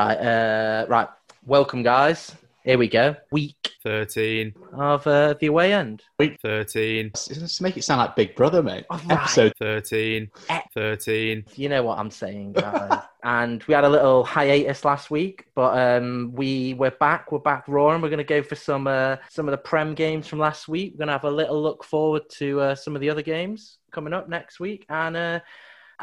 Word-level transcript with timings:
Right, 0.00 0.16
uh, 0.16 0.86
right. 0.88 1.08
Welcome, 1.44 1.82
guys. 1.82 2.34
Here 2.64 2.78
we 2.78 2.88
go. 2.88 3.16
Week 3.32 3.70
13, 3.82 4.54
of 4.72 5.06
uh, 5.06 5.34
the 5.38 5.48
away 5.48 5.74
end. 5.74 6.02
Week 6.18 6.38
13, 6.40 7.10
Just 7.14 7.60
make 7.60 7.76
it 7.76 7.84
sound 7.84 7.98
like 7.98 8.16
Big 8.16 8.34
Brother, 8.34 8.62
mate. 8.62 8.86
Oh, 8.88 8.96
right. 8.96 9.18
Episode 9.18 9.52
13, 9.58 10.30
Eh. 10.48 10.60
13. 10.72 11.44
You 11.54 11.68
know 11.68 11.82
what 11.82 11.98
I'm 11.98 12.10
saying, 12.10 12.54
guys. 12.54 12.98
and 13.24 13.62
we 13.64 13.74
had 13.74 13.84
a 13.84 13.90
little 13.90 14.24
hiatus 14.24 14.86
last 14.86 15.10
week, 15.10 15.44
but 15.54 15.78
um, 15.78 16.32
we 16.32 16.72
we're 16.72 16.92
back. 16.92 17.30
We're 17.30 17.38
back 17.38 17.68
roaring. 17.68 18.00
We're 18.00 18.08
going 18.08 18.18
to 18.18 18.24
go 18.24 18.42
for 18.42 18.54
some 18.54 18.86
uh, 18.86 19.16
some 19.28 19.48
of 19.48 19.52
the 19.52 19.58
Prem 19.58 19.92
games 19.94 20.26
from 20.26 20.38
last 20.38 20.66
week. 20.66 20.94
We're 20.94 21.04
going 21.04 21.08
to 21.08 21.12
have 21.12 21.24
a 21.24 21.30
little 21.30 21.62
look 21.62 21.84
forward 21.84 22.22
to 22.38 22.58
uh, 22.58 22.74
some 22.74 22.94
of 22.94 23.02
the 23.02 23.10
other 23.10 23.20
games 23.20 23.76
coming 23.92 24.14
up 24.14 24.30
next 24.30 24.60
week, 24.60 24.86
and 24.88 25.14
uh, 25.14 25.40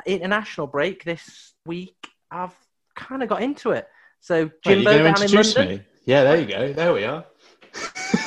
international 0.06 0.68
break 0.68 1.04
this 1.04 1.56
week. 1.66 1.96
I've 2.30 2.54
kind 2.98 3.24
of 3.24 3.30
got 3.30 3.42
into 3.42 3.72
it. 3.72 3.88
So 4.20 4.52
Jimbo 4.64 4.92
to 4.92 5.04
down 5.04 5.24
in 5.24 5.32
London. 5.32 5.68
me? 5.70 5.82
Yeah, 6.06 6.24
there 6.24 6.40
you 6.42 6.48
go. 6.48 6.74
There 6.74 6.94
we 6.94 7.06
are. 7.06 7.26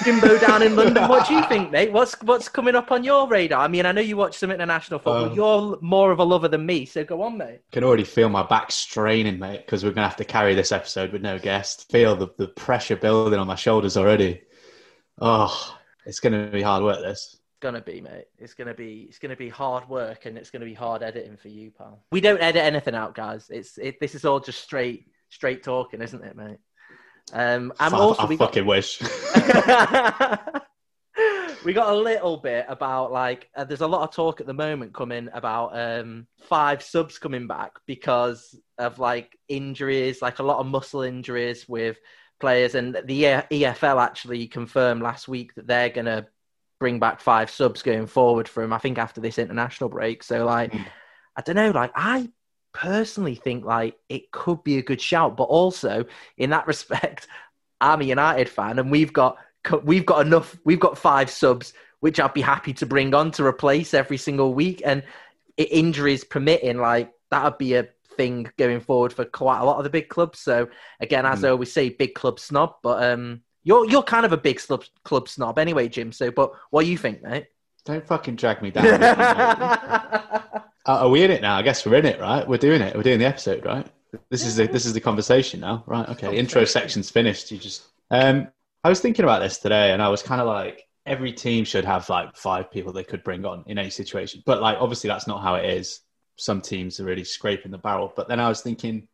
Jimbo 0.05 0.38
down 0.38 0.62
in 0.62 0.77
London. 0.77 1.09
What 1.09 1.27
do 1.27 1.34
you 1.34 1.43
think, 1.48 1.70
mate? 1.70 1.93
What's 1.93 2.15
what's 2.23 2.48
coming 2.48 2.74
up 2.74 2.93
on 2.93 3.05
your 3.05 3.27
radar? 3.29 3.62
I 3.62 3.69
mean, 3.69 3.84
I 3.84 3.93
know 3.93 4.01
you 4.01 4.16
watch 4.16 4.38
some 4.38 4.51
international 4.51 5.01
football. 5.01 5.30
Um, 5.30 5.34
You're 5.34 5.79
more 5.80 6.12
of 6.12 6.19
a 6.19 6.24
lover 6.24 6.48
than 6.48 6.65
me, 6.65 6.87
so 6.87 7.05
go 7.05 7.23
on, 7.23 7.37
mate. 7.37 7.60
Can 7.73 7.84
already 7.84 8.05
feel 8.05 8.29
my 8.29 8.45
back 8.45 8.70
straining, 8.70 9.38
mate, 9.38 9.66
because 9.66 9.83
we're 9.83 9.91
going 9.91 10.05
to 10.05 10.09
have 10.09 10.16
to 10.16 10.24
carry 10.24 10.55
this 10.55 10.73
episode 10.73 11.12
with 11.12 11.23
no 11.23 11.38
guest. 11.38 11.91
Feel 11.91 12.16
the, 12.16 12.29
the 12.38 12.48
pressure 12.48 12.96
building 12.96 13.38
on 13.38 13.46
my 13.46 13.57
shoulders 13.57 13.96
already. 13.96 14.43
Oh, 15.21 15.77
it's 16.07 16.21
going 16.21 16.32
to 16.32 16.51
be 16.51 16.62
hard 16.62 16.82
work, 16.82 17.01
this. 17.01 17.37
It's 17.60 17.66
gonna 17.66 17.82
be, 17.82 18.00
mate. 18.00 18.24
It's 18.38 18.55
gonna 18.55 18.73
be. 18.73 19.05
It's 19.06 19.19
gonna 19.19 19.37
be 19.37 19.50
hard 19.50 19.87
work, 19.87 20.24
and 20.24 20.38
it's 20.38 20.48
gonna 20.48 20.65
be 20.65 20.73
hard 20.73 21.02
editing 21.02 21.37
for 21.37 21.48
you, 21.48 21.71
pal. 21.71 22.02
We 22.10 22.23
don't 22.23 22.40
edit 22.40 22.62
anything 22.62 22.95
out, 22.95 23.15
guys. 23.15 23.51
It's 23.51 23.76
it, 23.76 24.01
this 24.01 24.15
is 24.15 24.24
all 24.24 24.40
just 24.40 24.62
straight 24.62 25.04
straight 25.29 25.62
talking, 25.62 26.01
isn't 26.01 26.24
it, 26.24 26.34
mate? 26.34 26.57
Um, 27.34 27.71
and 27.79 27.95
I, 27.95 27.99
also 27.99 28.23
I 28.23 28.24
we 28.24 28.38
got 28.38 28.46
fucking 28.46 28.65
wish. 28.65 29.02
we 31.62 31.74
got 31.74 31.93
a 31.93 31.99
little 31.99 32.38
bit 32.38 32.65
about 32.66 33.12
like 33.12 33.51
uh, 33.54 33.65
there's 33.65 33.82
a 33.82 33.87
lot 33.87 34.09
of 34.09 34.15
talk 34.15 34.40
at 34.40 34.46
the 34.46 34.54
moment 34.54 34.95
coming 34.95 35.29
about 35.34 35.79
um 35.79 36.27
five 36.49 36.82
subs 36.82 37.18
coming 37.18 37.46
back 37.46 37.73
because 37.84 38.59
of 38.79 38.99
like 38.99 39.38
injuries 39.49 40.23
like 40.23 40.38
a 40.38 40.43
lot 40.43 40.60
of 40.60 40.66
muscle 40.66 41.02
injuries 41.02 41.68
with 41.68 41.99
players 42.40 42.74
and 42.74 42.95
the 43.04 43.23
EFL 43.23 44.02
actually 44.02 44.46
confirmed 44.46 45.02
last 45.02 45.29
week 45.29 45.54
that 45.56 45.66
they're 45.66 45.90
going 45.90 46.06
to 46.06 46.27
bring 46.80 46.98
back 46.98 47.20
five 47.20 47.50
subs 47.50 47.82
going 47.82 48.09
forward 48.09 48.48
for 48.48 48.62
him. 48.64 48.73
I 48.73 48.78
think 48.78 48.98
after 48.98 49.20
this 49.20 49.38
international 49.38 49.90
break 49.90 50.24
so 50.24 50.45
like 50.45 50.73
Mm. 50.73 50.87
I 51.37 51.42
don't 51.42 51.56
know 51.56 51.70
like 51.70 51.92
I 51.95 52.28
personally 52.72 53.37
think 53.37 53.64
like 53.64 53.96
it 54.09 54.32
could 54.32 54.64
be 54.64 54.78
a 54.78 54.82
good 54.82 55.00
shout 55.00 55.37
but 55.37 55.45
also 55.45 56.04
in 56.37 56.50
that 56.50 56.66
respect 56.72 57.28
I'm 57.80 58.00
a 58.00 58.04
United 58.04 58.48
fan 58.48 58.78
and 58.78 58.90
we've 58.90 59.12
got 59.12 59.37
we've 59.84 60.06
got 60.06 60.26
enough 60.26 60.56
we've 60.64 60.80
got 60.80 60.98
five 60.98 61.30
subs 61.30 61.72
which 62.00 62.18
I'd 62.18 62.34
be 62.34 62.40
happy 62.40 62.72
to 62.74 62.87
bring 62.87 63.15
on 63.15 63.30
to 63.32 63.44
replace 63.44 63.92
every 63.94 64.16
single 64.16 64.54
week 64.54 64.82
and 64.84 65.03
injuries 65.56 66.25
permitting 66.25 66.78
like 66.78 67.12
that 67.31 67.44
would 67.44 67.59
be 67.59 67.75
a 67.75 67.88
thing 68.16 68.50
going 68.59 68.81
forward 68.81 69.12
for 69.12 69.25
quite 69.25 69.60
a 69.60 69.65
lot 69.65 69.78
of 69.78 69.84
the 69.84 69.91
big 69.91 70.09
clubs 70.09 70.38
so 70.38 70.69
again 71.00 71.26
as 71.26 71.42
Mm. 71.42 71.47
I 71.47 71.50
always 71.50 71.72
say 71.72 71.91
big 71.91 72.15
club 72.15 72.41
snob 72.41 72.76
but 72.82 73.03
um 73.03 73.42
you're 73.64 73.88
you're 73.88 74.03
kind 74.03 74.26
of 74.26 74.32
a 74.32 74.36
big 74.36 74.58
club 74.58 74.84
club 75.04 75.28
snob 75.28 75.58
anyway 75.58 75.88
Jim 75.88 76.12
so 76.12 76.30
but 76.30 76.53
what 76.70 76.84
do 76.84 76.91
you 76.91 76.98
think 76.98 77.22
mate 77.22 77.47
Don't 77.84 78.06
fucking 78.06 78.36
drag 78.36 78.62
me 78.62 78.70
down. 78.70 78.86
Uh, 80.86 81.00
are 81.03 81.08
we 81.08 81.22
in 81.22 81.30
it 81.30 81.42
now? 81.42 81.56
I 81.56 81.62
guess 81.62 81.84
we're 81.84 81.97
in 81.97 82.06
it, 82.06 82.19
right? 82.20 82.47
We're 82.48 82.58
doing 82.58 82.81
it. 82.81 82.97
We're 82.97 83.03
doing 83.03 83.19
the 83.19 83.26
episode, 83.26 83.64
right? 83.64 83.86
This 84.31 84.44
is 84.44 84.56
the 84.56 84.66
this 84.66 84.87
is 84.87 84.93
the 84.93 85.00
conversation 85.00 85.60
now, 85.60 85.84
right? 85.87 86.09
Okay. 86.09 86.37
Intro 86.37 86.65
section's 86.65 87.10
finished. 87.10 87.50
You 87.50 87.59
just. 87.59 87.82
Um, 88.10 88.49
I 88.82 88.88
was 88.88 89.00
thinking 89.00 89.25
about 89.25 89.41
this 89.41 89.59
today, 89.59 89.93
and 89.93 90.03
I 90.03 90.09
was 90.09 90.22
kind 90.22 90.41
of 90.41 90.47
like, 90.47 90.88
every 91.04 91.32
team 91.32 91.65
should 91.65 91.84
have 91.84 92.09
like 92.09 92.34
five 92.34 92.70
people 92.70 92.93
they 92.93 93.04
could 93.04 93.22
bring 93.22 93.44
on 93.44 93.62
in 93.66 93.78
any 93.78 93.91
situation. 93.91 94.43
But 94.47 94.62
like, 94.62 94.78
obviously, 94.81 95.09
that's 95.09 95.26
not 95.26 95.43
how 95.43 95.56
it 95.56 95.66
is. 95.66 96.00
Some 96.37 96.62
teams 96.62 96.99
are 96.99 97.04
really 97.04 97.25
scraping 97.25 97.70
the 97.70 97.78
barrel. 97.78 98.12
But 98.16 98.26
then 98.26 98.41
I 98.41 98.49
was 98.49 98.62
thinking, 98.62 99.06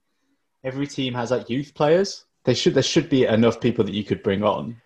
every 0.62 0.86
team 0.86 1.14
has 1.14 1.32
like 1.32 1.50
youth 1.50 1.74
players. 1.74 2.24
They 2.46 2.54
should 2.54 2.74
there 2.74 2.82
should 2.82 3.10
be 3.10 3.24
enough 3.24 3.60
people 3.60 3.84
that 3.84 3.94
you 3.94 4.04
could 4.04 4.22
bring 4.22 4.42
on. 4.42 4.80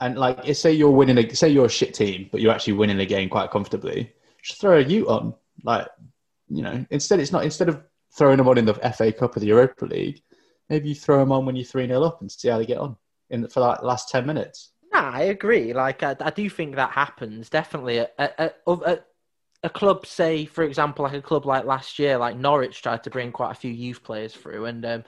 And 0.00 0.16
like, 0.16 0.54
say 0.54 0.72
you're 0.72 0.90
winning 0.90 1.18
a 1.18 1.34
say 1.34 1.50
you're 1.50 1.66
a 1.66 1.68
shit 1.68 1.92
team, 1.92 2.28
but 2.32 2.40
you're 2.40 2.52
actually 2.52 2.74
winning 2.74 3.00
a 3.00 3.06
game 3.06 3.28
quite 3.28 3.50
comfortably. 3.50 4.12
Just 4.42 4.60
throw 4.60 4.78
a 4.78 4.82
youth 4.82 5.08
on, 5.08 5.34
like 5.64 5.88
you 6.48 6.62
know. 6.62 6.86
Instead, 6.90 7.20
it's 7.20 7.32
not 7.32 7.44
instead 7.44 7.68
of 7.68 7.82
throwing 8.16 8.38
them 8.38 8.48
on 8.48 8.58
in 8.58 8.64
the 8.64 8.74
FA 8.74 9.12
Cup 9.12 9.36
or 9.36 9.40
the 9.40 9.46
Europa 9.46 9.84
League. 9.84 10.22
Maybe 10.70 10.88
you 10.90 10.94
throw 10.94 11.18
them 11.18 11.32
on 11.32 11.44
when 11.44 11.56
you're 11.56 11.64
three 11.64 11.86
0 11.86 12.02
up 12.02 12.20
and 12.20 12.30
see 12.30 12.48
how 12.48 12.58
they 12.58 12.64
get 12.64 12.78
on 12.78 12.96
in 13.28 13.46
for 13.48 13.60
like 13.60 13.80
the 13.80 13.86
last 13.86 14.08
ten 14.08 14.24
minutes. 14.24 14.70
Nah, 14.92 15.10
I 15.10 15.22
agree. 15.22 15.72
Like, 15.72 16.02
I, 16.02 16.16
I 16.20 16.30
do 16.30 16.48
think 16.48 16.76
that 16.76 16.92
happens. 16.92 17.50
Definitely, 17.50 18.06
a 19.62 19.68
club, 19.68 20.06
say, 20.06 20.46
for 20.46 20.64
example, 20.64 21.04
like 21.04 21.14
a 21.14 21.22
club 21.22 21.44
like 21.44 21.64
last 21.64 21.98
year, 21.98 22.16
like 22.16 22.36
Norwich, 22.36 22.82
tried 22.82 23.04
to 23.04 23.10
bring 23.10 23.30
quite 23.32 23.50
a 23.50 23.54
few 23.54 23.70
youth 23.70 24.02
players 24.02 24.34
through, 24.34 24.64
and 24.66 24.84
um, 24.86 25.04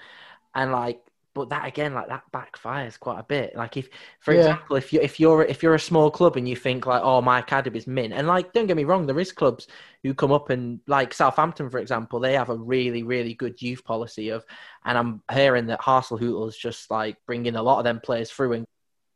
and 0.54 0.72
like, 0.72 1.00
but 1.34 1.48
that 1.50 1.66
again, 1.66 1.94
like 1.94 2.08
that 2.08 2.24
backfires 2.32 2.98
quite 3.00 3.18
a 3.18 3.22
bit. 3.22 3.56
Like, 3.56 3.76
if, 3.76 3.88
for 4.20 4.32
Yeah. 4.32 4.34
example, 4.34 4.76
if 4.76 4.92
you 4.92 5.00
if 5.00 5.18
you're 5.20 5.42
if 5.44 5.62
you're 5.62 5.74
a 5.74 5.80
small 5.80 6.10
club 6.10 6.36
and 6.36 6.48
you 6.48 6.56
think 6.56 6.86
like, 6.86 7.02
oh, 7.02 7.20
my 7.22 7.38
academy 7.40 7.78
is 7.78 7.86
mint, 7.86 8.12
and 8.12 8.26
like, 8.26 8.52
don't 8.52 8.66
get 8.66 8.76
me 8.76 8.84
wrong, 8.84 9.06
there 9.06 9.18
is 9.20 9.32
clubs 9.32 9.66
who 10.02 10.14
come 10.14 10.32
up 10.32 10.50
and 10.50 10.80
like 10.86 11.14
Southampton, 11.14 11.70
for 11.70 11.78
example, 11.78 12.20
they 12.20 12.34
have 12.34 12.50
a 12.50 12.56
really 12.56 13.02
really 13.02 13.34
good 13.34 13.60
youth 13.62 13.84
policy 13.84 14.30
of, 14.30 14.44
and 14.84 14.98
I'm 14.98 15.22
hearing 15.32 15.66
that 15.66 15.80
Hasenhüttl's 15.80 16.56
just 16.56 16.90
like 16.90 17.16
bringing 17.26 17.56
a 17.56 17.62
lot 17.62 17.78
of 17.78 17.84
them 17.84 18.00
players 18.00 18.30
through 18.30 18.52
and 18.54 18.66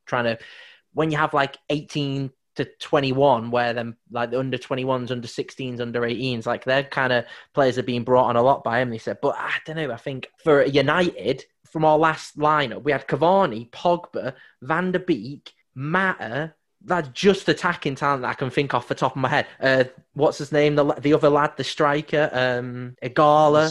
trying 0.06 0.25
to 0.25 0.38
when 0.94 1.10
you 1.10 1.19
have 1.19 1.34
like 1.34 1.59
18 1.71 2.31
to 2.56 2.65
21 2.81 3.50
where 3.50 3.72
them 3.72 3.97
like 4.11 4.31
the 4.31 4.39
under 4.39 4.59
21s 4.59 5.11
under 5.11 5.28
16s 5.28 5.81
under 5.81 6.00
18s 6.00 6.47
like 6.47 6.65
their 6.65 6.84
kind 6.84 7.12
of 7.12 7.25
players 7.55 7.78
are 7.78 7.83
being 7.83 8.05
brought 8.05 8.27
on 8.27 8.37
a 8.37 8.43
lot 8.43 8.65
by 8.65 8.81
him 8.81 8.91
they 8.91 8.99
said 8.99 9.19
but 9.22 9.34
i 9.39 9.53
don't 9.65 9.77
know 9.77 9.91
i 9.91 9.97
think 9.97 10.28
for 10.43 10.65
united 10.65 11.44
from 11.65 11.84
our 11.84 11.99
last 11.99 12.39
lineup 12.39 12.83
we 12.83 12.93
had 12.93 13.06
cavani 13.06 13.71
pogba 13.71 14.34
van 14.62 14.93
der 14.93 14.99
beek 14.99 15.53
Mata 15.77 16.55
that's 16.87 17.09
just 17.09 17.49
attacking 17.49 17.97
talent 17.97 18.22
that 18.22 18.28
I 18.31 18.34
can 18.34 18.49
think 18.49 18.73
off 18.73 18.88
the 18.88 18.94
top 18.94 19.12
of 19.12 19.17
my 19.17 19.28
head. 19.28 19.47
Uh, 19.61 19.84
what's 20.15 20.38
his 20.38 20.53
name? 20.53 20.77
The 20.77 20.84
the 20.84 21.12
other 21.12 21.28
lad, 21.28 21.56
the 21.56 21.65
striker, 21.65 22.31
um, 22.33 22.97
Ighalo. 23.03 23.67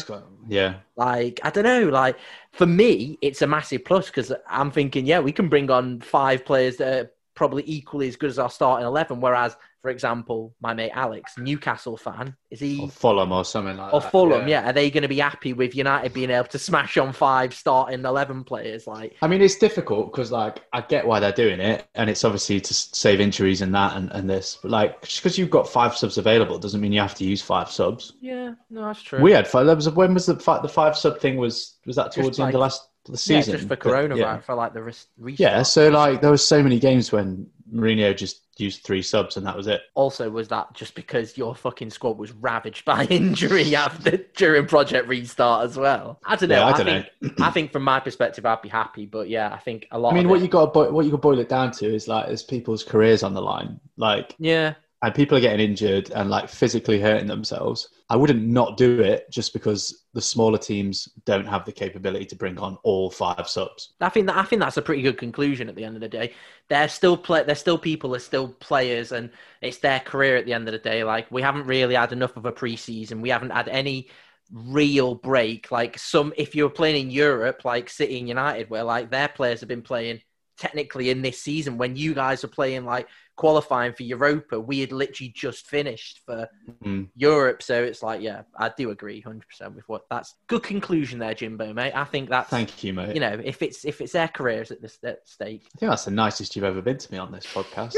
Yeah, 0.48 0.76
Like, 0.96 1.40
I 1.44 1.50
don't 1.50 1.64
know. 1.64 1.90
Like, 1.90 2.18
for 2.52 2.68
me, 2.68 3.18
it's 3.22 3.42
a 3.42 3.48
massive 3.48 3.84
plus 3.84 4.08
because 4.08 4.32
I'm 4.48 4.70
thinking, 4.70 5.06
yeah, 5.08 5.20
we 5.20 5.32
can 5.32 5.50
bring 5.50 5.72
on 5.72 6.02
five 6.02 6.46
players 6.46 6.78
that 6.78 6.94
are 6.94 7.12
probably 7.36 7.64
equally 7.68 8.08
as 8.08 8.16
good 8.16 8.30
as 8.30 8.40
our 8.40 8.50
starting 8.50 8.88
11. 8.88 9.20
Whereas, 9.20 9.56
for 9.82 9.90
example, 9.92 10.56
my 10.62 10.74
mate 10.74 10.92
Alex, 10.94 11.38
Newcastle 11.38 11.98
fan, 11.98 12.36
is 12.50 12.60
he. 12.60 12.82
or 12.82 12.90
Fulham 12.90 13.32
or 13.32 13.46
something 13.46 13.78
like 13.78 13.94
Or 13.94 14.00
that. 14.00 14.12
Fulham, 14.12 14.48
yeah. 14.48 14.70
Are 14.70 14.74
they 14.74 14.90
going 14.90 15.04
to 15.04 15.08
be 15.08 15.20
happy 15.20 15.54
with 15.54 15.76
United 15.76 16.14
being 16.14 16.32
able 16.32 16.48
to 16.48 16.58
smash 16.58 16.98
on 16.98 17.14
five 17.14 17.54
starting 17.54 18.04
11 18.04 18.46
players? 18.46 18.88
Like, 18.88 19.16
I 19.22 19.28
mean, 19.28 19.42
it's 19.42 19.58
difficult 19.58 20.12
because, 20.12 20.32
like, 20.32 20.64
I 20.74 20.82
get 20.82 21.06
why 21.06 21.20
they're 21.20 21.32
doing 21.32 21.60
it, 21.60 21.86
and 21.94 22.10
it's 22.10 22.24
obviously 22.24 22.60
to 22.62 22.74
save 22.74 23.20
injuries 23.20 23.62
and 23.62 23.76
that 23.76 23.96
and, 23.96 24.10
and 24.12 24.30
this. 24.30 24.58
But 24.62 24.72
like, 24.72 25.02
just 25.04 25.22
because 25.22 25.38
you've 25.38 25.50
got 25.52 25.68
five 25.70 25.96
subs 25.96 26.18
available 26.18 26.58
doesn't 26.58 26.82
mean 26.82 26.94
you 26.94 27.02
have 27.02 27.16
to 27.16 27.26
use 27.26 27.42
five 27.42 27.70
subs. 27.70 28.14
yeah, 28.22 28.54
no, 28.70 28.86
that's 28.86 29.02
true. 29.04 29.20
We 29.22 29.34
had 29.34 29.48
five. 29.48 29.66
There 29.66 29.76
was 29.76 29.90
when 29.90 30.14
was 30.14 30.26
the 30.26 30.40
five, 30.40 30.62
the 30.64 30.70
five 30.70 30.98
sub 30.98 31.20
thing 31.20 31.38
was 31.38 31.76
was 31.86 31.98
that 31.98 32.06
Just 32.08 32.16
towards 32.18 32.38
the 32.38 32.44
end 32.46 32.56
of 32.56 32.62
like- 32.62 32.72
the 33.12 33.34
yeah, 33.34 33.42
just 33.42 33.68
for 33.68 33.76
coronavirus, 33.76 34.18
yeah. 34.18 34.40
for 34.40 34.56
like 34.56 34.74
the 34.74 34.84
res- 34.84 35.08
restart. 35.18 35.40
Yeah, 35.40 35.62
so 35.64 35.90
like 35.90 36.22
there 36.22 36.32
was 36.32 36.48
so 36.48 36.62
many 36.64 36.80
games 36.80 37.12
when 37.12 37.48
Mourinho 37.74 38.16
just 38.16 38.42
used 38.58 38.84
three 38.84 39.02
subs 39.02 39.36
and 39.36 39.46
that 39.46 39.58
was 39.58 39.68
it. 39.68 39.82
also 39.96 40.30
was 40.30 40.48
that 40.48 40.72
just 40.74 40.96
because 40.96 41.38
your 41.38 41.54
fucking 41.54 41.90
squad 41.90 42.18
was 42.18 42.32
ravaged 42.32 42.86
by 42.86 43.04
injury 43.10 43.76
after 43.76 44.16
during 44.38 44.66
project 44.66 45.10
restart 45.10 45.66
as 45.66 45.76
well 45.76 46.18
i 46.26 46.38
don't 46.38 46.48
know 46.48 46.56
Yeah, 46.60 46.66
I 46.68 46.70
I, 46.72 46.78
don't 46.84 47.06
think 47.22 47.42
i 47.42 47.50
think 47.52 47.74
from 47.74 47.84
my 47.84 48.00
perspective 48.00 48.46
i'd 48.46 48.62
be 48.62 48.70
happy 48.70 49.06
but 49.06 49.28
yeah 49.28 49.52
i 49.54 49.58
think 49.58 49.88
a 49.92 50.00
lot 50.00 50.14
I 50.14 50.16
mean, 50.16 50.30
what 50.30 50.40
it- 50.40 50.44
you 50.44 50.48
got 50.48 50.74
bo- 50.74 50.90
what 50.90 51.04
you 51.04 51.12
could 51.12 51.20
boil 51.20 51.38
it 51.40 51.50
down 51.50 51.72
to 51.72 51.94
is 51.94 52.08
like 52.08 52.28
there's 52.28 52.44
people's 52.44 52.82
careers 52.86 53.24
on 53.24 53.34
the 53.34 53.42
line, 53.42 53.78
like, 53.98 54.34
yeah 54.40 54.76
and 55.02 55.14
people 55.14 55.38
are 55.38 55.42
getting 55.42 55.70
injured 55.70 56.12
and 56.12 56.30
like 56.30 56.50
physically 56.50 57.00
hurting 57.00 57.28
themselves. 57.28 57.90
I 58.10 58.16
wouldn't 58.16 58.44
not 58.44 58.78
do 58.78 59.02
it 59.02 59.30
just 59.32 59.54
because 59.54 60.06
the 60.14 60.22
smaller 60.22 60.58
teams 60.58 61.10
don't 61.26 61.48
have 61.48 61.66
the 61.66 61.72
capability 61.72 62.26
to 62.26 62.36
bring 62.36 62.58
on 62.58 62.78
all 62.84 63.12
five 63.12 63.48
subs. 63.48 63.94
i 64.00 64.10
think 64.10 64.28
that 64.28 64.38
i 64.38 64.44
think 64.44 64.62
that's 64.62 64.78
a 64.78 64.82
pretty 64.82 65.02
good 65.02 65.18
conclusion 65.18 65.68
at 65.68 65.76
the 65.76 65.84
end 65.84 65.96
of 65.96 66.02
the 66.02 66.08
day 66.08 66.34
they're 66.70 66.88
still 66.88 67.18
play 67.18 67.44
they're 67.44 67.56
still 67.56 67.78
people 67.78 68.12
they're 68.12 68.20
still 68.20 68.48
players 68.48 69.12
and 69.12 69.30
it's 69.62 69.80
their 69.80 70.00
career 70.00 70.38
at 70.38 70.46
the 70.46 70.54
end 70.54 70.68
of 70.68 70.72
the 70.72 70.80
day 70.80 71.04
like 71.04 71.30
we 71.32 71.42
haven't 71.42 71.68
really 71.68 71.96
had 71.96 72.14
enough 72.14 72.38
of 72.38 72.46
a 72.46 72.52
preseason 72.52 73.22
we 73.22 73.30
haven't 73.30 73.50
had 73.52 73.68
any 73.68 74.08
real 74.52 75.16
break 75.16 75.72
like 75.72 75.98
some 75.98 76.32
if 76.38 76.56
you're 76.56 76.70
playing 76.70 77.08
in 77.08 77.12
europe 77.12 77.66
like 77.66 77.90
city 77.90 78.20
and 78.20 78.28
united 78.28 78.70
where 78.70 78.84
like 78.84 79.10
their 79.10 79.28
players 79.28 79.60
have 79.60 79.70
been 79.70 79.82
playing 79.82 80.22
technically 80.58 81.10
in 81.10 81.22
this 81.22 81.42
season 81.42 81.78
when 81.78 81.96
you 81.96 82.14
guys 82.14 82.44
are 82.44 82.48
playing 82.50 82.86
like 82.86 83.08
qualifying 83.36 83.94
for 83.94 84.04
Europa. 84.04 84.60
We 84.60 84.80
had 84.80 84.92
literally 84.92 85.32
just 85.36 85.68
finished 85.68 86.22
for 86.26 86.48
Mm. 86.84 87.10
Europe, 87.16 87.62
so 87.64 87.84
it's 87.84 88.02
like, 88.04 88.22
yeah, 88.22 88.44
I 88.58 88.72
do 88.78 88.92
agree 88.92 89.22
100 89.24 89.48
percent 89.48 89.76
with 89.76 89.88
what 89.88 90.04
that's 90.10 90.36
good 90.48 90.64
conclusion 90.64 91.20
there, 91.20 91.34
Jimbo, 91.34 91.74
mate. 91.74 91.94
I 91.96 92.04
think 92.06 92.30
that's 92.30 92.50
Thank 92.50 92.84
you, 92.84 92.94
mate. 92.94 93.14
you 93.14 93.20
know 93.22 93.40
if 93.44 93.62
it's 93.62 93.86
if 93.86 94.02
it's 94.02 94.14
their 94.14 94.28
careers 94.28 94.72
at 94.72 94.82
this 94.82 94.98
at 95.04 95.28
stake. 95.28 95.68
I 95.76 95.80
think 95.80 95.90
that's 95.90 96.06
the 96.06 96.12
nicest 96.12 96.56
you've 96.56 96.66
ever 96.66 96.82
been 96.82 96.98
to 96.98 97.12
me 97.12 97.18
on 97.18 97.32
this 97.32 97.46
podcast. 97.46 97.96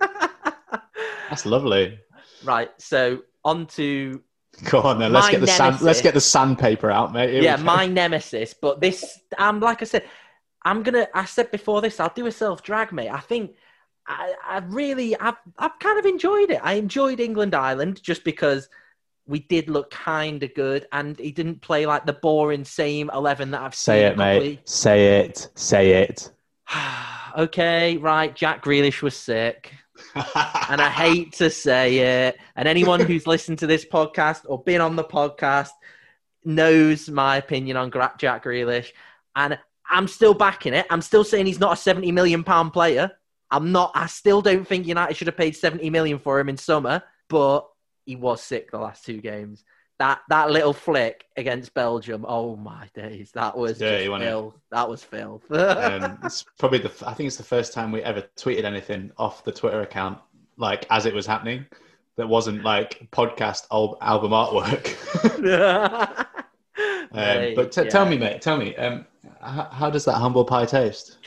that's 1.30 1.46
lovely. 1.46 1.98
right, 2.44 2.70
so 2.78 3.20
on 3.44 3.66
to 3.66 4.22
Go 4.64 4.80
on 4.80 4.98
then. 4.98 5.12
Let's 5.12 5.26
My 5.26 5.32
get 5.32 5.40
the 5.40 5.46
sand. 5.46 5.80
Let's 5.80 6.00
get 6.00 6.14
the 6.14 6.20
sandpaper 6.20 6.90
out, 6.90 7.12
mate. 7.12 7.30
Here 7.30 7.42
yeah, 7.42 7.56
my 7.56 7.86
nemesis. 7.86 8.54
But 8.60 8.80
this, 8.80 9.20
um, 9.36 9.60
like 9.60 9.82
I 9.82 9.84
said, 9.84 10.04
I'm 10.68 10.82
gonna. 10.82 11.08
I 11.14 11.24
said 11.24 11.50
before 11.50 11.80
this, 11.80 11.98
I'll 11.98 12.12
do 12.14 12.26
a 12.26 12.32
self 12.32 12.62
drag, 12.62 12.92
mate. 12.92 13.08
I 13.08 13.20
think 13.20 13.52
I, 14.06 14.34
I 14.46 14.58
really, 14.58 15.18
I've, 15.18 15.36
I've 15.58 15.78
kind 15.78 15.98
of 15.98 16.04
enjoyed 16.04 16.50
it. 16.50 16.60
I 16.62 16.74
enjoyed 16.74 17.20
England 17.20 17.54
Ireland 17.54 18.02
just 18.02 18.22
because 18.22 18.68
we 19.26 19.40
did 19.40 19.70
look 19.70 19.90
kind 19.90 20.42
of 20.42 20.54
good, 20.54 20.86
and 20.92 21.18
he 21.18 21.32
didn't 21.32 21.62
play 21.62 21.86
like 21.86 22.04
the 22.04 22.12
boring 22.12 22.66
same 22.66 23.10
eleven 23.14 23.50
that 23.52 23.62
I've 23.62 23.74
Say 23.74 24.02
seen. 24.02 24.12
it, 24.12 24.18
mate. 24.18 24.60
Say 24.68 25.20
it. 25.20 25.48
Say 25.54 26.02
it. 26.02 26.30
okay, 27.38 27.96
right. 27.96 28.34
Jack 28.36 28.62
Grealish 28.62 29.00
was 29.00 29.16
sick. 29.16 29.72
and 30.14 30.80
I 30.82 30.90
hate 30.90 31.32
to 31.34 31.48
say 31.48 32.26
it. 32.26 32.38
And 32.56 32.68
anyone 32.68 33.00
who's 33.00 33.26
listened 33.26 33.58
to 33.60 33.66
this 33.66 33.86
podcast 33.86 34.42
or 34.46 34.62
been 34.62 34.82
on 34.82 34.96
the 34.96 35.04
podcast 35.04 35.70
knows 36.44 37.08
my 37.08 37.38
opinion 37.38 37.78
on 37.78 37.90
Jack 38.18 38.44
Grealish, 38.44 38.90
and 39.34 39.58
I'm 39.88 40.08
still 40.08 40.34
backing 40.34 40.74
it. 40.74 40.86
I'm 40.90 41.02
still 41.02 41.24
saying 41.24 41.46
he's 41.46 41.60
not 41.60 41.72
a 41.72 41.76
70 41.76 42.12
million 42.12 42.44
pound 42.44 42.72
player. 42.72 43.12
I'm 43.50 43.72
not. 43.72 43.92
I 43.94 44.06
still 44.06 44.42
don't 44.42 44.66
think 44.66 44.86
United 44.86 45.16
should 45.16 45.26
have 45.28 45.36
paid 45.36 45.56
70 45.56 45.88
million 45.90 46.18
for 46.18 46.38
him 46.38 46.48
in 46.48 46.56
summer, 46.56 47.02
but 47.28 47.66
he 48.04 48.16
was 48.16 48.42
sick 48.42 48.70
the 48.70 48.78
last 48.78 49.04
two 49.04 49.20
games. 49.20 49.64
That 49.98 50.20
that 50.28 50.50
little 50.50 50.72
flick 50.72 51.24
against 51.36 51.74
Belgium. 51.74 52.24
Oh 52.28 52.56
my 52.56 52.88
days, 52.94 53.32
that 53.32 53.56
was 53.56 53.78
Dirty, 53.78 54.04
just 54.04 54.10
wasn't 54.10 54.24
it? 54.24 54.30
filth. 54.30 54.54
That 54.70 54.88
was 54.88 55.02
filth. 55.02 55.50
um, 55.50 56.18
it's 56.22 56.44
probably 56.58 56.78
the. 56.78 56.92
I 57.06 57.14
think 57.14 57.26
it's 57.26 57.36
the 57.36 57.42
first 57.42 57.72
time 57.72 57.90
we 57.90 58.02
ever 58.02 58.22
tweeted 58.36 58.64
anything 58.64 59.10
off 59.16 59.42
the 59.44 59.52
Twitter 59.52 59.80
account, 59.80 60.18
like 60.56 60.86
as 60.90 61.06
it 61.06 61.14
was 61.14 61.26
happening, 61.26 61.66
that 62.16 62.28
wasn't 62.28 62.62
like 62.62 63.08
podcast 63.10 63.66
al- 63.72 63.98
album 64.00 64.32
artwork. 64.32 64.94
um, 67.12 67.54
but 67.56 67.72
t- 67.72 67.82
yeah. 67.82 67.88
tell 67.88 68.06
me, 68.06 68.18
mate. 68.18 68.40
Tell 68.40 68.56
me. 68.56 68.76
Um, 68.76 69.06
how, 69.40 69.68
how 69.70 69.90
does 69.90 70.04
that 70.04 70.14
humble 70.14 70.44
pie 70.44 70.66
taste? 70.66 71.18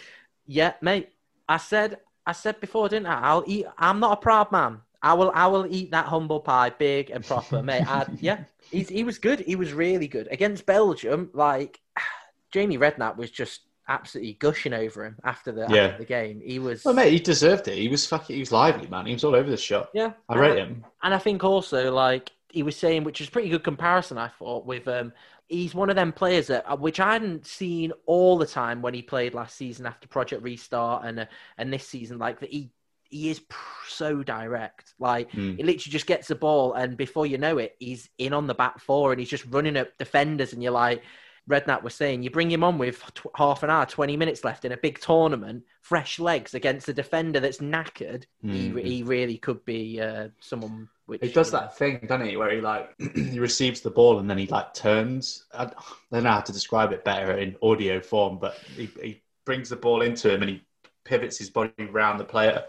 Yeah, 0.48 0.74
mate. 0.82 1.10
I 1.48 1.58
said 1.58 2.00
I 2.26 2.32
said 2.34 2.60
before, 2.60 2.90
didn't 2.90 3.08
I? 3.08 3.20
I'll 3.22 3.44
eat. 3.48 3.66
I'm 3.78 4.00
not 4.00 4.14
a 4.14 4.22
proud 4.22 4.52
man. 4.52 4.82
I 5.02 5.14
will. 5.14 5.32
I 5.34 5.48
will 5.48 5.66
eat 5.68 5.92
that 5.92 6.06
humble 6.06 6.40
pie, 6.40 6.70
big 6.70 7.10
and 7.10 7.26
proper, 7.26 7.62
mate. 7.64 7.84
I, 7.88 8.06
yeah, 8.20 8.44
he's, 8.70 8.90
he 8.90 9.04
was 9.04 9.18
good. 9.20 9.40
He 9.42 9.56
was 9.56 9.74
really 9.74 10.08
good 10.08 10.28
against 10.32 10.66
Belgium. 10.66 11.30
Like 11.34 11.80
Jamie 12.52 12.78
Redknapp 12.78 13.18
was 13.18 13.32
just 13.32 13.62
absolutely 13.88 14.34
gushing 14.34 14.74
over 14.74 15.06
him 15.06 15.18
after 15.24 15.52
the 15.52 15.66
Yeah. 15.70 15.86
after 15.88 15.98
the 16.00 16.06
game. 16.06 16.42
He 16.46 16.60
was. 16.60 16.86
Well, 16.86 16.94
mate, 16.94 17.12
he 17.12 17.20
deserved 17.20 17.68
it. 17.68 17.78
He 17.78 17.88
was 17.88 18.06
fucking. 18.06 18.36
He 18.36 18.42
was 18.42 18.52
lively, 18.52 18.88
man. 18.88 19.06
He 19.06 19.14
was 19.14 19.24
all 19.24 19.36
over 19.36 19.50
the 19.50 19.58
shop. 19.58 19.90
yeah, 19.94 20.14
I 20.30 20.38
rate 20.38 20.58
him. 20.58 20.86
And 21.04 21.14
I 21.14 21.18
think 21.18 21.44
also 21.44 21.92
like 21.92 22.32
he 22.50 22.64
was 22.64 22.76
saying, 22.76 23.04
which 23.04 23.22
is 23.22 23.28
a 23.28 23.32
pretty 23.32 23.50
good 23.50 23.64
comparison, 23.64 24.18
I 24.18 24.28
thought, 24.28 24.66
with 24.66 24.88
um 24.88 25.12
he's 25.52 25.76
one 25.76 25.90
of 25.90 25.96
them 25.96 26.12
players 26.14 26.48
that 26.48 26.66
uh, 26.72 26.76
which 26.78 27.00
I 27.00 27.14
hadn't 27.14 27.46
seen 27.46 27.92
all 28.06 28.38
the 28.38 28.46
time 28.46 28.82
when 28.82 28.94
he 28.94 29.02
played 29.02 29.34
last 29.34 29.56
season 29.58 29.86
after 29.86 30.08
Project 30.08 30.42
Restart 30.44 31.06
and 31.06 31.20
uh, 31.20 31.26
and 31.58 31.72
this 31.72 31.88
season, 31.88 32.18
like 32.18 32.40
that 32.40 32.50
he 32.52 32.72
he 33.10 33.30
is 33.30 33.42
pr- 33.42 33.58
so 33.90 34.24
direct. 34.24 34.94
Like 34.98 35.30
Mm. 35.32 35.58
he 35.58 35.64
literally 35.64 35.92
just 35.92 36.08
gets 36.08 36.30
the 36.30 36.36
ball, 36.36 36.74
and 36.74 36.96
before 36.98 37.26
you 37.26 37.38
know 37.38 37.58
it, 37.58 37.76
he's 37.80 38.10
in 38.18 38.34
on 38.34 38.48
the 38.48 38.54
back 38.56 38.80
four, 38.80 39.12
and 39.12 39.20
he's 39.20 39.30
just 39.30 39.46
running 39.50 39.78
up 39.78 39.90
defenders, 39.98 40.54
and 40.54 40.64
you're 40.64 40.72
like. 40.72 41.04
Redknapp 41.50 41.82
was 41.82 41.96
saying, 41.96 42.22
you 42.22 42.30
bring 42.30 42.52
him 42.52 42.64
on 42.64 42.78
with 42.78 43.02
tw- 43.16 43.26
half 43.36 43.64
an 43.64 43.72
hour, 43.72 43.86
20 43.88 44.16
minutes 44.16 44.44
left 44.44 44.64
in 44.64 44.72
a 44.74 44.78
big 44.78 45.00
tournament, 45.02 45.64
fresh 45.82 46.20
legs 46.20 46.54
against 46.54 46.88
a 46.88 46.94
defender 46.94 47.40
that's 47.40 47.58
knackered. 47.58 48.26
He, 48.44 48.70
Mhm. 48.70 48.86
he 48.86 49.02
really 49.04 49.38
could 49.40 49.66
be 49.66 50.00
uh, 50.00 50.28
someone 50.40 50.88
which 51.12 51.22
He 51.22 51.30
does 51.30 51.52
that 51.52 51.78
thing, 51.78 52.00
doesn't 52.08 52.26
he, 52.26 52.38
where 52.38 52.50
he 52.56 52.62
like 52.62 52.96
he 53.16 53.38
receives 53.38 53.82
the 53.82 53.90
ball 53.90 54.20
and 54.20 54.30
then 54.30 54.38
he 54.38 54.48
like 54.48 54.74
turns. 54.74 55.46
I, 55.54 55.66
don't 56.10 56.24
know 56.24 56.32
how 56.32 56.40
to 56.40 56.54
describe 56.54 56.94
it 56.94 57.04
better 57.04 57.38
in 57.38 57.58
audio 57.62 58.00
form, 58.00 58.40
but 58.40 58.56
he, 58.78 58.90
he 59.04 59.22
brings 59.46 59.68
the 59.68 59.76
ball 59.76 60.04
into 60.04 60.34
him 60.34 60.42
and 60.42 60.50
he 60.50 60.62
pivots 61.04 61.38
his 61.38 61.50
body 61.50 61.74
around 61.80 62.18
the 62.18 62.24
player, 62.24 62.64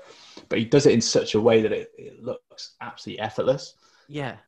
but 0.48 0.58
he 0.58 0.64
does 0.64 0.86
it 0.86 0.92
in 0.92 1.00
such 1.00 1.36
a 1.36 1.40
way 1.40 1.62
that 1.62 1.70
it, 1.70 1.92
it 1.96 2.20
looks 2.20 2.74
absolutely 2.80 3.20
effortless. 3.22 3.76
Yeah, 4.08 4.38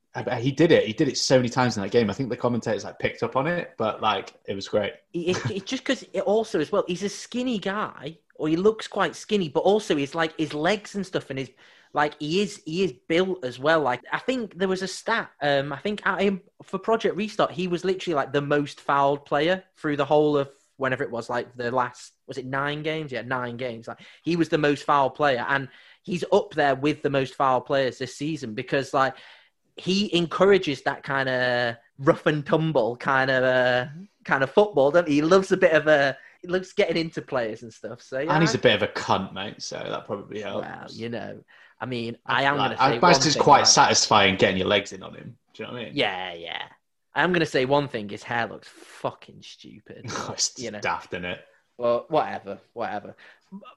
he 0.40 0.50
did 0.50 0.72
it. 0.72 0.86
He 0.88 0.92
did 0.92 1.06
it 1.06 1.16
so 1.16 1.36
many 1.36 1.48
times 1.48 1.76
in 1.76 1.82
that 1.84 1.92
game. 1.92 2.10
I 2.10 2.14
think 2.14 2.30
the 2.30 2.36
commentators 2.36 2.82
like 2.82 2.98
picked 2.98 3.22
up 3.22 3.36
on 3.36 3.46
it, 3.46 3.74
but 3.78 4.02
like 4.02 4.34
it 4.46 4.56
was 4.56 4.66
great. 4.66 4.94
it, 5.12 5.36
it, 5.36 5.50
it's 5.52 5.70
just 5.70 5.84
because 5.84 6.04
it 6.12 6.22
also 6.22 6.58
as 6.58 6.72
well. 6.72 6.82
He's 6.88 7.04
a 7.04 7.08
skinny 7.08 7.60
guy, 7.60 8.18
or 8.34 8.48
he 8.48 8.56
looks 8.56 8.88
quite 8.88 9.14
skinny, 9.14 9.48
but 9.48 9.60
also 9.60 9.94
he's 9.94 10.16
like 10.16 10.36
his 10.36 10.52
legs 10.52 10.96
and 10.96 11.06
stuff, 11.06 11.30
and 11.30 11.38
his 11.38 11.50
like 11.94 12.20
he 12.20 12.42
is 12.42 12.60
he 12.66 12.82
is 12.82 12.92
built 13.08 13.44
as 13.44 13.58
well. 13.58 13.80
Like 13.80 14.02
I 14.12 14.18
think 14.18 14.58
there 14.58 14.68
was 14.68 14.82
a 14.82 14.88
stat. 14.88 15.30
Um, 15.40 15.72
I 15.72 15.78
think 15.78 16.02
for 16.64 16.78
Project 16.78 17.16
Restart, 17.16 17.52
he 17.52 17.68
was 17.68 17.84
literally 17.84 18.16
like 18.16 18.32
the 18.32 18.42
most 18.42 18.80
fouled 18.80 19.24
player 19.24 19.62
through 19.76 19.96
the 19.96 20.04
whole 20.04 20.36
of 20.36 20.50
whenever 20.76 21.04
it 21.04 21.10
was 21.10 21.30
like 21.30 21.56
the 21.56 21.70
last 21.70 22.12
was 22.26 22.36
it 22.36 22.46
nine 22.46 22.82
games? 22.82 23.12
Yeah, 23.12 23.22
nine 23.22 23.56
games. 23.56 23.86
Like 23.86 24.00
he 24.24 24.34
was 24.34 24.48
the 24.48 24.58
most 24.58 24.82
foul 24.82 25.08
player, 25.08 25.46
and 25.48 25.68
he's 26.02 26.24
up 26.32 26.52
there 26.54 26.74
with 26.74 27.02
the 27.02 27.10
most 27.10 27.36
foul 27.36 27.60
players 27.60 27.98
this 27.98 28.16
season 28.16 28.54
because 28.54 28.92
like 28.92 29.14
he 29.76 30.14
encourages 30.16 30.82
that 30.82 31.04
kind 31.04 31.28
of 31.28 31.76
rough 31.98 32.26
and 32.26 32.44
tumble 32.44 32.96
kind 32.96 33.30
of 33.30 33.44
uh, 33.44 33.86
kind 34.24 34.42
of 34.42 34.50
football, 34.50 34.90
doesn't 34.90 35.08
he? 35.08 35.16
He 35.16 35.22
loves 35.22 35.52
a 35.52 35.56
bit 35.56 35.72
of 35.72 35.86
a 35.86 36.16
he 36.42 36.48
loves 36.48 36.72
getting 36.72 36.96
into 36.96 37.22
players 37.22 37.62
and 37.62 37.72
stuff. 37.72 38.02
So 38.02 38.18
yeah, 38.18 38.34
And 38.34 38.42
he's 38.42 38.54
a 38.54 38.58
bit 38.58 38.74
of 38.74 38.82
a 38.82 38.88
cunt, 38.88 39.32
mate. 39.32 39.62
So 39.62 39.76
that 39.76 40.06
probably 40.06 40.40
helps. 40.42 40.66
well, 40.66 40.86
you 40.90 41.08
know, 41.08 41.40
I 41.84 41.86
mean, 41.86 42.16
I 42.24 42.44
am 42.44 42.56
Like, 42.56 42.68
going 42.68 42.70
to 42.70 42.76
say 42.78 42.84
I 42.84 42.98
one 42.98 43.10
it's 43.12 43.36
quite 43.36 43.58
like- 43.58 43.66
satisfying 43.66 44.36
getting 44.36 44.56
your 44.56 44.68
legs 44.68 44.94
in 44.94 45.02
on 45.02 45.14
him. 45.14 45.36
Do 45.52 45.62
you 45.62 45.66
know 45.66 45.74
what 45.74 45.82
I 45.82 45.84
mean? 45.84 45.92
Yeah, 45.94 46.32
yeah. 46.32 46.62
I'm 47.14 47.30
going 47.30 47.40
to 47.40 47.46
say 47.46 47.66
one 47.66 47.88
thing: 47.88 48.08
his 48.08 48.22
hair 48.22 48.46
looks 48.46 48.68
fucking 48.68 49.42
stupid. 49.42 50.06
Oh, 50.10 50.30
it's 50.32 50.58
You 50.58 50.70
know. 50.70 50.80
daft 50.80 51.12
in 51.12 51.26
it. 51.26 51.40
Well, 51.76 52.06
whatever, 52.08 52.58
whatever. 52.72 53.16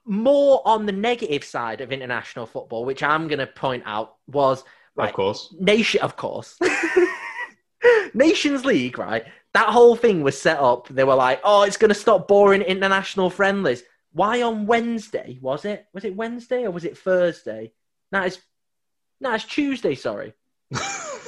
More 0.06 0.62
on 0.64 0.86
the 0.86 0.92
negative 0.92 1.44
side 1.44 1.82
of 1.82 1.92
international 1.92 2.46
football, 2.46 2.86
which 2.86 3.02
I'm 3.02 3.28
going 3.28 3.40
to 3.40 3.46
point 3.46 3.82
out 3.84 4.14
was 4.26 4.64
right, 4.96 5.10
Of 5.10 5.14
course. 5.14 5.54
nation, 5.60 6.00
of 6.00 6.16
course, 6.16 6.58
Nations 8.14 8.64
League, 8.64 8.98
right? 8.98 9.24
That 9.52 9.68
whole 9.68 9.96
thing 9.96 10.22
was 10.22 10.40
set 10.40 10.58
up. 10.58 10.88
They 10.88 11.04
were 11.04 11.14
like, 11.14 11.40
"Oh, 11.44 11.62
it's 11.62 11.76
going 11.76 11.90
to 11.90 11.94
stop 11.94 12.26
boring 12.26 12.62
international 12.62 13.28
friendlies." 13.28 13.82
Why 14.12 14.40
on 14.42 14.66
Wednesday 14.66 15.38
was 15.42 15.64
it? 15.66 15.84
Was 15.92 16.04
it 16.04 16.16
Wednesday 16.16 16.64
or 16.64 16.70
was 16.70 16.84
it 16.84 16.96
Thursday? 16.96 17.72
No, 18.12 18.22
it's 18.22 19.44
Tuesday. 19.44 19.94
Sorry, 19.94 20.32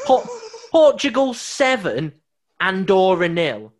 Por- 0.07 0.25
Portugal 0.71 1.35
seven, 1.35 2.13
Andorra 2.61 3.29
nil. 3.29 3.73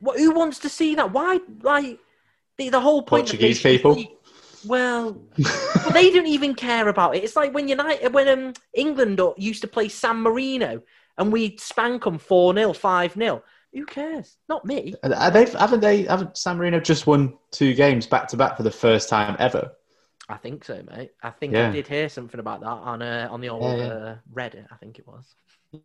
What, 0.00 0.18
who 0.18 0.32
wants 0.32 0.58
to 0.60 0.68
see 0.68 0.94
that? 0.96 1.12
Why, 1.12 1.40
like, 1.62 1.98
the, 2.58 2.68
the 2.68 2.80
whole 2.80 3.02
point 3.02 3.26
Portuguese 3.26 3.58
of 3.58 3.62
people? 3.62 3.94
League- 3.94 4.08
well, 4.66 5.20
they 5.92 6.10
don't 6.10 6.26
even 6.26 6.54
care 6.54 6.88
about 6.88 7.16
it. 7.16 7.24
It's 7.24 7.36
like 7.36 7.52
when 7.52 7.68
United, 7.68 8.14
when 8.14 8.28
um, 8.28 8.54
England 8.72 9.20
used 9.36 9.60
to 9.62 9.68
play 9.68 9.88
San 9.88 10.22
Marino 10.22 10.82
and 11.18 11.32
we'd 11.32 11.60
spank 11.60 12.04
them 12.04 12.18
4 12.18 12.54
0, 12.54 12.72
5 12.72 13.12
0. 13.12 13.42
Who 13.74 13.84
cares? 13.86 14.36
Not 14.48 14.64
me. 14.64 14.94
Are 15.02 15.30
they, 15.30 15.46
haven't 15.46 15.80
they? 15.80 16.04
Haven't 16.04 16.36
San 16.36 16.56
Marino 16.56 16.80
just 16.80 17.06
won 17.06 17.34
two 17.50 17.74
games 17.74 18.06
back 18.06 18.28
to 18.28 18.36
back 18.36 18.56
for 18.56 18.62
the 18.62 18.70
first 18.70 19.08
time 19.08 19.36
ever? 19.38 19.72
I 20.28 20.36
think 20.36 20.64
so, 20.64 20.82
mate. 20.90 21.10
I 21.22 21.30
think 21.30 21.54
I 21.54 21.70
did 21.70 21.86
hear 21.86 22.08
something 22.08 22.40
about 22.40 22.60
that 22.60 22.66
on 22.66 23.02
uh, 23.02 23.28
on 23.30 23.40
the 23.40 23.48
old 23.50 23.62
Yeah, 23.62 23.76
yeah. 23.76 23.84
Uh, 23.84 24.16
Reddit. 24.32 24.66
I 24.70 24.76
think 24.76 24.98
it 24.98 25.06
was. 25.06 25.34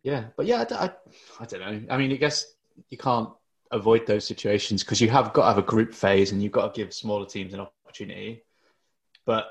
Yeah, 0.02 0.26
but 0.36 0.46
yeah, 0.46 0.64
I 0.70 1.44
don't 1.44 1.60
know. 1.60 1.82
I 1.90 1.96
mean, 1.98 2.12
I 2.12 2.16
guess 2.16 2.46
you 2.88 2.96
can't 2.96 3.28
avoid 3.70 4.06
those 4.06 4.26
situations 4.26 4.82
because 4.82 5.00
you 5.00 5.08
have 5.10 5.32
got 5.32 5.42
to 5.42 5.48
have 5.48 5.58
a 5.58 5.62
group 5.62 5.94
phase 5.94 6.32
and 6.32 6.42
you've 6.42 6.52
got 6.52 6.74
to 6.74 6.80
give 6.80 6.94
smaller 6.94 7.26
teams 7.26 7.54
an 7.54 7.60
opportunity. 7.60 8.42
But 9.26 9.46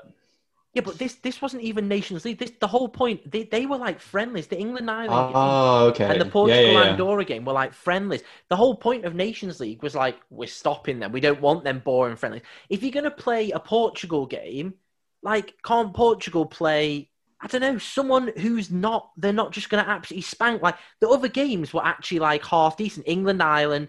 Yeah, 0.72 0.82
but 0.84 0.98
this 0.98 1.16
this 1.16 1.42
wasn't 1.42 1.64
even 1.64 1.88
Nations 1.88 2.24
League. 2.24 2.38
This 2.38 2.52
the 2.60 2.68
whole 2.68 2.88
point. 2.88 3.28
They 3.28 3.42
they 3.42 3.66
were 3.66 3.76
like 3.76 3.98
friendlies. 3.98 4.46
The 4.46 4.58
England 4.58 4.88
Ireland 4.88 5.32
oh, 5.34 5.86
okay, 5.88 6.04
and 6.04 6.20
the 6.20 6.26
Portugal 6.26 6.62
yeah, 6.64 6.70
yeah. 6.70 6.90
Andorra 6.90 7.24
game 7.24 7.44
were 7.44 7.52
like 7.52 7.72
friendlies. 7.74 8.22
The 8.50 8.56
whole 8.56 8.76
point 8.76 9.04
of 9.04 9.14
Nations 9.14 9.58
League 9.58 9.82
was 9.82 9.96
like 9.96 10.18
we're 10.30 10.46
stopping 10.46 11.00
them. 11.00 11.10
We 11.10 11.20
don't 11.20 11.40
want 11.40 11.64
them 11.64 11.80
boring 11.84 12.14
friendlies. 12.14 12.42
If 12.68 12.84
you're 12.84 12.92
gonna 12.92 13.10
play 13.10 13.50
a 13.50 13.58
Portugal 13.58 14.26
game, 14.26 14.74
like 15.22 15.54
can't 15.64 15.92
Portugal 15.92 16.46
play? 16.46 17.10
I 17.40 17.48
don't 17.48 17.62
know 17.62 17.78
someone 17.78 18.30
who's 18.38 18.70
not. 18.70 19.10
They're 19.16 19.32
not 19.32 19.50
just 19.50 19.70
gonna 19.70 19.82
absolutely 19.88 20.22
spank. 20.22 20.62
Like 20.62 20.76
the 21.00 21.08
other 21.08 21.28
games 21.28 21.74
were 21.74 21.84
actually 21.84 22.20
like 22.20 22.44
half 22.44 22.76
decent. 22.76 23.08
England 23.08 23.42
Ireland, 23.42 23.88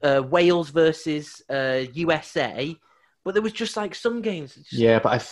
uh, 0.00 0.22
Wales 0.24 0.70
versus 0.70 1.42
uh, 1.50 1.82
USA. 1.92 2.76
But 3.24 3.34
there 3.34 3.42
was 3.42 3.52
just 3.52 3.76
like 3.76 3.96
some 3.96 4.22
games. 4.22 4.54
just- 4.54 4.72
Yeah, 4.72 4.98
but 5.00 5.12
I, 5.12 5.24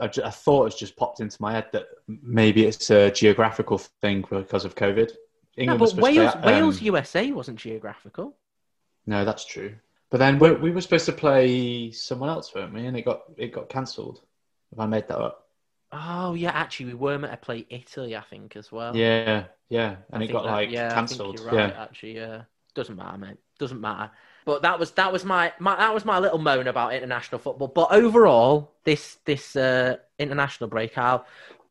I, 0.00 0.06
I 0.24 0.30
thought 0.30 0.66
it's 0.66 0.78
just 0.78 0.96
popped 0.96 1.20
into 1.20 1.40
my 1.40 1.52
head 1.52 1.66
that 1.72 1.86
maybe 2.06 2.66
it's 2.66 2.90
a 2.90 3.10
geographical 3.10 3.78
thing 3.78 4.24
because 4.30 4.64
of 4.64 4.74
COVID. 4.74 5.08
No, 5.10 5.62
England 5.62 5.80
was 5.80 5.92
but 5.92 6.04
Wales, 6.04 6.32
play, 6.32 6.40
um, 6.42 6.46
Wales, 6.62 6.82
USA 6.82 7.32
wasn't 7.32 7.58
geographical. 7.58 8.36
No, 9.06 9.24
that's 9.24 9.44
true. 9.44 9.74
But 10.10 10.18
then 10.18 10.38
we, 10.38 10.52
we 10.52 10.70
were 10.70 10.80
supposed 10.80 11.06
to 11.06 11.12
play 11.12 11.90
someone 11.90 12.28
else, 12.30 12.54
weren't 12.54 12.72
we? 12.72 12.86
And 12.86 12.96
it 12.96 13.02
got 13.02 13.22
it 13.36 13.52
got 13.52 13.68
cancelled. 13.68 14.20
Have 14.70 14.80
I 14.80 14.86
made 14.86 15.08
that 15.08 15.18
up? 15.18 15.48
Oh 15.92 16.34
yeah, 16.34 16.50
actually, 16.50 16.86
we 16.86 16.94
were 16.94 17.18
meant 17.18 17.32
to 17.32 17.36
play 17.38 17.66
Italy, 17.70 18.14
I 18.16 18.20
think, 18.20 18.56
as 18.56 18.70
well. 18.70 18.94
Yeah, 18.96 19.44
yeah. 19.68 19.96
And 20.12 20.22
I 20.22 20.26
it 20.26 20.32
got 20.32 20.44
that- 20.44 20.50
like 20.52 20.70
yeah, 20.70 20.92
cancelled. 20.94 21.40
right, 21.40 21.54
Yeah. 21.54 21.82
actually, 21.82 22.16
yeah. 22.16 22.42
Doesn't 22.74 22.96
matter, 22.96 23.18
mate. 23.18 23.36
Doesn't 23.58 23.80
matter. 23.80 24.10
But 24.48 24.62
that 24.62 24.78
was 24.78 24.92
that 24.92 25.12
was 25.12 25.26
my, 25.26 25.52
my 25.58 25.76
that 25.76 25.92
was 25.92 26.06
my 26.06 26.18
little 26.18 26.38
moan 26.38 26.68
about 26.68 26.94
international 26.94 27.38
football. 27.38 27.68
But 27.68 27.92
overall, 27.92 28.72
this 28.82 29.18
this 29.26 29.54
uh, 29.54 29.98
international 30.18 30.70
break, 30.70 30.96
I 30.96 31.20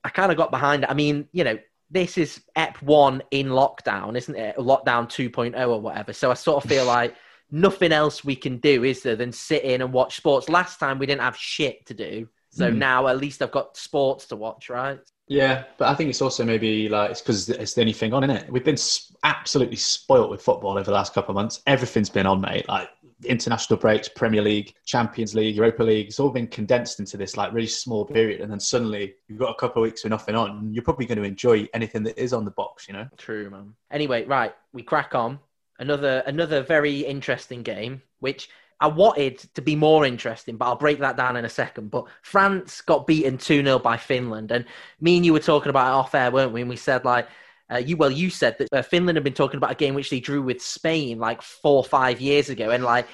I 0.04 0.10
kind 0.10 0.32
of 0.32 0.38
got 0.38 0.52
behind 0.52 0.84
it. 0.84 0.90
I 0.92 0.94
mean, 0.94 1.28
you 1.32 1.44
know, 1.44 1.58
this 1.90 2.20
is 2.20 2.40
EP 2.56 2.80
one 2.84 3.24
in 3.32 3.48
lockdown, 3.48 4.16
isn't 4.16 4.36
it? 4.36 4.58
Lockdown 4.58 5.08
2.0 5.08 5.58
or 5.68 5.82
whatever. 5.82 6.14
So 6.14 6.30
I 6.30 6.36
sort 6.36 6.64
of 6.64 6.70
feel 6.70 6.86
like 6.98 7.16
nothing 7.50 7.92
else 7.92 8.24
we 8.24 8.36
can 8.36 8.58
do 8.60 8.84
is 8.84 9.02
there 9.02 9.16
than 9.16 9.32
sit 9.32 9.64
in 9.64 9.82
and 9.82 9.92
watch 9.92 10.18
sports. 10.18 10.48
Last 10.48 10.80
time 10.80 11.00
we 11.00 11.08
didn't 11.08 11.22
have 11.22 11.36
shit 11.36 11.84
to 11.88 11.96
do. 11.96 12.30
So 12.52 12.70
Mhm. 12.72 12.78
now 12.78 13.08
at 13.08 13.18
least 13.18 13.42
I've 13.42 13.50
got 13.50 13.76
sports 13.76 14.28
to 14.28 14.36
watch, 14.36 14.70
right? 14.70 15.00
Yeah, 15.28 15.66
but 15.78 15.90
I 15.90 15.94
think 15.94 16.10
it's 16.10 16.22
also 16.22 16.46
maybe 16.46 16.88
like 16.88 17.12
it's 17.12 17.22
because 17.22 17.50
it's 17.50 17.74
the 17.74 17.82
only 17.82 17.94
thing 17.94 18.14
on, 18.14 18.24
isn't 18.24 18.36
it? 18.36 18.52
We've 18.52 18.64
been 18.64 18.78
absolutely 19.24 19.76
spoilt 19.76 20.30
with 20.30 20.42
football 20.42 20.72
over 20.72 20.84
the 20.84 20.92
last 20.92 21.14
couple 21.14 21.32
of 21.32 21.36
months. 21.36 21.62
Everything's 21.68 22.10
been 22.10 22.26
on, 22.26 22.40
mate. 22.40 22.68
Like 22.70 22.90
international 23.26 23.78
breaks, 23.78 24.08
Premier 24.08 24.42
League, 24.42 24.74
Champions 24.86 25.36
League, 25.36 25.56
Europa 25.56 25.84
League. 25.84 26.08
It's 26.08 26.20
all 26.20 26.30
been 26.30 26.48
condensed 26.48 27.00
into 27.00 27.18
this 27.18 27.36
like 27.36 27.52
really 27.52 27.68
small 27.68 28.06
period, 28.06 28.42
and 28.42 28.52
then 28.52 28.60
suddenly 28.60 29.16
you've 29.28 29.40
got 29.40 29.50
a 29.50 29.56
couple 29.56 29.82
of 29.82 29.88
weeks 29.88 30.04
with 30.04 30.12
nothing 30.12 30.36
on. 30.36 30.74
You're 30.74 30.84
probably 30.84 31.06
going 31.06 31.18
to 31.18 31.24
enjoy 31.24 31.68
anything 31.74 32.04
that 32.04 32.18
is 32.18 32.32
on 32.32 32.46
the 32.46 32.52
box, 32.52 32.88
you 32.88 32.94
know. 32.94 33.08
True, 33.18 33.50
man. 33.50 33.74
Anyway, 33.92 34.24
right, 34.26 34.54
we 34.72 34.82
crack 34.82 35.14
on. 35.14 35.40
Another 35.80 36.24
another 36.26 36.64
very 36.64 37.02
interesting 37.02 37.64
game, 37.64 38.02
which 38.20 38.50
I 38.80 38.88
wanted 38.88 39.40
to 39.56 39.62
be 39.62 39.76
more 39.76 40.06
interesting, 40.06 40.58
but 40.58 40.66
I'll 40.66 40.76
break 40.76 41.00
that 41.00 41.18
down 41.18 41.36
in 41.36 41.46
a 41.46 41.50
second. 41.50 41.90
But 41.90 42.06
France 42.22 42.82
got 42.82 43.08
beaten 43.08 43.38
2 43.38 43.64
0 43.64 43.80
by 43.80 43.98
Finland. 43.98 44.52
And 44.52 44.66
me 45.02 45.18
and 45.18 45.26
you 45.26 45.34
were 45.34 45.40
talking 45.40 45.70
about 45.70 45.88
it 45.88 45.96
off 45.96 46.16
air, 46.16 46.32
weren't 46.32 46.54
we? 46.54 46.62
And 46.62 46.70
we 46.70 46.76
said, 46.76 47.04
like, 47.04 47.28
uh, 47.72 47.78
you 47.78 47.98
well, 47.98 48.12
you 48.12 48.30
said 48.30 48.56
that 48.60 48.70
uh, 48.72 48.82
Finland 48.82 49.18
had 49.18 49.24
been 49.24 49.34
talking 49.34 49.58
about 49.58 49.72
a 49.72 49.76
game 49.76 49.96
which 49.96 50.10
they 50.10 50.20
drew 50.20 50.42
with 50.42 50.62
Spain 50.62 51.18
like 51.18 51.42
four 51.42 51.78
or 51.78 51.84
five 51.84 52.22
years 52.22 52.50
ago. 52.50 52.70
And, 52.70 52.84
like, 52.84 53.08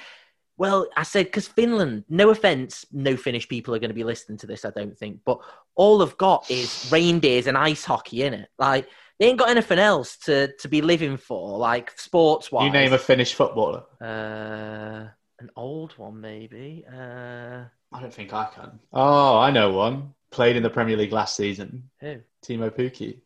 well, 0.57 0.87
I 0.97 1.03
said, 1.03 1.25
because 1.27 1.47
Finland, 1.47 2.03
no 2.09 2.29
offense, 2.29 2.85
no 2.91 3.15
Finnish 3.15 3.47
people 3.47 3.73
are 3.73 3.79
going 3.79 3.89
to 3.89 3.95
be 3.95 4.03
listening 4.03 4.37
to 4.39 4.47
this, 4.47 4.65
I 4.65 4.69
don't 4.69 4.97
think, 4.97 5.21
but 5.25 5.39
all 5.75 5.97
they've 5.97 6.17
got 6.17 6.51
is 6.51 6.89
reindeers 6.91 7.47
and 7.47 7.57
ice 7.57 7.85
hockey 7.85 8.23
in 8.23 8.33
it. 8.33 8.49
Like, 8.59 8.87
they 9.17 9.27
ain't 9.27 9.39
got 9.39 9.49
anything 9.49 9.79
else 9.79 10.17
to, 10.25 10.53
to 10.57 10.67
be 10.67 10.81
living 10.81 11.17
for, 11.17 11.57
like 11.57 11.97
sports 11.97 12.51
wise. 12.51 12.65
You 12.65 12.71
name 12.71 12.93
a 12.93 12.97
Finnish 12.97 13.33
footballer. 13.33 13.83
uh, 14.01 15.07
an 15.43 15.49
old 15.55 15.91
one, 15.97 16.19
maybe. 16.21 16.85
Uh, 16.91 17.63
I 17.91 17.99
don't 18.01 18.13
think 18.13 18.33
I 18.33 18.47
can. 18.55 18.79
Oh, 18.91 19.37
I 19.37 19.51
know 19.51 19.71
one. 19.71 20.13
Played 20.31 20.55
in 20.55 20.63
the 20.63 20.69
Premier 20.69 20.97
League 20.97 21.11
last 21.11 21.35
season. 21.35 21.89
who? 21.99 22.17
Teemu 22.45 22.71
Pukki. 22.71 23.19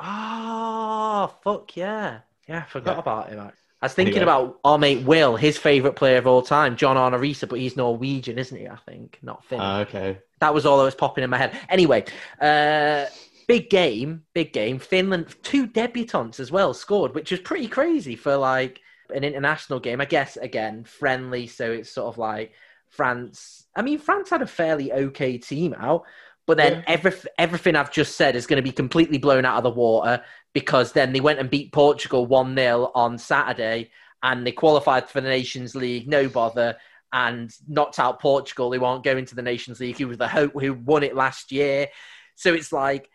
Oh, 0.00 1.32
fuck 1.42 1.76
yeah. 1.76 2.20
Yeah, 2.48 2.64
I 2.66 2.70
forgot 2.70 2.96
Yeah. 2.96 3.00
about 3.00 3.28
him. 3.30 3.38
actually. 3.38 3.58
I 3.80 3.86
was 3.86 3.94
thinking 3.94 4.14
Anyway. 4.16 4.32
about 4.32 4.60
our 4.64 4.78
mate 4.78 5.02
Will, 5.04 5.36
his 5.36 5.58
favourite 5.58 5.96
player 5.96 6.18
of 6.18 6.26
all 6.26 6.40
time, 6.42 6.76
John 6.76 6.96
Arne 6.96 7.14
Riise, 7.14 7.48
but 7.48 7.58
he's 7.58 7.76
Norwegian, 7.76 8.38
isn't 8.38 8.56
he? 8.58 8.68
I 8.68 8.76
think, 8.76 9.18
not 9.22 9.44
Finnish. 9.44 9.64
Ah, 9.64 9.80
okay. 9.80 10.18
That 10.40 10.54
was 10.54 10.64
all 10.66 10.78
that 10.78 10.84
was 10.84 10.94
popping 10.94 11.24
in 11.24 11.30
my 11.30 11.36
head. 11.38 11.56
Anyway, 11.68 12.04
uh, 12.40 13.06
big 13.48 13.70
game, 13.70 14.22
big 14.34 14.52
game. 14.52 14.78
Finland, 14.78 15.34
two 15.42 15.66
debutants 15.66 16.38
as 16.40 16.50
well 16.52 16.72
scored, 16.74 17.14
which 17.14 17.30
was 17.32 17.40
pretty 17.40 17.66
crazy 17.68 18.14
for 18.16 18.36
like 18.36 18.80
an 19.14 19.24
international 19.24 19.80
game. 19.80 20.00
I 20.00 20.04
guess 20.04 20.36
again 20.36 20.84
friendly, 20.84 21.46
so 21.46 21.70
it's 21.70 21.90
sort 21.90 22.08
of 22.08 22.18
like 22.18 22.52
France. 22.88 23.66
I 23.76 23.82
mean, 23.82 23.98
France 23.98 24.30
had 24.30 24.42
a 24.42 24.46
fairly 24.46 24.92
okay 24.92 25.38
team 25.38 25.74
out, 25.78 26.04
but 26.46 26.56
then 26.56 26.72
Yeah. 26.72 26.82
every, 26.86 27.12
everything 27.38 27.76
I've 27.76 27.92
just 27.92 28.16
said 28.16 28.36
is 28.36 28.46
going 28.46 28.58
to 28.58 28.62
be 28.62 28.72
completely 28.72 29.18
blown 29.18 29.44
out 29.44 29.58
of 29.58 29.62
the 29.64 29.70
water 29.70 30.22
because 30.52 30.92
then 30.92 31.12
they 31.12 31.20
went 31.20 31.38
and 31.38 31.48
beat 31.50 31.72
Portugal 31.72 32.26
one 32.26 32.54
0 32.54 32.90
on 32.94 33.18
Saturday, 33.18 33.90
and 34.22 34.46
they 34.46 34.52
qualified 34.52 35.08
for 35.08 35.20
the 35.20 35.28
Nations 35.28 35.74
League, 35.74 36.08
no 36.08 36.28
bother 36.28 36.76
and 37.12 37.54
knocked 37.68 37.98
out 37.98 38.20
Portugal, 38.20 38.72
who 38.72 38.84
aren't 38.84 39.04
going 39.04 39.24
to 39.26 39.34
the 39.34 39.42
Nations 39.42 39.80
League, 39.80 39.98
who 39.98 40.08
was 40.08 40.18
the 40.18 40.28
hope 40.28 40.52
who 40.58 40.72
won 40.72 41.02
it 41.02 41.14
last 41.14 41.52
year. 41.52 41.88
So 42.36 42.54
it's 42.54 42.72
like 42.72 43.10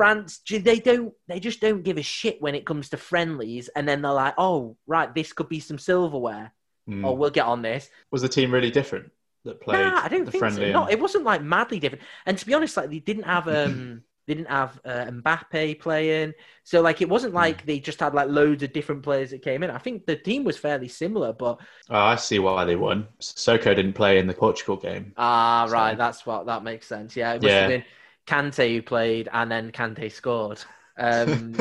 France, 0.00 0.40
they 0.48 0.78
don't, 0.80 1.12
they 1.28 1.40
just 1.40 1.60
don't 1.60 1.82
give 1.82 1.98
a 1.98 2.02
shit 2.02 2.40
when 2.40 2.54
it 2.54 2.64
comes 2.66 2.88
to 2.90 2.96
friendlies, 2.96 3.68
and 3.76 3.86
then 3.88 4.02
they're 4.02 4.12
like, 4.12 4.34
oh, 4.38 4.76
right, 4.86 5.14
this 5.14 5.32
could 5.32 5.48
be 5.48 5.60
some 5.60 5.78
silverware. 5.78 6.52
Hmm. 6.86 7.04
Oh, 7.04 7.12
we'll 7.12 7.30
get 7.30 7.46
on 7.46 7.60
this. 7.62 7.90
Was 8.10 8.22
the 8.22 8.28
team 8.28 8.52
really 8.52 8.70
different 8.70 9.10
that 9.44 9.60
played 9.60 9.78
Nah, 9.84 10.00
I 10.02 10.08
don't 10.08 10.24
the 10.24 10.30
think 10.30 10.40
friendly? 10.40 10.60
so. 10.60 10.64
and- 10.64 10.72
No, 10.72 10.86
it 10.88 10.98
wasn't 11.00 11.24
like 11.24 11.42
madly 11.42 11.78
different. 11.78 12.04
And 12.26 12.36
to 12.38 12.46
be 12.46 12.54
honest, 12.54 12.76
like 12.76 12.90
they 12.90 12.98
didn't 13.00 13.24
have 13.24 13.46
um, 13.60 14.02
they 14.26 14.34
didn't 14.34 14.50
have 14.50 14.80
uh, 14.84 15.06
Mbappe 15.10 15.80
playing, 15.80 16.32
so 16.62 16.80
like 16.82 17.00
it 17.02 17.08
wasn't 17.08 17.34
like 17.34 17.66
they 17.66 17.80
just 17.80 17.98
had 18.00 18.14
like 18.14 18.28
loads 18.28 18.62
of 18.62 18.72
different 18.72 19.02
players 19.02 19.30
that 19.30 19.42
came 19.42 19.62
in. 19.62 19.70
I 19.70 19.78
think 19.78 20.06
the 20.06 20.14
team 20.16 20.44
was 20.44 20.56
fairly 20.56 20.88
similar, 20.88 21.32
but 21.32 21.58
Oh, 21.88 21.96
I 22.12 22.16
see 22.16 22.38
why 22.38 22.64
they 22.64 22.76
won. 22.76 23.08
Soko 23.18 23.74
didn't 23.74 23.94
play 23.94 24.18
in 24.18 24.26
the 24.26 24.34
Portugal 24.34 24.76
game. 24.76 25.12
Ah, 25.16 25.64
So- 25.66 25.72
right. 25.74 25.96
That's 25.98 26.24
what 26.26 26.46
that 26.46 26.62
makes 26.62 26.86
sense. 26.86 27.16
Yeah, 27.16 27.32
it 27.32 27.42
must 27.42 27.52
Yeah. 27.52 27.60
have 27.62 27.68
been 27.70 27.84
Kante 28.30 28.74
who 28.74 28.82
played, 28.82 29.28
and 29.32 29.50
then 29.50 29.72
Kante 29.72 30.10
scored. 30.10 30.62
Um, 30.98 31.54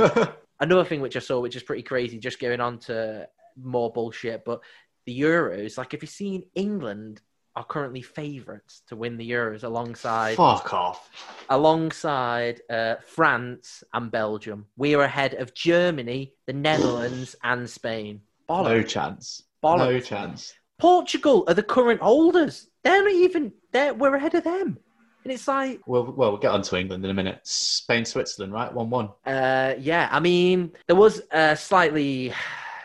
another 0.60 0.84
thing 0.84 1.00
which 1.00 1.16
I 1.16 1.20
saw, 1.20 1.40
which 1.40 1.56
is 1.56 1.64
pretty 1.64 1.84
crazy, 1.84 2.20
just 2.20 2.42
going 2.42 2.60
on 2.60 2.78
to 2.80 3.26
more 3.56 3.90
bullshit, 3.90 4.44
but 4.44 4.60
the 5.06 5.18
Euros. 5.18 5.78
Like, 5.78 5.94
if 5.94 6.02
you've 6.02 6.10
seen 6.10 6.44
England 6.56 7.22
are 7.56 7.64
currently 7.64 8.02
favourites 8.02 8.82
to 8.88 8.96
win 8.96 9.18
the 9.18 9.32
Euros 9.32 9.64
alongside 9.64 10.36
Fuck 10.36 10.74
off. 10.74 11.10
alongside 11.50 12.62
uh, 12.70 12.96
France 13.06 13.84
and 13.94 14.12
Belgium. 14.12 14.66
We 14.78 14.96
are 14.96 15.04
ahead 15.04 15.34
of 15.36 15.54
Germany, 15.54 16.34
the 16.48 16.54
Netherlands, 16.54 17.36
and 17.44 17.70
Spain. 17.70 18.22
No 18.50 18.82
chance. 18.84 19.44
Bollocks. 19.64 19.78
No 19.78 20.00
chance. 20.00 20.54
Portugal 20.80 21.44
are 21.48 21.54
the 21.54 21.64
current 21.64 22.02
holders. 22.02 22.68
They're 22.84 23.04
not 23.04 23.14
even. 23.14 23.54
They're, 23.72 23.94
we're 23.94 24.16
ahead 24.16 24.36
of 24.36 24.44
them, 24.44 24.80
and 25.24 25.34
it's 25.34 25.48
like, 25.48 25.82
Well, 25.86 26.04
well, 26.16 26.32
we'll 26.32 26.40
get 26.40 26.52
on 26.52 26.62
to 26.64 26.78
England 26.78 27.04
in 27.06 27.12
a 27.12 27.14
minute. 27.14 27.40
Spain, 27.44 28.06
Switzerland, 28.06 28.54
right? 28.54 28.74
One-one. 28.74 29.10
uh, 29.26 29.76
yeah. 29.80 30.08
I 30.12 30.20
mean, 30.20 30.72
there 30.88 30.96
was 30.96 31.22
a 31.32 31.56
slightly 31.56 32.34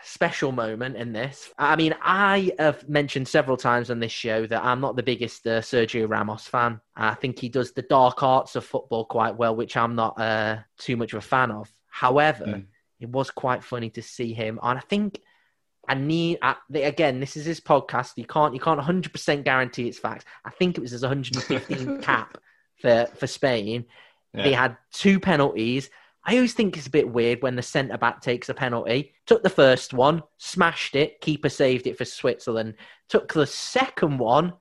special 0.03 0.51
moment 0.51 0.95
in 0.95 1.11
this. 1.13 1.51
I 1.57 1.75
mean, 1.75 1.93
I 2.01 2.51
have 2.59 2.87
mentioned 2.87 3.27
several 3.27 3.57
times 3.57 3.89
on 3.89 3.99
this 3.99 4.11
show 4.11 4.45
that 4.47 4.63
I'm 4.63 4.79
not 4.79 4.95
the 4.95 5.03
biggest 5.03 5.45
uh, 5.47 5.61
Sergio 5.61 6.09
Ramos 6.09 6.47
fan. 6.47 6.79
I 6.95 7.15
think 7.15 7.39
he 7.39 7.49
does 7.49 7.71
the 7.73 7.81
dark 7.81 8.23
arts 8.23 8.55
of 8.55 8.63
football 8.65 9.05
quite 9.05 9.35
well, 9.35 9.55
which 9.55 9.75
I'm 9.75 9.95
not 9.95 10.19
uh, 10.19 10.59
too 10.77 10.95
much 10.95 11.13
of 11.13 11.17
a 11.19 11.21
fan 11.27 11.51
of. 11.51 11.71
However, 11.89 12.45
Mm. 12.45 12.65
it 12.99 13.09
was 13.09 13.29
quite 13.31 13.63
funny 13.63 13.89
to 13.91 14.01
see 14.01 14.33
him, 14.33 14.59
and 14.63 14.77
I 14.77 14.81
think. 14.81 15.19
I 15.87 15.95
need 15.95 16.39
I, 16.41 16.55
again. 16.73 17.19
This 17.19 17.37
is 17.37 17.45
his 17.45 17.59
podcast. 17.59 18.13
You 18.15 18.25
can't 18.25 18.53
you 18.53 18.59
can't 18.59 18.77
100 18.77 19.11
percent 19.11 19.45
guarantee 19.45 19.87
it's 19.87 19.99
facts. 19.99 20.25
I 20.43 20.49
think 20.51 20.77
it 20.77 20.81
was 20.81 20.91
his 20.91 21.01
115 21.01 22.01
cap 22.01 22.37
for 22.81 23.07
for 23.15 23.27
Spain. 23.27 23.85
They 24.33 24.51
had 24.51 24.77
two 24.91 25.19
penalties. 25.19 25.89
I 26.25 26.35
always 26.35 26.53
think 26.53 26.75
it's 26.75 26.87
a 26.87 26.91
bit 26.91 27.09
weird 27.09 27.41
when 27.41 27.55
the 27.55 27.61
centre 27.61 27.97
back 27.97 28.19
takes 28.19 28.49
a 28.49 28.53
penalty. 28.53 29.13
Took 29.27 29.43
the 29.43 29.49
first 29.49 29.93
one, 29.93 30.23
smashed 30.37 30.95
it, 30.95 31.21
keeper 31.21 31.49
saved 31.49 31.87
it 31.87 31.97
for 31.97 32.05
Switzerland. 32.05 32.75
Took 33.09 33.31
the 33.31 33.45
second 33.45 34.17
one 34.17 34.53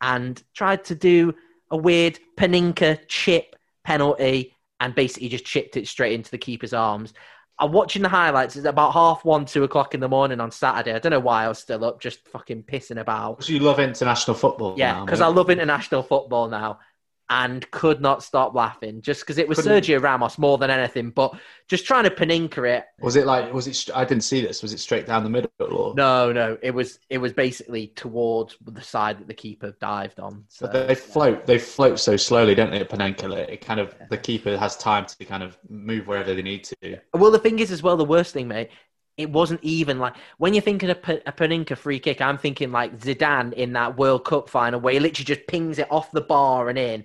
and 0.00 0.42
tried 0.52 0.84
to 0.86 0.94
do 0.94 1.34
a 1.70 1.76
weird 1.76 2.18
Panenka 2.36 2.98
chip 3.08 3.56
penalty 3.84 4.56
and 4.80 4.94
basically 4.94 5.28
just 5.28 5.44
chipped 5.44 5.76
it 5.76 5.88
straight 5.88 6.12
into 6.12 6.30
the 6.30 6.38
keeper's 6.38 6.72
arms. 6.72 7.14
I'm 7.58 7.72
watching 7.72 8.02
the 8.02 8.08
highlights. 8.08 8.56
It's 8.56 8.66
about 8.66 8.92
half 8.92 9.24
one, 9.24 9.46
two 9.46 9.64
o'clock 9.64 9.94
in 9.94 10.00
the 10.00 10.08
morning 10.08 10.40
on 10.40 10.50
Saturday. 10.50 10.94
I 10.94 10.98
don't 10.98 11.10
know 11.10 11.20
why 11.20 11.44
I 11.44 11.48
was 11.48 11.58
still 11.58 11.84
up, 11.84 12.00
just 12.00 12.26
fucking 12.28 12.64
pissing 12.64 13.00
about. 13.00 13.38
Because 13.38 13.48
you 13.48 13.60
love 13.60 13.80
international 13.80 14.36
football 14.36 14.74
Yeah, 14.76 15.02
because? 15.04 15.22
I 15.22 15.28
love 15.28 15.48
international 15.48 16.02
football 16.02 16.48
now 16.48 16.80
and 17.28 17.68
could 17.72 18.00
not 18.00 18.22
stop 18.22 18.54
laughing 18.54 19.02
just 19.02 19.20
because 19.20 19.38
it 19.38 19.48
was 19.48 19.58
Couldn't- 19.58 19.82
Sergio 19.82 20.00
Ramos 20.00 20.38
more 20.38 20.58
than 20.58 20.70
anything, 20.70 21.10
but 21.10 21.34
just 21.68 21.84
trying 21.84 22.04
to 22.04 22.10
panenka 22.10 22.68
it. 22.78 22.84
Was 23.00 23.16
it 23.16 23.26
like? 23.26 23.52
Was 23.52 23.66
it? 23.66 23.90
I 23.94 24.04
didn't 24.04 24.22
see 24.22 24.40
this. 24.40 24.62
Was 24.62 24.72
it 24.72 24.78
straight 24.78 25.06
down 25.06 25.24
the 25.24 25.30
middle 25.30 25.50
or? 25.58 25.94
No, 25.96 26.30
no, 26.32 26.56
it 26.62 26.70
was 26.70 27.00
it 27.10 27.18
was 27.18 27.32
basically 27.32 27.88
towards 27.88 28.56
the 28.64 28.80
side 28.82 29.18
that 29.18 29.26
the 29.26 29.34
keeper 29.34 29.74
dived 29.80 30.20
on. 30.20 30.44
So, 30.48 30.68
But 30.68 30.86
they 30.86 30.94
float. 30.94 31.46
They 31.46 31.58
float 31.58 31.98
so 31.98 32.16
slowly, 32.16 32.54
don't 32.54 32.70
they? 32.70 32.80
At 32.80 32.90
Panenka, 32.90 33.28
Like, 33.28 33.48
it 33.48 33.60
kind 33.60 33.80
of 33.80 33.94
the 34.10 34.18
keeper 34.18 34.56
has 34.56 34.76
time 34.76 35.06
to 35.06 35.24
kind 35.24 35.42
of 35.42 35.58
move 35.68 36.06
wherever 36.06 36.32
they 36.34 36.42
need 36.42 36.64
to. 36.64 37.00
well, 37.14 37.30
the 37.32 37.38
thing 37.40 37.58
is 37.58 37.72
as 37.72 37.82
well, 37.82 37.96
the 37.96 38.04
worst 38.04 38.32
thing, 38.32 38.46
mate, 38.46 38.70
it 39.16 39.30
wasn't 39.30 39.62
even 39.62 39.98
like 39.98 40.14
when 40.38 40.52
you're 40.54 40.62
thinking 40.62 40.90
of 40.90 41.02
P- 41.02 41.20
a 41.26 41.32
Panenka 41.32 41.76
free 41.76 41.98
kick, 41.98 42.20
I'm 42.20 42.38
thinking 42.38 42.70
like 42.72 42.98
Zidane 42.98 43.52
in 43.54 43.72
that 43.74 43.96
World 43.96 44.24
Cup 44.24 44.48
final 44.48 44.80
where 44.80 44.94
he 44.94 45.00
literally 45.00 45.24
just 45.24 45.46
pings 45.46 45.78
it 45.78 45.90
off 45.90 46.10
the 46.12 46.20
bar 46.20 46.68
and 46.68 46.78
in. 46.78 47.04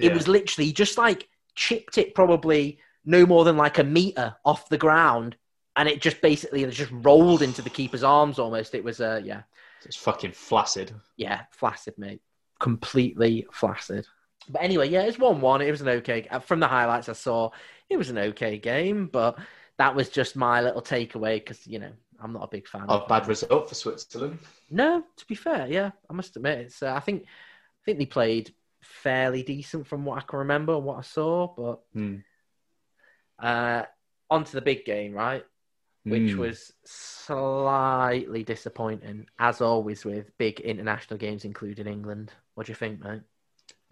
It 0.00 0.12
Yeah. 0.12 0.12
was 0.12 0.26
literally 0.28 0.72
just 0.72 0.98
like 0.98 1.28
chipped 1.54 1.98
it 1.98 2.14
probably 2.14 2.80
no 3.04 3.26
more 3.26 3.44
than 3.44 3.56
like 3.56 3.78
a 3.78 3.84
meter 3.84 4.34
off 4.44 4.68
the 4.68 4.78
ground, 4.78 5.36
and 5.76 5.88
it 5.88 6.00
just 6.02 6.20
basically 6.20 6.64
just 6.66 6.90
rolled 6.92 7.42
into 7.42 7.62
the 7.62 7.70
keeper's 7.70 8.02
arms 8.04 8.38
almost. 8.38 8.74
It 8.74 8.84
was 8.84 9.00
uh 9.00 9.20
yeah 9.24 9.42
It's 9.84 9.96
fucking 9.96 10.32
flaccid. 10.32 10.92
yeah 11.16 11.42
flaccid 11.52 11.94
mate, 11.98 12.22
completely 12.60 13.46
flaccid. 13.52 14.06
But 14.48 14.62
anyway, 14.62 14.88
yeah, 14.88 15.02
it's 15.02 15.18
one 15.18 15.40
one. 15.40 15.62
It 15.62 15.70
was 15.70 15.80
an 15.80 15.88
okay 15.88 16.26
from 16.42 16.60
the 16.60 16.68
highlights 16.68 17.08
I 17.08 17.12
saw. 17.12 17.50
It 17.88 17.96
was 17.96 18.10
an 18.10 18.18
okay 18.18 18.58
game, 18.58 19.06
but 19.06 19.38
that 19.78 19.94
was 19.94 20.08
just 20.08 20.36
my 20.36 20.60
little 20.60 20.82
takeaway 20.82 21.36
because 21.36 21.66
you 21.66 21.78
know 21.78 21.92
I'm 22.20 22.32
not 22.32 22.44
a 22.44 22.48
big 22.48 22.68
fan. 22.68 22.84
Of 22.88 23.08
bad 23.08 23.26
result 23.28 23.68
for 23.68 23.74
Switzerland. 23.74 24.38
No, 24.70 25.02
to 25.16 25.26
be 25.26 25.34
fair, 25.34 25.66
yeah, 25.68 25.90
I 26.08 26.12
must 26.12 26.36
admit 26.36 26.58
it's. 26.60 26.82
Uh, 26.82 26.94
I 26.94 27.00
think 27.00 27.24
I 27.24 27.80
think 27.84 27.98
they 27.98 28.06
played 28.06 28.54
fairly 28.82 29.42
decent 29.42 29.86
from 29.86 30.04
what 30.04 30.18
I 30.18 30.22
can 30.22 30.40
remember, 30.40 30.74
and 30.74 30.84
what 30.84 30.98
I 30.98 31.02
saw. 31.02 31.48
But 31.54 31.80
Hmm. 31.92 32.16
uh, 33.38 33.84
on 34.30 34.44
to 34.44 34.52
the 34.52 34.60
big 34.60 34.84
game, 34.84 35.12
right? 35.12 35.44
Which 36.04 36.32
Hmm. 36.32 36.40
was 36.40 36.72
slightly 36.84 38.42
disappointing, 38.44 39.26
as 39.38 39.60
always 39.60 40.04
with 40.04 40.36
big 40.38 40.60
international 40.60 41.18
games, 41.18 41.44
including 41.44 41.86
England. 41.86 42.32
What 42.54 42.66
do 42.66 42.72
you 42.72 42.76
think, 42.76 43.02
mate? 43.02 43.22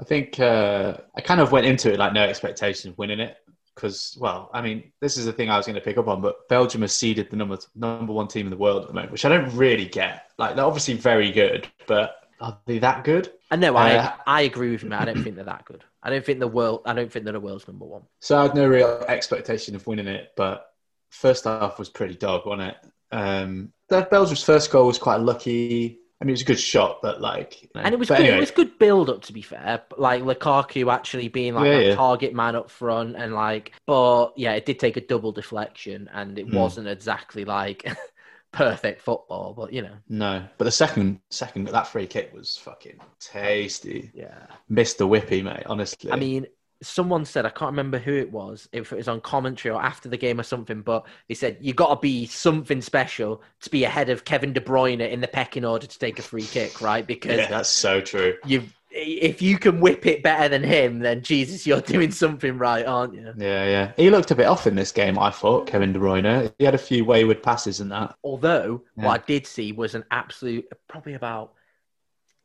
I 0.01 0.05
think 0.05 0.41
uh, 0.41 0.97
I 1.15 1.21
kind 1.21 1.41
of 1.41 1.53
went 1.53 1.67
into 1.67 1.93
it 1.93 1.99
like 1.99 2.13
no 2.13 2.25
expectation 2.25 2.91
of 2.91 2.99
winning 2.99 3.21
it 3.21 3.37
because, 3.81 4.17
well, 4.21 4.51
I 4.53 4.61
mean, 4.61 4.93
this 5.01 5.17
is 5.17 5.25
the 5.25 5.33
thing 5.33 5.49
I 5.51 5.57
was 5.57 5.67
going 5.67 5.75
to 5.77 5.81
pick 5.81 5.97
up 5.97 6.09
on, 6.09 6.21
but 6.21 6.49
Belgium 6.49 6.83
has 6.83 6.95
seeded 6.95 7.31
the 7.31 7.37
number 7.37 7.59
number 7.75 8.13
one 8.13 8.29
team 8.29 8.47
in 8.47 8.51
the 8.51 8.57
world 8.57 8.83
at 8.83 8.89
the 8.89 8.95
moment, 8.95 9.13
which 9.13 9.25
I 9.25 9.29
don't 9.31 9.55
really 9.57 9.87
get. 9.87 10.31
Like 10.39 10.57
they're 10.57 10.65
obviously 10.65 10.95
very 10.95 11.33
good, 11.33 11.67
but 11.87 12.17
are 12.41 12.59
they 12.67 12.79
that 12.81 13.05
good? 13.05 13.33
And 13.51 13.61
no, 13.61 13.75
Uh, 13.77 14.13
I 14.27 14.39
I 14.39 14.41
agree 14.43 14.71
with 14.73 14.83
you, 14.83 14.89
mate. 14.91 15.01
I 15.01 15.05
don't 15.07 15.23
think 15.23 15.37
they're 15.37 15.45
that 15.45 15.65
good. 15.65 15.83
I 16.03 16.11
don't 16.11 16.25
think 16.25 16.41
the 16.41 16.49
world. 16.49 16.83
I 16.87 16.93
don't 16.93 17.11
think 17.11 17.25
they're 17.25 17.33
the 17.33 17.41
world's 17.41 17.67
number 17.67 17.85
one. 17.85 18.03
So 18.21 18.39
I 18.39 18.43
had 18.43 18.55
no 18.55 18.67
real 18.69 19.05
expectation 19.09 19.75
of 19.75 19.87
winning 19.87 20.07
it, 20.09 20.33
but 20.37 20.67
first 21.11 21.45
half 21.45 21.79
was 21.79 21.89
pretty 21.89 22.15
dog, 22.15 22.47
wasn't 22.47 22.71
it? 22.71 22.77
Um, 23.13 23.73
Belgium's 23.89 24.43
first 24.45 24.71
goal 24.71 24.87
was 24.87 24.99
quite 24.99 25.21
lucky. 25.21 25.99
I 26.21 26.25
mean, 26.25 26.31
it 26.31 26.33
was 26.35 26.43
a 26.43 26.45
good 26.45 26.61
shot, 26.61 27.01
but 27.03 27.21
like, 27.21 27.63
you 27.63 27.69
know. 27.75 27.83
And 27.83 27.95
it 27.95 27.99
was 27.99 28.09
But 28.09 28.19
good. 28.19 28.25
anyway, 28.25 28.37
It 28.37 28.41
was 28.41 28.51
good 28.51 28.79
build 28.79 29.09
up, 29.09 29.23
to 29.23 29.33
be 29.33 29.43
fair. 29.43 29.83
Like 29.97 30.23
Lukaku 30.23 30.93
actually 30.93 31.29
being 31.29 31.55
like 31.55 31.65
Yeah, 31.65 31.73
that 31.73 31.89
yeah. 31.89 31.95
target 31.95 32.35
man 32.35 32.55
up 32.57 32.71
front, 32.71 33.17
and 33.17 33.33
like, 33.35 33.73
but 33.87 34.33
yeah, 34.37 34.53
it 34.53 34.67
did 34.67 34.79
take 34.79 34.97
a 34.99 35.01
double 35.01 35.33
deflection, 35.33 36.09
and 36.13 36.39
it 36.39 36.47
Hmm. 36.47 36.55
wasn't 36.55 36.89
exactly 36.89 37.45
like 37.47 37.87
perfect 38.53 39.01
football, 39.01 39.55
but 39.55 39.73
you 39.73 39.83
know, 39.83 39.97
no. 40.09 40.45
But 40.59 40.65
the 40.65 40.71
second, 40.73 41.21
second 41.31 41.69
that 41.69 41.87
free 41.87 42.07
kick 42.07 42.33
was 42.35 42.57
fucking 42.57 43.01
tasty. 43.21 44.13
yeah. 44.13 44.47
Missed 44.69 44.99
the 44.99 45.07
whippy, 45.09 45.43
mate. 45.43 45.65
Honestly, 45.67 46.11
I 46.11 46.17
mean, 46.17 46.47
someone 46.83 47.25
said 47.25 47.45
I 47.45 47.51
can't 47.51 47.71
remember 47.73 47.99
who 47.99 48.15
it 48.17 48.33
was, 48.33 48.69
if 48.73 48.93
it 48.93 48.97
was 48.97 49.09
on 49.09 49.21
commentary 49.21 49.75
or 49.75 49.83
after 49.83 50.09
the 50.09 50.17
game 50.17 50.41
or 50.41 50.43
something, 50.43 50.83
but 50.83 51.07
they 51.29 51.35
said 51.35 51.59
you 51.61 51.75
got 51.75 51.95
to 51.95 52.01
be 52.01 52.27
something 52.27 52.81
special 52.81 53.43
to 53.61 53.71
be 53.71 53.85
ahead 53.85 54.09
of 54.09 54.25
Kevin 54.25 54.53
De 54.53 54.61
Bruyne 54.61 55.01
in 55.09 55.21
the 55.21 55.29
pecking 55.29 55.65
order 55.65 55.87
to 55.87 55.99
take 55.99 56.19
a 56.19 56.23
free 56.23 56.43
kick, 56.43 56.81
right? 56.81 57.07
Because 57.07 57.39
yeah, 57.39 57.49
that's 57.49 57.69
so 57.69 58.01
true. 58.01 58.37
you 58.47 58.65
if 58.93 59.41
you 59.41 59.57
can 59.59 59.81
whip 59.81 60.05
it 60.05 60.23
better 60.23 60.49
than 60.49 60.63
him, 60.65 60.99
then 60.99 61.23
Jesus, 61.23 61.67
you're 61.67 61.81
doing 61.81 62.11
something 62.11 62.59
right, 62.59 62.85
aren't 62.85 63.15
you? 63.15 63.33
Yeah, 63.37 63.65
yeah. 63.65 63.93
He 63.97 64.11
looked 64.11 64.31
a 64.31 64.35
bit 64.35 64.47
off 64.47 64.67
in 64.67 64.75
this 64.75 64.91
game. 64.91 65.19
I 65.19 65.31
thought 65.31 65.69
Kevin 65.69 65.93
De 65.93 65.99
Bruyne. 65.99 66.53
He 66.59 66.65
had 66.65 66.75
a 66.75 66.79
few 66.79 67.05
wayward 67.05 67.43
passes 67.43 67.81
and 67.81 67.93
that. 67.93 68.17
Although 68.25 68.83
Yeah. 68.97 69.07
what 69.07 69.21
I 69.21 69.25
did 69.27 69.47
see 69.47 69.73
was 69.73 69.95
an 69.95 70.05
absolute, 70.11 70.67
probably 70.89 71.15
about 71.15 71.53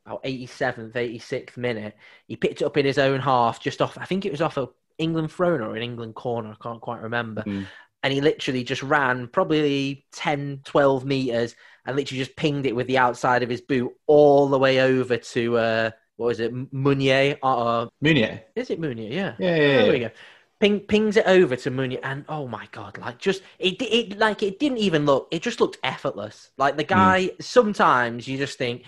about 0.06 0.22
87th, 0.24 0.92
86th 0.92 1.56
minute. 1.56 1.96
He 2.28 2.36
picked 2.36 2.62
it 2.62 2.64
up 2.64 2.76
in 2.76 2.86
his 2.86 2.98
own 2.98 3.20
half, 3.20 3.60
just 3.60 3.82
off. 3.82 3.98
I 3.98 4.04
think 4.04 4.24
it 4.24 4.32
was 4.32 4.40
off 4.40 4.56
a 4.56 4.68
England 4.98 5.30
thrown 5.30 5.60
or 5.60 5.76
an 5.76 5.82
England 5.82 6.14
corner. 6.14 6.50
I 6.50 6.62
can't 6.62 6.80
quite 6.80 7.02
remember. 7.02 7.42
Mm. 7.42 7.66
And 8.02 8.12
he 8.12 8.20
literally 8.20 8.62
just 8.62 8.82
ran 8.82 9.26
probably 9.28 10.06
10, 10.12 10.60
12 10.64 11.04
meters 11.04 11.56
and 11.84 11.96
literally 11.96 12.22
just 12.22 12.36
pinged 12.36 12.66
it 12.66 12.76
with 12.76 12.86
the 12.86 12.98
outside 12.98 13.42
of 13.42 13.50
his 13.50 13.60
boot 13.60 13.92
all 14.06 14.48
the 14.48 14.58
way 14.58 14.80
over 14.80 15.16
to 15.16 15.58
uh, 15.58 15.90
what 16.16 16.26
was 16.26 16.40
it, 16.40 16.52
Meunier? 16.72 17.36
Uh, 17.42 17.86
Meunier. 18.00 18.42
is 18.54 18.70
it 18.70 18.80
Meunier? 18.80 19.10
Yeah. 19.10 19.34
Yeah, 19.38 19.56
yeah, 19.56 19.82
There 19.82 19.92
we 19.92 19.98
go. 19.98 20.10
Ping, 20.58 20.80
pings 20.80 21.18
it 21.18 21.26
over 21.26 21.54
to 21.54 21.70
Meunier, 21.70 22.00
and 22.02 22.24
oh 22.30 22.48
my 22.48 22.66
god, 22.72 22.96
like 22.96 23.18
just 23.18 23.42
it, 23.58 23.74
it, 23.82 24.18
like 24.18 24.42
it 24.42 24.58
didn't 24.58 24.78
even 24.78 25.04
look. 25.04 25.28
It 25.30 25.42
just 25.42 25.60
looked 25.60 25.76
effortless. 25.84 26.50
Like 26.56 26.78
the 26.78 26.84
guy, 26.84 27.32
sometimes 27.42 28.26
you 28.26 28.38
just 28.38 28.56
think 28.56 28.84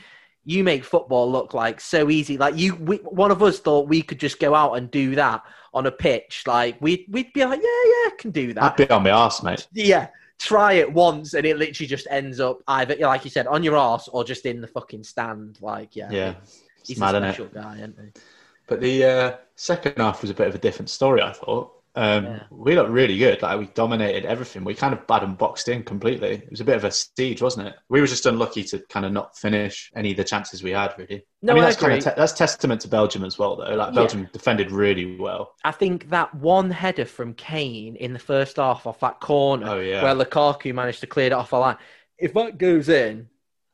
you 0.49 0.65
make 0.65 0.83
football 0.83 1.31
look 1.31 1.53
like 1.53 1.79
so 1.79 2.09
easy. 2.09 2.39
Like 2.39 2.57
you, 2.57 2.75
we, 2.77 2.97
one 2.99 3.31
of 3.31 3.43
us 3.43 3.61
thought 3.61 3.87
we 3.87 4.01
could 4.01 4.19
just 4.19 4.41
go 4.41 4.55
out 4.55 4.73
and 4.79 4.91
do 4.91 5.15
that 5.15 5.43
on 5.75 5.85
a 5.85 5.91
pitch. 5.91 6.45
Like 6.47 6.81
we, 6.81 7.05
we'd 7.11 7.35
be 7.35 7.45
like, 7.45 7.61
yeah, 7.61 7.67
yeah, 7.67 8.09
I 8.09 8.11
can 8.19 8.31
do 8.31 8.55
that. 8.55 8.63
I'd 8.65 8.77
be 8.77 8.89
on 8.89 9.03
my 9.03 9.11
arse, 9.11 9.43
mate. 9.43 9.67
Yeah, 9.75 10.09
try 10.39 10.73
it 10.73 10.91
once, 10.91 11.35
and 11.35 11.45
it 11.45 11.59
literally 11.59 11.87
just 11.87 12.07
ends 12.11 12.41
up 12.41 12.61
either, 12.67 12.97
like 12.97 13.25
you 13.27 13.31
said, 13.31 13.47
on 13.47 13.63
your 13.63 13.77
ass 13.77 14.09
or 14.09 14.25
just 14.25 14.47
in 14.47 14.63
the 14.63 14.67
fucking 14.67 15.05
stand. 15.05 15.59
Like, 15.61 15.95
yeah, 15.95 16.11
Yeah. 16.11 16.29
it's- 16.31 16.63
It's 16.81 16.89
he's 16.89 16.99
mad, 16.99 17.15
a 17.17 17.19
special 17.19 17.47
guy, 17.49 17.75
isn't 17.77 17.99
he? 18.03 18.21
But 18.67 18.81
the 18.81 19.05
uh, 19.05 19.37
second 19.55 19.97
half 19.99 20.23
was 20.23 20.31
a 20.31 20.35
bit 20.35 20.49
of 20.49 20.55
a 20.55 20.59
different 20.59 20.89
story, 20.89 21.21
I 21.21 21.33
thought. 21.33 21.75
Um, 21.94 22.24
Yeah. 22.24 22.42
We 22.51 22.74
looked 22.77 22.90
really 22.90 23.18
good. 23.18 23.42
Like 23.42 23.59
we 23.59 23.66
dominated 23.68 24.24
everything. 24.24 24.62
We 24.64 24.74
kind 24.74 24.92
of 24.94 25.07
bad 25.07 25.22
and 25.22 25.37
boxed 25.37 25.68
in 25.68 25.83
completely. 25.83 26.35
It 26.35 26.51
was 26.51 26.61
a 26.61 26.64
bit 26.64 26.77
of 26.77 26.85
a 26.85 26.90
siege, 26.92 27.42
wasn't 27.42 27.68
it? 27.68 27.74
We 27.88 28.01
were 28.01 28.07
just 28.07 28.27
unlucky 28.27 28.62
to 28.64 28.79
kind 28.88 29.05
of 29.07 29.12
not 29.12 29.37
finish 29.37 29.90
any 29.96 30.12
of 30.12 30.16
the 30.16 30.24
chances 30.24 30.62
we 30.62 30.70
had. 30.70 30.94
Really. 30.98 31.24
No, 31.42 31.53
I 31.53 31.55
mean 31.55 31.64
I 31.64 31.66
that's 31.66 31.81
kind 31.81 31.92
agree. 31.92 31.98
of 31.98 32.14
te- 32.14 32.20
that's 32.20 32.33
testament 32.33 32.81
to 32.83 32.88
Belgium 32.88 33.24
as 33.24 33.38
well, 33.38 33.57
though. 33.57 33.74
Like 33.74 33.88
Yeah. 33.88 33.94
Belgium 33.94 34.29
defended 34.33 34.70
really 34.70 35.16
well. 35.18 35.55
I 35.64 35.72
think 35.72 36.11
that 36.11 36.35
one 36.35 36.70
header 36.70 37.05
from 37.05 37.35
Kane 37.35 37.96
in 37.96 38.12
the 38.12 38.18
first 38.18 38.57
half 38.57 38.87
off 38.87 39.01
that 39.01 39.20
corner 39.20 39.66
Oh 39.68 39.81
yeah. 39.81 40.03
where 40.03 40.14
Lukaku 40.14 40.74
managed 40.74 41.01
to 41.01 41.07
clear 41.07 41.27
it 41.27 41.33
off 41.33 41.51
the 41.51 41.59
line. 41.59 41.77
If 42.18 42.35
that 42.35 42.59
goes 42.59 42.88
in, 42.88 43.29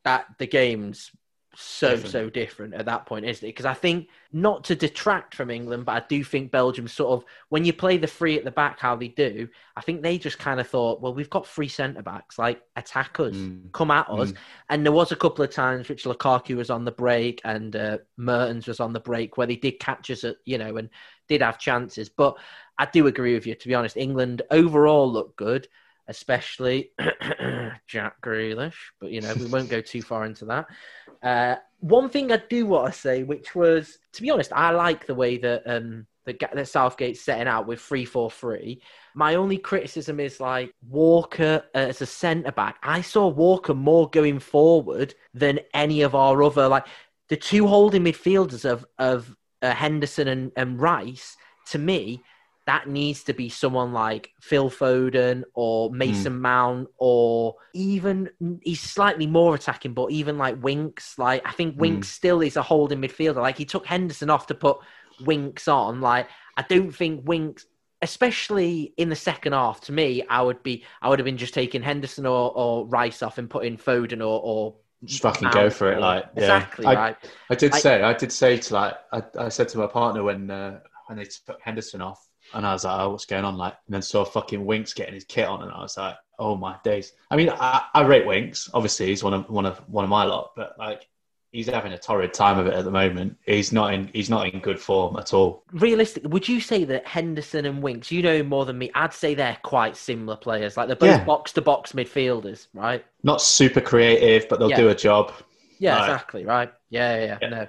that 0.05 0.27
the 0.39 0.47
game's 0.47 1.11
so 1.57 1.91
Different. 1.91 2.13
so 2.13 2.31
different 2.31 2.75
at 2.75 2.87
that 2.87 3.07
point, 3.07 3.25
isn't 3.25 3.45
it? 3.47 3.51
Because 3.51 3.67
I 3.67 3.75
think 3.75 4.09
not 4.33 4.65
to 4.65 4.75
detract 4.75 5.35
from 5.35 5.51
England, 5.51 5.85
but 5.85 5.93
I 6.03 6.07
do 6.09 6.25
think 6.25 6.51
Belgium 6.51 6.89
sort 6.89 7.13
of 7.13 7.25
when 7.49 7.65
you 7.65 7.73
play 7.73 7.97
the 7.97 8.07
three 8.07 8.37
at 8.37 8.45
the 8.45 8.51
back, 8.51 8.81
how 8.81 8.97
they 8.97 9.09
do, 9.09 9.49
I 9.77 9.81
think 9.81 10.03
they 10.03 10.19
just 10.19 10.39
kind 10.39 10.59
of 10.61 10.67
thought, 10.69 11.01
well, 11.01 11.15
we've 11.15 11.31
got 11.31 11.47
three 11.47 11.69
centre 11.69 12.03
backs, 12.03 12.39
like 12.39 12.61
attack 12.77 13.19
us, 13.21 13.35
Mm. 13.37 13.73
come 13.73 13.91
at 13.91 14.09
us. 14.11 14.33
Mm. 14.33 14.37
And 14.71 14.85
there 14.85 14.93
was 14.93 15.13
a 15.13 15.17
couple 15.17 15.45
of 15.45 15.51
times 15.51 15.89
which 15.89 16.05
Lukaku 16.05 16.57
was 16.57 16.71
on 16.71 16.85
the 16.85 16.93
break 16.93 17.41
and 17.45 17.75
uh, 17.77 17.99
Mertens 18.17 18.67
was 18.67 18.81
on 18.81 18.93
the 18.93 19.01
break 19.01 19.37
where 19.37 19.47
they 19.47 19.57
did 19.57 19.79
catch 19.79 20.11
us 20.11 20.25
at 20.25 20.37
you 20.45 20.59
know 20.59 20.77
and 20.77 20.89
did 21.29 21.43
have 21.43 21.59
chances. 21.59 22.09
But 22.09 22.37
I 22.79 22.87
do 22.87 23.07
agree 23.07 23.35
with 23.35 23.47
you. 23.47 23.55
To 23.55 23.69
be 23.69 23.75
honest, 23.75 23.97
England 23.97 24.43
overall 24.51 25.11
looked 25.11 25.37
good, 25.37 25.69
especially 26.09 26.91
Jack 27.87 28.21
Grealish. 28.23 28.75
But 29.01 29.11
you 29.11 29.21
know 29.21 29.35
we 29.35 29.47
won't 29.47 29.69
go 29.69 29.81
too 29.81 30.03
far 30.03 30.25
into 30.25 30.45
that. 30.47 30.67
Uh, 31.23 31.57
one 31.81 32.09
thing 32.09 32.33
I 32.33 32.43
do 32.49 32.67
want 32.67 32.93
to 32.93 32.99
say, 32.99 33.23
which 33.23 33.55
was 33.55 33.99
to 34.13 34.23
be 34.23 34.31
honest, 34.31 34.53
I 34.53 34.71
like 34.71 35.07
the 35.07 35.15
way 35.15 35.39
that 35.39 35.63
um, 35.67 36.07
that, 36.27 36.69
Southgate's 36.69 37.21
setting 37.21 37.49
out 37.49 37.67
with 37.67 37.81
three 37.81 38.05
four 38.05 38.31
three. 38.31 38.81
My 39.15 39.35
only 39.35 39.59
criticism 39.59 40.21
is 40.21 40.41
like 40.41 40.73
Walker 40.89 41.63
uh, 41.75 41.79
as 41.79 42.03
a 42.03 42.07
centre 42.07 42.53
back. 42.53 42.79
I 42.83 43.01
saw 43.01 43.29
Walker 43.29 43.75
more 43.75 44.09
going 44.11 44.39
forward 44.39 45.15
than 45.33 45.61
any 45.73 46.03
of 46.03 46.15
our 46.15 46.43
other 46.43 46.69
like 46.69 46.87
the 47.29 47.37
two 47.37 47.67
holding 47.67 48.05
midfielders 48.05 48.65
of 48.65 48.85
of 48.99 49.35
uh, 49.63 49.73
Henderson 49.73 50.29
and, 50.29 50.53
and 50.57 50.81
Rice. 50.81 51.37
To 51.69 51.79
me, 51.79 52.23
that 52.67 52.89
needs 52.89 53.25
to 53.25 53.35
be 53.35 53.49
someone 53.49 53.93
like 53.93 54.33
Phil 54.41 54.71
Foden 54.71 55.43
or 55.55 55.91
Mason 55.91 56.41
Mount 56.41 56.89
or 56.97 57.57
even 57.75 58.31
he's 58.63 58.81
slightly 58.81 59.27
more 59.27 59.55
attacking, 59.55 59.93
but 59.93 60.11
even 60.11 60.39
like 60.39 60.63
Winks. 60.63 61.19
Like 61.19 61.47
I 61.47 61.53
think 61.53 61.79
Winks 61.79 62.09
still 62.09 62.41
is 62.41 62.57
a 62.57 62.63
holding 62.63 63.01
midfielder. 63.01 63.37
Like 63.37 63.59
he 63.59 63.65
took 63.65 63.87
Henderson 63.87 64.31
off 64.31 64.47
to 64.47 64.55
put 64.55 64.79
Winks 65.21 65.69
on. 65.69 66.01
Like 66.01 66.29
I 66.57 66.63
don't 66.63 66.91
think 66.91 67.29
Winks, 67.29 67.67
especially 68.01 68.95
in 68.97 69.11
the 69.11 69.17
second 69.17 69.53
half, 69.53 69.83
to 69.83 69.93
me, 69.93 70.25
I 70.29 70.41
would 70.41 70.63
be 70.63 70.85
I 71.03 71.09
would 71.09 71.19
have 71.19 71.27
been 71.27 71.37
just 71.37 71.55
taking 71.55 71.83
Henderson 71.83 72.25
or, 72.25 72.51
or 72.57 72.87
Rice 72.87 73.23
off 73.23 73.39
and 73.39 73.51
putting 73.51 73.77
Foden 73.77 74.21
or, 74.21 74.41
or 74.43 74.75
Just 75.05 75.23
fucking 75.23 75.51
go 75.51 75.69
for 75.69 75.93
it, 75.93 76.01
like 76.01 76.25
yeah. 76.35 76.43
exactly 76.43 76.87
I, 76.87 76.95
right. 76.95 77.17
I 77.51 77.55
did 77.55 77.75
say, 77.75 78.03
I 78.03 78.15
did 78.15 78.33
say 78.33 78.57
to 78.57 78.75
like, 78.75 78.95
I, 79.13 79.23
I 79.39 79.49
said 79.51 79.69
to 79.71 79.79
my 79.79 79.87
partner 79.87 80.23
when 80.23 80.51
uh, 80.51 80.81
when 81.07 81.19
they 81.19 81.25
took 81.25 81.61
Henderson 81.61 82.01
off, 82.01 82.27
and 82.55 82.67
I 82.67 82.73
was 82.73 82.85
like, 82.85 83.01
oh, 83.01 83.11
what's 83.11 83.27
going 83.27 83.45
on? 83.45 83.57
Like, 83.57 83.75
and 83.87 83.95
then 83.95 84.03
saw 84.03 84.25
fucking 84.25 84.65
Winks 84.65 84.95
getting 84.95 85.15
his 85.15 85.25
kit 85.25 85.47
on, 85.47 85.63
and 85.63 85.71
I 85.71 85.81
was 85.81 85.97
like, 85.97 86.17
oh 86.39 86.57
my 86.57 86.77
days. 86.85 87.13
I 87.31 87.37
mean, 87.37 87.51
I, 87.51 87.83
I 87.95 88.03
rate 88.03 88.27
Winks. 88.27 88.71
Obviously, 88.75 89.07
he's 89.07 89.23
one 89.25 89.35
of 89.35 89.49
one 89.51 89.67
of 89.67 89.79
one 89.89 90.05
of 90.05 90.11
my 90.11 90.25
lot, 90.25 90.53
but 90.57 90.77
like, 90.79 91.09
he's 91.53 91.69
having 91.69 91.93
a 91.93 91.99
torrid 91.99 92.35
time 92.35 92.59
of 92.59 92.67
it 92.67 92.75
at 92.75 92.85
the 92.85 92.91
moment. 92.91 93.37
He's 93.47 93.73
not 93.73 93.95
in 93.95 94.09
he's 94.13 94.29
not 94.31 94.53
in 94.53 94.61
good 94.61 94.81
form 94.81 95.17
at 95.17 95.33
all. 95.33 95.63
Realistically, 95.73 96.31
would 96.31 96.49
you 96.49 96.61
say 96.61 96.85
that 96.85 97.07
Henderson 97.07 97.65
and 97.67 97.83
Winks, 97.83 98.11
you 98.11 98.23
know 98.23 98.43
more 98.43 98.65
than 98.65 98.79
me, 98.79 98.91
I'd 98.95 99.13
say 99.13 99.35
they're 99.35 99.59
quite 99.63 99.97
similar 99.97 100.37
players. 100.37 100.77
Like 100.77 100.89
they're 100.89 100.97
both 100.97 101.25
box 101.25 101.53
to 101.53 101.63
box 101.63 101.93
midfielders, 101.93 102.67
right? 102.75 103.05
Not 103.23 103.41
super 103.41 103.81
creative, 103.81 104.49
but 104.49 104.59
they'll 104.59 104.71
Yeah. 104.71 104.77
do 104.77 104.89
a 104.89 104.95
job. 104.95 105.33
Yeah, 105.79 106.01
exactly, 106.01 106.45
right? 106.45 106.73
Yeah, 106.91 107.17
yeah, 107.17 107.25
yeah. 107.25 107.39
Yeah. 107.43 107.49
No, 107.49 107.67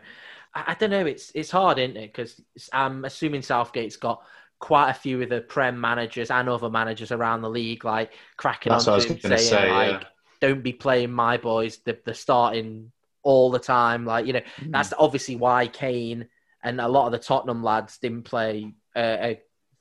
I, 0.54 0.64
I 0.68 0.74
don't 0.76 0.90
know. 0.90 1.06
It's 1.06 1.32
it's 1.36 1.52
hard, 1.52 1.78
isn't 1.80 1.98
it? 1.98 2.08
Because 2.08 2.42
I'm 2.74 3.06
assuming 3.06 3.42
Southgate's 3.42 3.98
got 3.98 4.24
quite 4.66 4.90
a 4.90 4.94
few 4.96 5.22
of 5.22 5.30
the 5.30 5.42
Prem 5.42 5.80
managers 5.80 6.32
and 6.32 6.50
other 6.50 6.72
managers 6.72 7.12
around 7.12 7.44
the 7.44 7.50
league, 7.50 7.86
like 7.86 8.14
cracking 8.36 8.72
That's 8.72 8.88
on 8.88 8.94
what 8.96 9.02
I 9.04 9.06
to 9.06 9.14
was 9.14 9.24
him 9.24 9.30
gonna 9.30 9.38
saying, 9.38 9.50
say, 9.62 9.72
like, 9.72 10.02
yeah. 10.02 10.08
"Don't 10.42 10.64
be 10.64 10.74
playing 10.74 11.12
my 11.12 11.38
boys. 11.38 11.78
They're, 11.86 12.00
they're 12.04 12.16
starting 12.16 12.92
all 13.22 13.52
the 13.52 13.60
time." 13.60 14.06
Like, 14.06 14.26
you 14.26 14.34
know, 14.34 14.42
Mm. 14.60 14.72
that's 14.72 14.92
obviously 14.98 15.36
why 15.36 15.68
Kane 15.68 16.28
and 16.64 16.82
a 16.82 16.88
lot 16.88 17.06
of 17.06 17.12
the 17.12 17.20
Tottenham 17.20 17.62
lads 17.62 18.00
didn't 18.00 18.24
play 18.24 18.74
uh, 18.96 19.00
uh, 19.28 19.34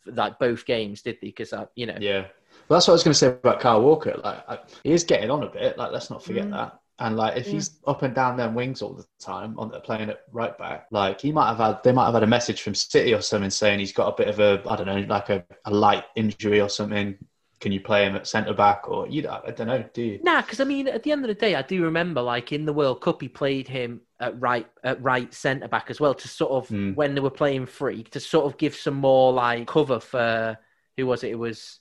like 0.04 0.38
both 0.38 0.66
games, 0.66 1.00
did 1.00 1.16
they? 1.22 1.28
Because 1.28 1.54
uh, 1.54 1.64
you 1.74 1.86
know, 1.86 1.96
Yeah. 1.98 2.26
Well, 2.68 2.76
that's 2.76 2.86
what 2.86 2.92
I 2.92 2.96
was 2.96 3.04
going 3.04 3.12
to 3.14 3.18
say 3.18 3.28
about 3.28 3.60
Kyle 3.60 3.80
Walker. 3.80 4.20
Like, 4.22 4.44
I, 4.50 4.58
he 4.82 4.92
is 4.92 5.02
getting 5.04 5.30
on 5.30 5.44
a 5.44 5.48
bit. 5.48 5.78
Like, 5.78 5.92
let's 5.92 6.10
not 6.10 6.22
forget 6.22 6.44
Mm. 6.44 6.50
that. 6.52 6.78
And 6.98 7.16
like, 7.16 7.36
if 7.36 7.50
he's 7.50 7.80
up 7.86 8.02
and 8.02 8.14
down 8.14 8.36
them 8.36 8.54
wings 8.54 8.80
all 8.80 8.94
the 8.94 9.04
time, 9.18 9.58
on 9.58 9.70
playing 9.82 10.10
at 10.10 10.20
right 10.30 10.56
back, 10.56 10.86
like 10.92 11.20
he 11.20 11.32
might 11.32 11.48
have 11.48 11.58
had, 11.58 11.82
they 11.82 11.92
might 11.92 12.04
have 12.04 12.14
had 12.14 12.22
a 12.22 12.26
message 12.28 12.62
from 12.62 12.74
City 12.74 13.12
or 13.12 13.20
something 13.20 13.50
saying 13.50 13.80
he's 13.80 13.92
got 13.92 14.08
a 14.08 14.16
bit 14.16 14.28
of 14.28 14.38
a, 14.38 14.62
I 14.70 14.76
don't 14.76 14.86
know, 14.86 15.04
like 15.08 15.28
a, 15.28 15.44
a 15.64 15.72
light 15.72 16.04
injury 16.14 16.60
or 16.60 16.68
something. 16.68 17.16
Can 17.60 17.72
you 17.72 17.80
play 17.80 18.04
him 18.06 18.14
at 18.14 18.26
centre 18.26 18.52
back 18.52 18.88
or 18.88 19.08
you? 19.08 19.26
I 19.28 19.50
don't 19.50 19.66
know. 19.68 19.84
Do 19.94 20.02
you? 20.02 20.20
Nah, 20.22 20.42
because 20.42 20.60
I 20.60 20.64
mean, 20.64 20.86
at 20.86 21.02
the 21.02 21.12
end 21.12 21.24
of 21.24 21.28
the 21.28 21.34
day, 21.34 21.54
I 21.54 21.62
do 21.62 21.82
remember, 21.82 22.20
like 22.20 22.52
in 22.52 22.64
the 22.66 22.72
World 22.72 23.00
Cup, 23.00 23.22
he 23.22 23.28
played 23.28 23.68
him 23.68 24.02
at 24.20 24.38
right 24.40 24.66
at 24.82 25.02
right 25.02 25.32
centre 25.32 25.68
back 25.68 25.90
as 25.90 26.00
well 26.00 26.14
to 26.14 26.28
sort 26.28 26.52
of 26.52 26.68
Hmm. 26.68 26.92
when 26.92 27.14
they 27.14 27.20
were 27.20 27.30
playing 27.30 27.66
free 27.66 28.02
to 28.04 28.20
sort 28.20 28.46
of 28.46 28.58
give 28.58 28.74
some 28.74 28.94
more 28.94 29.32
like 29.32 29.66
cover 29.66 29.98
for 29.98 30.58
who 30.96 31.06
was 31.06 31.24
it? 31.24 31.30
It 31.30 31.38
was 31.38 31.80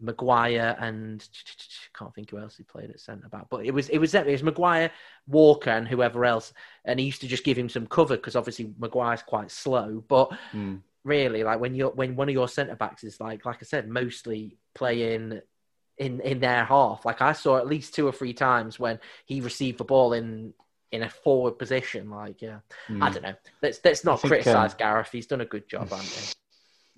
Maguire 0.00 0.76
and 0.78 1.26
can't 1.96 2.14
think 2.14 2.30
who 2.30 2.38
else 2.38 2.56
he 2.56 2.62
played 2.62 2.90
at 2.90 3.00
centre 3.00 3.28
back, 3.28 3.46
but 3.50 3.64
it 3.64 3.72
was 3.72 3.88
it 3.88 3.98
was 3.98 4.14
it 4.14 4.26
was 4.26 4.42
Maguire, 4.42 4.90
Walker, 5.26 5.70
and 5.70 5.88
whoever 5.88 6.24
else, 6.24 6.52
and 6.84 6.98
he 7.00 7.06
used 7.06 7.20
to 7.22 7.28
just 7.28 7.44
give 7.44 7.56
him 7.56 7.68
some 7.68 7.86
cover 7.86 8.16
because 8.16 8.36
obviously 8.36 8.72
Maguire's 8.78 9.22
quite 9.22 9.50
slow, 9.50 10.04
but 10.08 10.32
Hmm. 10.52 10.76
really 11.04 11.44
like 11.44 11.60
when 11.60 11.74
you're 11.74 11.90
when 11.90 12.16
one 12.16 12.28
of 12.28 12.34
your 12.34 12.48
centre 12.48 12.74
backs 12.74 13.04
is 13.04 13.20
like 13.20 13.44
like 13.46 13.58
I 13.60 13.64
said, 13.64 13.88
mostly 13.88 14.58
playing 14.74 15.40
in 15.98 16.20
in 16.20 16.40
their 16.40 16.64
half. 16.64 17.04
Like 17.04 17.22
I 17.22 17.32
saw 17.32 17.56
at 17.58 17.66
least 17.66 17.94
two 17.94 18.06
or 18.06 18.12
three 18.12 18.34
times 18.34 18.78
when 18.78 18.98
he 19.24 19.40
received 19.40 19.78
the 19.78 19.84
ball 19.84 20.12
in 20.12 20.52
in 20.92 21.02
a 21.02 21.08
forward 21.08 21.58
position. 21.58 22.10
Like 22.10 22.42
yeah, 22.42 22.58
Hmm. 22.86 23.02
I 23.02 23.10
don't 23.10 23.22
know. 23.22 23.34
Let's 23.62 23.80
let's 23.84 24.04
not 24.04 24.20
criticize 24.20 24.72
um, 24.72 24.78
Gareth. 24.78 25.10
He's 25.12 25.26
done 25.26 25.40
a 25.40 25.46
good 25.46 25.68
job, 25.68 25.88
hasn't 25.90 26.12
he? 26.12 26.20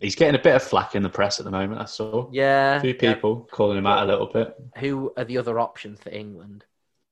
He's 0.00 0.14
getting 0.14 0.38
a 0.38 0.42
bit 0.42 0.54
of 0.54 0.62
flack 0.62 0.94
in 0.94 1.02
the 1.02 1.08
press 1.08 1.38
at 1.40 1.44
the 1.44 1.50
moment. 1.50 1.80
I 1.80 1.84
saw 1.86 2.28
Yeah. 2.30 2.76
a 2.76 2.80
few 2.80 2.94
people 2.94 3.48
calling 3.50 3.76
him 3.78 3.86
out 3.86 4.04
a 4.04 4.06
little 4.10 4.26
bit. 4.26 4.54
Who 4.78 5.12
are 5.16 5.24
the 5.24 5.38
other 5.38 5.58
options 5.58 6.00
for 6.00 6.10
England? 6.10 6.64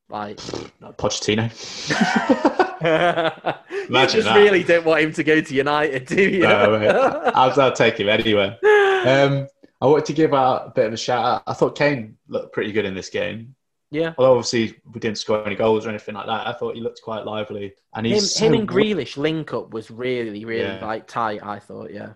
Like, 0.09 0.37
Pochettino. 0.81 1.51
you 3.89 4.07
just 4.07 4.25
that. 4.29 4.37
really 4.37 4.63
don't 4.63 4.85
want 4.85 5.01
him 5.03 5.13
to 5.15 5.25
go 5.25 5.41
to 5.41 5.55
United, 5.55 6.07
do 6.07 6.23
you? 6.23 6.41
No, 6.41 6.79
mate. 6.79 6.89
I'll, 7.35 7.61
I'll 7.61 7.73
take 7.73 7.99
him 7.99 8.09
anywhere. 8.09 8.59
Um, 8.63 9.49
I 9.81 9.87
wanted 9.87 10.07
to 10.07 10.13
give 10.13 10.33
out 10.35 10.69
a 10.69 10.71
bit 10.71 10.87
of 10.87 10.93
a 10.93 10.97
shout 10.97 11.25
out. 11.25 11.43
I 11.47 11.55
thought 11.55 11.77
Kane 11.77 12.17
looked 12.29 12.53
pretty 12.53 12.73
good 12.73 12.85
in 12.85 12.95
this 12.95 13.09
game. 13.11 13.55
yeah. 13.91 14.15
Although 14.17 14.33
obviously 14.39 14.79
we 14.93 15.01
didn't 15.01 15.19
score 15.19 15.45
any 15.47 15.57
goals 15.57 15.87
or 15.87 15.91
anything 15.91 16.15
like 16.15 16.27
that, 16.27 16.47
I 16.47 16.53
thought 16.53 16.75
he 16.77 16.81
looked 16.81 17.03
quite 17.03 17.25
lively. 17.25 17.75
And 17.95 18.07
Him, 18.07 18.21
so, 18.21 18.47
him 18.47 18.55
and 18.55 18.69
Grealish 18.69 19.17
link 19.17 19.53
up 19.53 19.73
was 19.73 19.91
really, 19.91 20.45
really 20.45 20.63
Yeah. 20.63 20.85
like 20.85 21.07
tight. 21.07 21.41
I 21.43 21.59
thought, 21.59 21.93
yeah. 21.93 22.13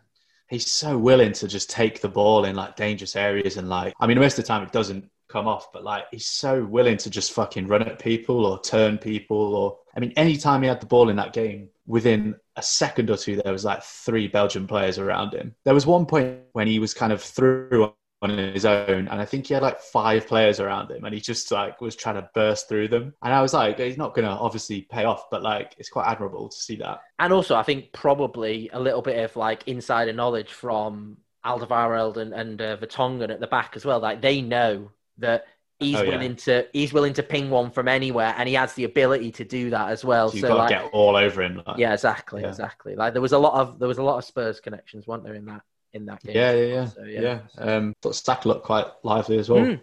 He's 0.51 0.71
so 0.71 0.99
willing 0.99 1.33
to 1.33 1.49
just 1.49 1.71
take 1.71 2.01
the 2.01 2.09
ball 2.09 2.45
in 2.45 2.57
like 2.57 2.77
dangerous 2.77 3.17
areas 3.17 3.57
and 3.57 3.69
like 3.69 3.95
I 4.01 4.07
mean 4.07 4.19
most 4.19 4.39
of 4.39 4.45
the 4.45 4.49
time 4.49 4.63
it 4.63 4.73
doesn't 4.73 5.09
come 5.29 5.47
off, 5.47 5.73
but 5.73 5.85
like 5.85 6.05
he's 6.11 6.27
so 6.27 6.65
willing 6.65 6.97
to 6.99 7.09
just 7.09 7.33
fucking 7.33 7.69
run 7.69 7.83
at 7.83 8.01
people 8.01 8.45
or 8.45 8.61
turn 8.61 8.99
people 8.99 9.55
or 9.55 9.79
I 9.97 10.01
mean 10.01 10.13
anytime 10.17 10.63
he 10.63 10.69
had 10.69 10.81
the 10.81 10.87
ball 10.87 11.09
in 11.09 11.17
that 11.17 11.33
game, 11.33 11.69
within 11.87 12.35
a 12.57 12.63
second 12.63 13.11
or 13.11 13.17
two 13.17 13.37
there 13.37 13.53
was 13.53 13.65
like 13.65 13.83
three 13.83 14.27
Belgian 14.29 14.67
players 14.67 14.99
around 14.99 15.33
him. 15.33 15.55
There 15.65 15.75
was 15.75 15.87
one 15.87 16.05
point 16.05 16.41
when 16.53 16.67
he 16.67 16.79
was 16.79 16.93
kind 16.93 17.13
of 17.13 17.23
through 17.23 17.95
on 18.23 18.37
his 18.37 18.67
own 18.67 19.09
and 19.09 19.21
I 19.21 19.25
think 19.25 19.47
he 19.47 19.55
had 19.55 19.63
like 19.63 19.81
five 19.81 20.27
players 20.27 20.61
around 20.61 20.91
him 20.91 21.05
and 21.05 21.15
he 21.15 21.21
just 21.21 21.51
like 21.51 21.81
was 21.81 21.97
trying 21.97 22.17
to 22.17 22.29
burst 22.35 22.69
through 22.69 22.89
them. 22.89 23.15
And 23.23 23.33
I 23.33 23.41
was 23.41 23.55
like, 23.55 23.79
he's 23.79 23.97
not 23.97 24.15
gonna 24.15 24.29
obviously 24.29 24.83
pay 24.83 25.05
off, 25.05 25.31
but 25.31 25.43
like 25.43 25.75
it's 25.79 25.89
quite 25.89 26.07
admirable 26.07 26.49
to 26.49 26.57
see 26.57 26.77
that. 26.77 27.01
And 27.19 27.33
also, 27.33 27.57
I 27.57 27.63
think 27.63 27.93
probably 27.93 28.69
a 28.73 28.81
little 28.81 29.03
bit 29.03 29.19
of 29.25 29.35
like 29.37 29.67
insider 29.69 30.13
knowledge 30.13 30.53
from 30.53 31.17
Alderweireld 31.47 32.19
and, 32.19 32.35
and 32.35 32.61
uh, 32.61 32.77
Vertonghen 32.77 33.31
at 33.31 33.41
the 33.41 33.47
back 33.47 33.73
as 33.75 33.85
well. 33.87 34.01
Like 34.01 34.21
they 34.21 34.43
know 34.43 34.91
that 35.19 35.47
he's 35.79 35.97
Oh, 35.97 36.03
yeah. 36.03 36.11
willing 36.11 36.37
to 36.37 36.67
he's 36.75 36.93
willing 36.93 37.15
to 37.15 37.23
ping 37.23 37.49
one 37.49 37.71
from 37.71 37.89
anywhere, 37.89 38.35
and 38.37 38.47
he 38.49 38.55
has 38.55 38.75
the 38.75 38.85
ability 38.85 39.33
to 39.33 39.45
do 39.45 39.71
that 39.71 39.89
as 39.91 40.05
well. 40.05 40.29
So 40.29 40.37
you've 40.37 40.43
so 40.43 40.49
got 40.49 40.59
like, 40.59 40.69
to 40.69 40.75
get 40.85 40.93
all 40.93 41.17
over 41.17 41.43
him. 41.43 41.63
Like. 41.67 41.79
yeah, 41.79 41.95
exactly, 41.95 42.43
Yeah. 42.43 42.49
exactly. 42.49 42.95
Like 42.97 43.15
there 43.15 43.23
was 43.23 43.33
a 43.33 43.39
lot 43.39 43.55
of 43.55 43.79
there 43.79 43.89
was 43.89 43.97
a 43.99 44.03
lot 44.03 44.19
of 44.19 44.25
Spurs 44.25 44.61
connections, 44.61 45.07
weren't 45.07 45.25
there 45.25 45.35
in 45.35 45.47
that 45.47 45.63
in 45.93 46.07
that 46.07 46.23
game? 46.23 46.35
Yeah, 46.35 46.53
yeah, 46.53 46.67
yeah. 46.67 46.87
So, 46.87 47.05
yeah. 47.05 47.41
Um, 47.59 47.95
thought 48.03 48.15
Saka 48.15 48.49
looked 48.49 48.65
quite 48.65 48.87
lively 49.03 49.39
as 49.39 49.49
well. 49.49 49.61
Mm. 49.63 49.81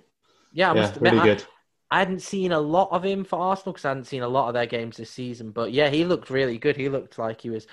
Yeah, 0.54 0.72
I 0.72 0.74
yeah, 0.74 0.82
must 0.82 0.96
admit, 0.98 1.14
really 1.14 1.22
I- 1.22 1.36
good. 1.36 1.44
I 1.90 2.00
hadn't 2.00 2.22
seen 2.22 2.52
a 2.52 2.60
lot 2.60 2.90
of 2.92 3.06
him 3.06 3.24
for 3.24 3.40
Arsenal 3.40 3.72
because 3.72 3.86
I 3.86 3.90
hadn't 3.90 4.06
seen 4.06 4.22
a 4.22 4.28
lot 4.28 4.50
of 4.50 4.54
their 4.54 4.66
games 4.66 4.98
this 4.98 5.10
season. 5.10 5.52
But 5.52 5.72
yeah, 5.72 5.90
he 5.90 6.04
looked 6.04 6.30
really 6.30 6.58
good. 6.58 6.76
He 6.76 6.90
looked 6.90 7.18
like 7.18 7.40
he 7.40 7.50
was, 7.50 7.66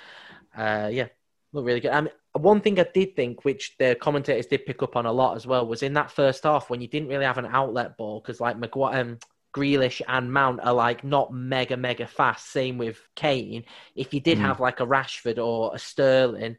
uh, 0.57 0.89
yeah, 0.93 1.09
looked 1.53 1.67
really 1.67 1.81
good. 1.81 1.91
I 1.91 2.01
mean, 2.01 2.13
one 2.35 2.61
thing 2.61 2.79
I 2.79 2.87
did 2.95 3.17
think, 3.17 3.45
which 3.45 3.77
the 3.79 3.97
commentators 4.01 4.47
did 4.47 4.67
pick 4.67 4.83
up 4.85 4.95
on 4.97 5.07
a 5.07 5.13
lot 5.13 5.37
as 5.37 5.47
well, 5.49 5.67
was 5.67 5.83
in 5.83 5.95
that 5.95 6.13
first 6.13 6.45
half 6.45 6.71
when 6.71 6.81
you 6.81 6.87
didn't 6.89 7.09
really 7.09 7.25
have 7.25 7.39
an 7.39 7.47
outlet 7.47 7.97
ball 7.97 8.21
because 8.21 8.41
like 8.41 8.57
Maguire, 8.57 9.01
um, 9.01 9.19
Grealish 9.55 10.01
and 10.07 10.33
Mount 10.33 10.61
are 10.63 10.73
like 10.73 11.05
not 11.05 11.33
mega 11.33 11.77
mega 11.77 12.07
fast. 12.07 12.51
Same 12.51 12.79
with 12.79 12.99
Kane. 13.17 13.65
If 13.97 14.15
you 14.15 14.21
did 14.21 14.39
Mm. 14.39 14.43
have 14.43 14.61
like 14.61 14.81
a 14.81 14.87
Rashford 14.87 15.39
or 15.39 15.75
a 15.75 15.79
Sterling 15.79 16.57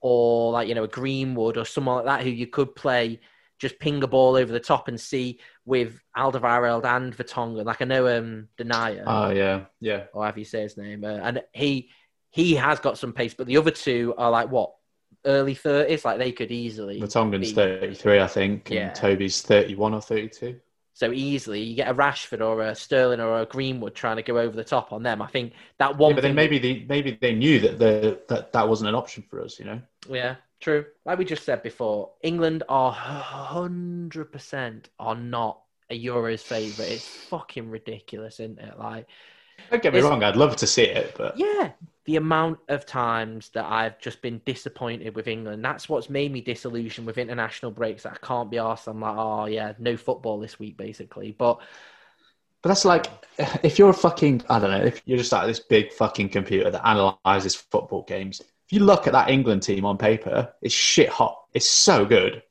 or 0.00 0.52
like 0.52 0.68
you 0.68 0.74
know 0.74 0.84
a 0.84 0.88
Greenwood 0.88 1.56
or 1.56 1.64
someone 1.64 1.96
like 1.96 2.04
that 2.06 2.24
who 2.24 2.30
you 2.30 2.46
could 2.46 2.74
play 2.74 3.20
just 3.58 3.78
ping 3.80 4.02
a 4.04 4.06
ball 4.06 4.36
over 4.36 4.52
the 4.52 4.60
top 4.60 4.86
and 4.88 5.00
see 5.00 5.40
with 5.64 6.00
Alderweireld 6.16 6.84
and 6.84 7.16
Vertonghen. 7.16 7.64
Like 7.64 7.82
I 7.82 7.86
know 7.86 8.06
um 8.16 8.48
Denier 8.56 9.04
Oh 9.06 9.30
yeah, 9.30 9.64
yeah. 9.80 10.04
or 10.12 10.22
however 10.22 10.38
you 10.38 10.44
say 10.44 10.62
his 10.62 10.76
name, 10.76 11.04
uh, 11.04 11.18
and 11.22 11.42
he 11.52 11.90
he 12.30 12.54
has 12.54 12.78
got 12.78 12.98
some 12.98 13.12
pace, 13.12 13.34
but 13.34 13.46
the 13.46 13.56
other 13.56 13.70
two 13.70 14.14
are 14.16 14.30
like 14.30 14.50
what 14.50 14.74
early 15.24 15.54
thirties. 15.54 16.04
Like 16.04 16.18
they 16.18 16.32
could 16.32 16.52
easily 16.52 17.00
Vertonghen's 17.00 17.48
be- 17.48 17.54
thirty-three, 17.54 18.20
I 18.20 18.26
think, 18.26 18.70
and 18.70 18.94
Toby's 18.94 19.42
thirty-one 19.42 19.94
or 19.94 20.00
thirty-two. 20.00 20.60
So 20.98 21.12
easily 21.12 21.60
you 21.60 21.76
get 21.76 21.88
a 21.88 21.94
Rashford 21.94 22.44
or 22.44 22.60
a 22.60 22.74
Sterling 22.74 23.20
or 23.20 23.40
a 23.40 23.46
Greenwood 23.46 23.94
trying 23.94 24.16
to 24.16 24.22
go 24.24 24.36
over 24.36 24.56
the 24.56 24.64
top 24.64 24.92
on 24.92 25.04
them. 25.04 25.22
I 25.22 25.28
think 25.28 25.52
that 25.78 25.96
one. 25.96 26.10
Yeah, 26.10 26.14
but 26.16 26.22
then 26.22 26.34
maybe 26.34 26.58
they 26.58 26.84
maybe 26.88 27.16
they 27.20 27.36
knew 27.36 27.60
that 27.60 27.78
the 27.78 28.18
that 28.28 28.52
that 28.52 28.68
wasn't 28.68 28.88
an 28.88 28.96
option 28.96 29.22
for 29.30 29.40
us. 29.40 29.60
You 29.60 29.66
know. 29.66 29.80
Yeah, 30.10 30.34
true. 30.58 30.86
Like 31.04 31.20
we 31.20 31.24
just 31.24 31.44
said 31.44 31.62
before, 31.62 32.10
England 32.22 32.64
are 32.68 32.90
hundred 32.90 34.32
percent 34.32 34.88
are 34.98 35.14
not 35.14 35.60
a 35.88 36.04
Euros 36.04 36.40
favourite. 36.40 36.90
It's 36.90 37.06
fucking 37.06 37.70
ridiculous, 37.70 38.40
isn't 38.40 38.58
it? 38.58 38.76
Like, 38.76 39.06
Don't 39.70 39.82
get 39.82 39.92
me 39.92 40.00
wrong, 40.00 40.22
I'd 40.22 40.36
love 40.36 40.56
to 40.56 40.66
see 40.66 40.84
it, 40.84 41.14
but 41.16 41.36
yeah, 41.38 41.72
the 42.04 42.16
amount 42.16 42.58
of 42.68 42.86
times 42.86 43.50
that 43.50 43.66
I've 43.66 43.98
just 43.98 44.22
been 44.22 44.40
disappointed 44.46 45.14
with 45.14 45.28
England. 45.28 45.62
That's 45.62 45.90
what's 45.90 46.08
made 46.08 46.32
me 46.32 46.40
disillusioned 46.40 47.06
with 47.06 47.18
international 47.18 47.70
breaks. 47.70 48.04
That 48.04 48.14
I 48.14 48.26
can't 48.26 48.50
be 48.50 48.56
asked. 48.56 48.88
I'm 48.88 49.00
like, 49.00 49.14
oh 49.14 49.44
yeah, 49.44 49.74
no 49.78 49.94
football 49.96 50.40
this 50.40 50.58
week, 50.58 50.78
basically. 50.78 51.32
But 51.32 51.60
but 52.62 52.70
that's 52.70 52.86
like 52.86 53.08
if 53.62 53.78
you're 53.78 53.90
a 53.90 53.94
fucking 53.94 54.42
I 54.48 54.58
don't 54.58 54.70
know 54.70 54.86
if 54.86 55.02
you're 55.04 55.18
just 55.18 55.32
like 55.32 55.46
this 55.46 55.60
big 55.60 55.92
fucking 55.92 56.30
computer 56.30 56.70
that 56.70 56.86
analyzes 56.86 57.54
football 57.54 58.04
games. 58.04 58.40
If 58.40 58.72
you 58.72 58.80
look 58.80 59.06
at 59.06 59.12
that 59.12 59.28
England 59.28 59.62
team 59.62 59.84
on 59.84 59.98
paper, 59.98 60.52
it's 60.62 60.74
shit 60.74 61.10
hot. 61.10 61.42
It's 61.52 61.68
so 61.68 62.04
good. 62.04 62.42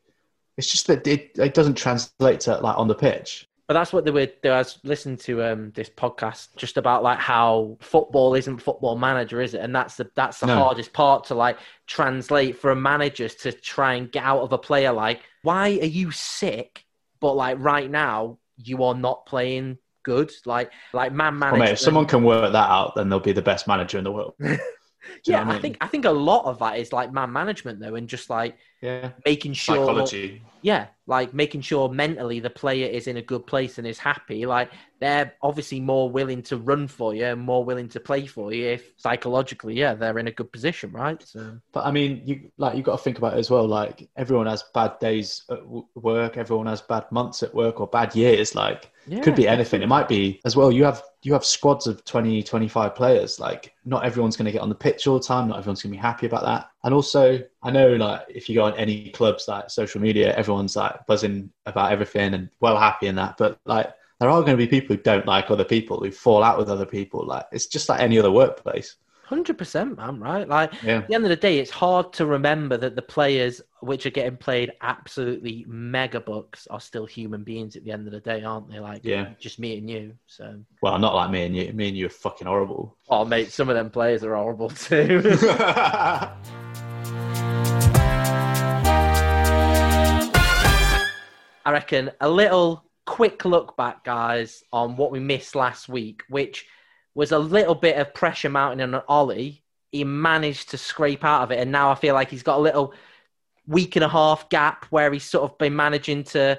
It's 0.58 0.72
just 0.72 0.88
that 0.88 1.06
it, 1.08 1.32
it 1.36 1.54
doesn't 1.54 1.76
translate 1.76 2.42
to 2.42 2.58
like 2.58 2.78
on 2.78 2.88
the 2.88 2.96
pitch. 2.96 3.48
But 3.68 3.74
that's 3.74 3.92
what 3.92 4.06
they 4.06 4.12
were. 4.12 4.28
They 4.42 4.50
was 4.50 4.80
listening 4.84 5.18
to 5.18 5.44
um, 5.44 5.72
this 5.72 5.90
podcast 5.90 6.56
just 6.56 6.78
about 6.78 7.04
like 7.04 7.20
how 7.20 7.78
football 7.82 8.34
isn't 8.36 8.60
football 8.62 8.98
manager, 8.98 9.42
is 9.42 9.54
it? 9.54 9.62
And 9.62 9.76
that's 9.76 9.98
the 9.98 10.10
that's 10.16 10.40
the 10.40 10.48
No. 10.48 10.56
hardest 10.56 10.94
part 10.94 11.26
to 11.26 11.36
like 11.36 11.58
translate 11.86 12.58
for 12.58 12.72
a 12.72 12.76
managers 12.76 13.36
to 13.36 13.52
try 13.52 13.96
and 13.96 14.10
get 14.12 14.24
out 14.24 14.42
of 14.42 14.54
a 14.54 14.58
player. 14.58 14.94
Like, 14.94 15.22
why 15.42 15.72
are 15.82 15.86
you 15.86 16.12
sick? 16.12 16.86
But 17.20 17.34
like 17.34 17.58
right 17.60 17.90
now, 17.92 18.38
you 18.58 18.84
are 18.84 18.96
not 18.96 19.26
playing 19.26 19.80
good. 20.04 20.32
Like 20.46 20.72
like 20.94 21.12
man 21.12 21.34
Well, 21.34 21.40
management. 21.40 21.70
mate, 21.70 21.72
if 21.74 21.80
someone 21.80 22.06
can 22.06 22.24
work 22.24 22.52
that 22.54 22.70
out, 22.70 22.96
then 22.96 23.10
they'll 23.10 23.20
be 23.20 23.34
the 23.34 23.42
best 23.42 23.68
manager 23.68 23.98
in 23.98 24.06
the 24.06 24.12
world. 24.14 24.36
Do 24.40 24.46
you 24.48 25.34
know 25.34 25.44
yeah, 25.44 25.46
I, 25.48 25.56
I 25.56 25.60
think 25.60 25.78
I 25.82 25.88
think 25.88 26.06
a 26.06 26.12
lot 26.12 26.46
of 26.46 26.60
that 26.60 26.80
is 26.80 26.94
like 26.94 27.12
man 27.14 27.32
management 27.32 27.80
though, 27.80 27.96
and 27.96 28.08
just 28.08 28.30
like 28.30 28.58
Yeah. 28.82 29.12
making 29.26 29.54
sure 29.54 29.76
Psychology. 29.86 30.42
yeah, 30.62 30.88
like 31.08 31.34
making 31.34 31.62
sure 31.62 31.88
mentally 31.90 32.42
the 32.42 32.50
player 32.50 32.86
is 32.86 33.08
in 33.08 33.18
a 33.18 33.22
good 33.22 33.48
place 33.48 33.78
and 33.78 33.88
is 33.88 33.98
happy. 33.98 34.46
Like 34.46 34.70
they're 35.00 35.34
obviously 35.42 35.80
more 35.80 36.10
willing 36.10 36.42
to 36.44 36.58
run 36.58 36.88
for 36.88 37.16
you 37.16 37.26
and 37.26 37.42
more 37.42 37.64
willing 37.64 37.88
to 37.90 38.00
play 38.00 38.26
for 38.26 38.54
you 38.54 38.68
if 38.68 38.92
psychologically, 38.98 39.74
yeah, 39.74 39.94
they're 39.94 40.20
in 40.20 40.28
a 40.28 40.32
good 40.32 40.52
position, 40.52 40.92
right? 40.92 41.22
So 41.24 41.58
But 41.72 41.86
I 41.86 41.92
mean, 41.92 42.22
you 42.26 42.52
like 42.58 42.76
you 42.76 42.84
got 42.84 42.98
to 42.98 43.04
think 43.04 43.18
about 43.18 43.36
it 43.36 43.40
as 43.40 43.50
well. 43.50 43.66
Like 43.66 44.10
everyone 44.18 44.48
has 44.48 44.66
bad 44.74 45.00
days 45.00 45.44
at 45.50 45.66
work. 45.96 46.36
Everyone 46.36 46.68
has 46.68 46.82
bad 46.82 47.10
months 47.10 47.42
at 47.42 47.56
work 47.56 47.80
or 47.80 47.88
bad 47.88 48.14
years. 48.14 48.54
Like 48.54 48.92
yeah, 49.08 49.22
could 49.22 49.36
be 49.36 49.48
anything. 49.48 49.82
It 49.82 49.88
might 49.88 50.10
be 50.10 50.42
as 50.44 50.58
well. 50.58 50.72
You 50.72 50.84
have 50.84 51.02
you 51.24 51.34
have 51.34 51.46
squads 51.46 51.88
of 51.88 52.04
20, 52.06 52.44
25 52.44 52.96
players. 52.96 53.40
Like 53.40 53.74
not 53.86 54.06
everyone's 54.06 54.38
going 54.38 54.46
to 54.46 54.52
get 54.52 54.62
on 54.62 54.70
the 54.70 54.76
pitch 54.76 55.08
all 55.08 55.18
the 55.18 55.26
time. 55.26 55.48
Not 55.48 55.58
everyone's 55.58 55.82
going 55.82 55.92
to 55.92 55.98
be 55.98 56.02
happy 56.02 56.26
about 56.26 56.44
that. 56.44 56.70
And 56.84 56.94
also, 56.94 57.40
I 57.64 57.72
know 57.72 57.90
like 57.96 58.26
if 58.30 58.48
you 58.48 58.56
go 58.56 58.64
on 58.64 58.78
any 58.78 59.10
clubs 59.10 59.48
like 59.48 59.70
social 59.70 60.02
media, 60.02 60.36
everyone's 60.36 60.76
like 60.76 60.97
buzzing 61.06 61.52
about 61.66 61.92
everything 61.92 62.34
and 62.34 62.50
well 62.60 62.78
happy 62.78 63.08
in 63.08 63.16
that. 63.16 63.36
But 63.38 63.60
like 63.66 63.92
there 64.20 64.30
are 64.30 64.42
going 64.42 64.58
to 64.58 64.66
be 64.66 64.68
people 64.68 64.96
who 64.96 65.02
don't 65.04 65.28
like 65.28 65.52
other 65.52 65.64
people 65.66 66.00
who 66.04 66.10
fall 66.12 66.44
out 66.44 66.58
with 66.58 66.70
other 66.70 66.86
people. 66.88 67.26
Like 67.26 67.46
it's 67.52 67.68
just 67.68 67.90
like 67.90 68.00
any 68.02 68.18
other 68.18 68.32
workplace. 68.32 68.96
Hundred 69.26 69.58
percent, 69.58 69.98
man. 69.98 70.20
Right? 70.22 70.48
Like 70.48 70.72
Yeah. 70.84 71.00
at 71.00 71.10
the 71.10 71.14
end 71.16 71.26
of 71.26 71.30
the 71.30 71.36
day, 71.36 71.60
it's 71.60 71.70
hard 71.70 72.14
to 72.14 72.26
remember 72.26 72.78
that 72.78 72.96
the 72.96 73.02
players 73.02 73.62
which 73.82 74.06
are 74.06 74.10
getting 74.10 74.38
played 74.38 74.72
absolutely 74.82 75.66
mega 75.68 76.20
bucks 76.22 76.66
are 76.68 76.80
still 76.80 77.06
human 77.06 77.44
beings 77.44 77.76
at 77.76 77.84
the 77.84 77.92
end 77.92 78.08
of 78.08 78.14
the 78.14 78.22
day, 78.22 78.44
aren't 78.44 78.70
they? 78.72 78.80
Like, 78.80 79.02
Yeah. 79.04 79.34
just 79.38 79.60
me 79.60 79.78
and 79.78 79.90
you. 79.90 80.14
So, 80.28 80.56
Well, 80.82 80.98
not 80.98 81.14
like 81.14 81.30
me 81.30 81.46
and 81.46 81.54
you. 81.56 81.74
Me 81.74 81.90
and 81.90 81.98
you 81.98 82.06
are 82.06 82.10
fucking 82.10 82.48
horrible. 82.48 82.98
oh 83.10 83.26
mate, 83.26 83.52
some 83.52 83.68
of 83.70 83.76
them 83.76 83.90
players 83.90 84.24
are 84.24 84.34
horrible 84.34 84.70
too. 84.70 85.22
I 91.68 91.72
reckon 91.72 92.12
a 92.22 92.30
little 92.30 92.86
quick 93.06 93.44
look 93.44 93.76
back, 93.76 94.06
guys, 94.06 94.64
on 94.72 94.96
what 94.96 95.12
we 95.12 95.20
missed 95.20 95.54
last 95.54 95.90
week, 95.90 96.24
which 96.30 96.66
was 97.14 97.34
a 97.34 97.38
little 97.38 97.76
bit 97.76 97.98
of 97.98 98.14
pressure 98.14 98.50
mounting 98.50 98.94
on 98.94 99.04
Ollie. 99.10 99.66
He 99.92 100.06
managed 100.06 100.70
to 100.70 100.78
scrape 100.78 101.26
out 101.26 101.42
of 101.42 101.52
it, 101.52 101.60
and 101.60 101.70
now 101.70 101.92
I 101.92 101.96
feel 101.96 102.14
like 102.14 102.30
he's 102.30 102.42
got 102.42 102.60
a 102.60 102.62
little 102.62 102.94
week 103.68 103.98
and 103.98 104.06
a 104.06 104.08
half 104.08 104.48
gap 104.48 104.86
where 104.92 105.12
he's 105.12 105.26
sort 105.26 105.52
of 105.52 105.58
been 105.58 105.76
managing 105.76 106.24
to 106.24 106.58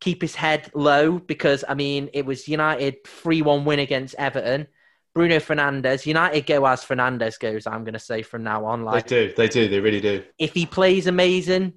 keep 0.00 0.20
his 0.20 0.34
head 0.34 0.68
low 0.74 1.20
because, 1.20 1.64
I 1.68 1.74
mean, 1.74 2.10
it 2.12 2.26
was 2.26 2.48
United 2.48 3.04
3 3.06 3.42
1 3.42 3.64
win 3.64 3.78
against 3.78 4.16
Everton. 4.16 4.66
Bruno 5.14 5.36
Fernandes, 5.36 6.04
United 6.04 6.46
go 6.46 6.66
as 6.66 6.84
Fernandes 6.84 7.38
goes, 7.38 7.68
I'm 7.68 7.84
going 7.84 7.92
to 7.92 8.00
say 8.00 8.22
from 8.22 8.42
now 8.42 8.64
on. 8.64 8.82
like 8.82 9.06
they 9.06 9.26
do. 9.28 9.34
They 9.36 9.46
do. 9.46 9.68
They 9.68 9.78
really 9.78 10.00
do. 10.00 10.24
if 10.36 10.52
he 10.52 10.66
plays 10.66 11.06
amazing, 11.06 11.74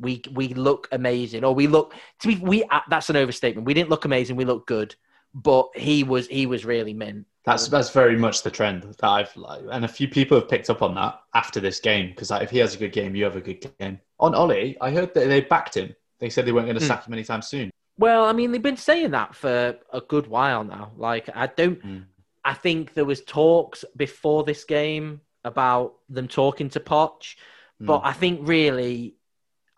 we 0.00 0.22
we 0.32 0.48
look 0.48 0.88
amazing, 0.92 1.44
or 1.44 1.54
we 1.54 1.66
look 1.66 1.94
to 2.20 2.28
be 2.28 2.36
we. 2.36 2.64
Uh, 2.64 2.80
that's 2.88 3.10
an 3.10 3.16
overstatement. 3.16 3.66
We 3.66 3.74
didn't 3.74 3.90
look 3.90 4.04
amazing. 4.04 4.36
We 4.36 4.44
look 4.44 4.66
good, 4.66 4.94
but 5.34 5.68
he 5.74 6.04
was 6.04 6.26
he 6.28 6.46
was 6.46 6.64
really 6.64 6.94
mint. 6.94 7.26
That's 7.44 7.68
that's 7.68 7.90
very 7.90 8.16
much 8.16 8.42
the 8.42 8.50
trend 8.50 8.82
that 8.82 9.04
I've 9.04 9.34
like, 9.36 9.62
and 9.70 9.84
a 9.84 9.88
few 9.88 10.08
people 10.08 10.38
have 10.38 10.48
picked 10.48 10.68
up 10.70 10.82
on 10.82 10.94
that 10.96 11.20
after 11.34 11.60
this 11.60 11.80
game 11.80 12.10
because 12.10 12.30
like, 12.30 12.42
if 12.42 12.50
he 12.50 12.58
has 12.58 12.74
a 12.74 12.78
good 12.78 12.92
game, 12.92 13.14
you 13.14 13.24
have 13.24 13.36
a 13.36 13.40
good 13.40 13.66
game. 13.78 14.00
On 14.20 14.34
Ollie, 14.34 14.76
I 14.80 14.90
heard 14.90 15.14
that 15.14 15.28
they 15.28 15.40
backed 15.40 15.76
him. 15.76 15.94
They 16.18 16.28
said 16.28 16.44
they 16.44 16.52
weren't 16.52 16.66
going 16.66 16.78
to 16.78 16.84
Hmm. 16.84 16.88
sack 16.88 17.06
him 17.06 17.14
anytime 17.14 17.42
soon. 17.42 17.70
Well, 17.96 18.24
I 18.24 18.32
mean, 18.32 18.52
they've 18.52 18.62
been 18.62 18.76
saying 18.76 19.12
that 19.12 19.34
for 19.34 19.76
a 19.92 20.00
good 20.00 20.26
while 20.26 20.62
now. 20.62 20.92
Like, 20.96 21.28
I 21.34 21.46
don't. 21.46 21.82
Mm. 21.84 22.04
I 22.44 22.54
think 22.54 22.94
there 22.94 23.04
was 23.04 23.22
talks 23.24 23.84
before 23.96 24.44
this 24.44 24.64
game 24.64 25.20
about 25.44 25.94
them 26.08 26.28
talking 26.28 26.68
to 26.70 26.80
Poch, 26.80 27.36
but 27.80 28.00
I 28.04 28.12
think 28.12 28.40
really, 28.46 29.14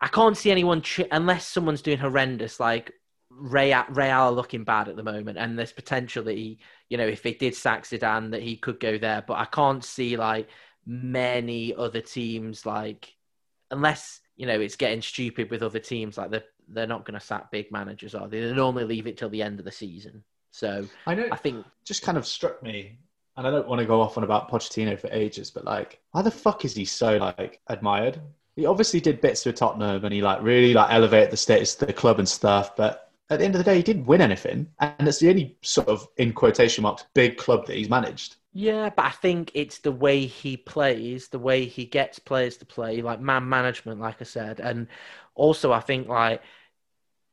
I 0.01 0.07
can't 0.07 0.35
see 0.35 0.51
anyone 0.51 0.81
ch- 0.81 1.07
unless 1.11 1.47
someone's 1.47 1.83
doing 1.83 1.99
horrendous. 1.99 2.59
Like 2.59 2.91
Real, 3.29 3.85
Real 3.89 4.33
looking 4.33 4.63
bad 4.63 4.89
at 4.89 4.95
the 4.95 5.03
moment, 5.03 5.37
and 5.37 5.57
there's 5.57 5.71
potential 5.71 6.23
that 6.23 6.35
he, 6.35 6.59
you 6.89 6.97
know, 6.97 7.07
if 7.07 7.21
they 7.21 7.33
did 7.33 7.55
sack 7.55 7.83
Zidane, 7.83 8.31
that 8.31 8.41
he 8.41 8.57
could 8.57 8.79
go 8.79 8.97
there. 8.97 9.23
But 9.25 9.37
I 9.37 9.45
can't 9.45 9.83
see 9.83 10.17
like 10.17 10.49
many 10.85 11.73
other 11.75 12.01
teams 12.01 12.65
like, 12.65 13.13
unless 13.69 14.19
you 14.35 14.47
know 14.47 14.59
it's 14.59 14.75
getting 14.75 15.01
stupid 15.01 15.51
with 15.51 15.61
other 15.61 15.79
teams. 15.79 16.17
Like 16.17 16.31
they're 16.31 16.43
they're 16.67 16.87
not 16.87 17.05
going 17.05 17.19
to 17.19 17.25
sack 17.25 17.51
big 17.51 17.71
managers, 17.71 18.15
are 18.15 18.27
they? 18.27 18.41
They 18.41 18.53
normally 18.53 18.85
leave 18.85 19.07
it 19.07 19.17
till 19.17 19.29
the 19.29 19.43
end 19.43 19.59
of 19.59 19.65
the 19.65 19.71
season. 19.71 20.23
So 20.49 20.87
I 21.05 21.15
know. 21.15 21.29
I 21.31 21.35
think 21.35 21.65
just 21.85 22.01
kind 22.01 22.17
of 22.17 22.25
struck 22.25 22.63
me, 22.63 22.97
and 23.37 23.47
I 23.47 23.51
don't 23.51 23.67
want 23.67 23.79
to 23.79 23.85
go 23.85 24.01
off 24.01 24.17
on 24.17 24.23
about 24.23 24.49
Pochettino 24.49 24.99
for 24.99 25.09
ages, 25.11 25.51
but 25.51 25.63
like, 25.63 25.99
why 26.11 26.23
the 26.23 26.31
fuck 26.31 26.65
is 26.65 26.73
he 26.73 26.85
so 26.85 27.17
like 27.17 27.61
admired? 27.67 28.19
He 28.55 28.65
obviously 28.65 28.99
did 28.99 29.21
bits 29.21 29.45
with 29.45 29.55
Tottenham, 29.55 30.03
and 30.03 30.13
he 30.13 30.21
like 30.21 30.41
really 30.41 30.73
like 30.73 30.91
elevated 30.91 31.31
the 31.31 31.37
status 31.37 31.79
of 31.81 31.87
the 31.87 31.93
club 31.93 32.19
and 32.19 32.27
stuff. 32.27 32.75
But 32.75 33.11
at 33.29 33.39
the 33.39 33.45
end 33.45 33.55
of 33.55 33.59
the 33.59 33.63
day, 33.63 33.77
he 33.77 33.83
didn't 33.83 34.05
win 34.05 34.21
anything, 34.21 34.67
and 34.79 35.07
it's 35.07 35.19
the 35.19 35.29
only 35.29 35.57
sort 35.61 35.87
of 35.87 36.07
in 36.17 36.33
quotation 36.33 36.83
marks 36.83 37.05
big 37.13 37.37
club 37.37 37.65
that 37.67 37.77
he's 37.77 37.89
managed. 37.89 38.35
Yeah, 38.53 38.89
but 38.89 39.05
I 39.05 39.11
think 39.11 39.51
it's 39.53 39.79
the 39.79 39.93
way 39.93 40.25
he 40.25 40.57
plays, 40.57 41.29
the 41.29 41.39
way 41.39 41.65
he 41.65 41.85
gets 41.85 42.19
players 42.19 42.57
to 42.57 42.65
play, 42.65 43.01
like 43.01 43.21
man 43.21 43.47
management, 43.47 44.01
like 44.01 44.17
I 44.19 44.25
said, 44.25 44.59
and 44.59 44.87
also 45.35 45.71
I 45.71 45.79
think 45.79 46.09
like 46.09 46.41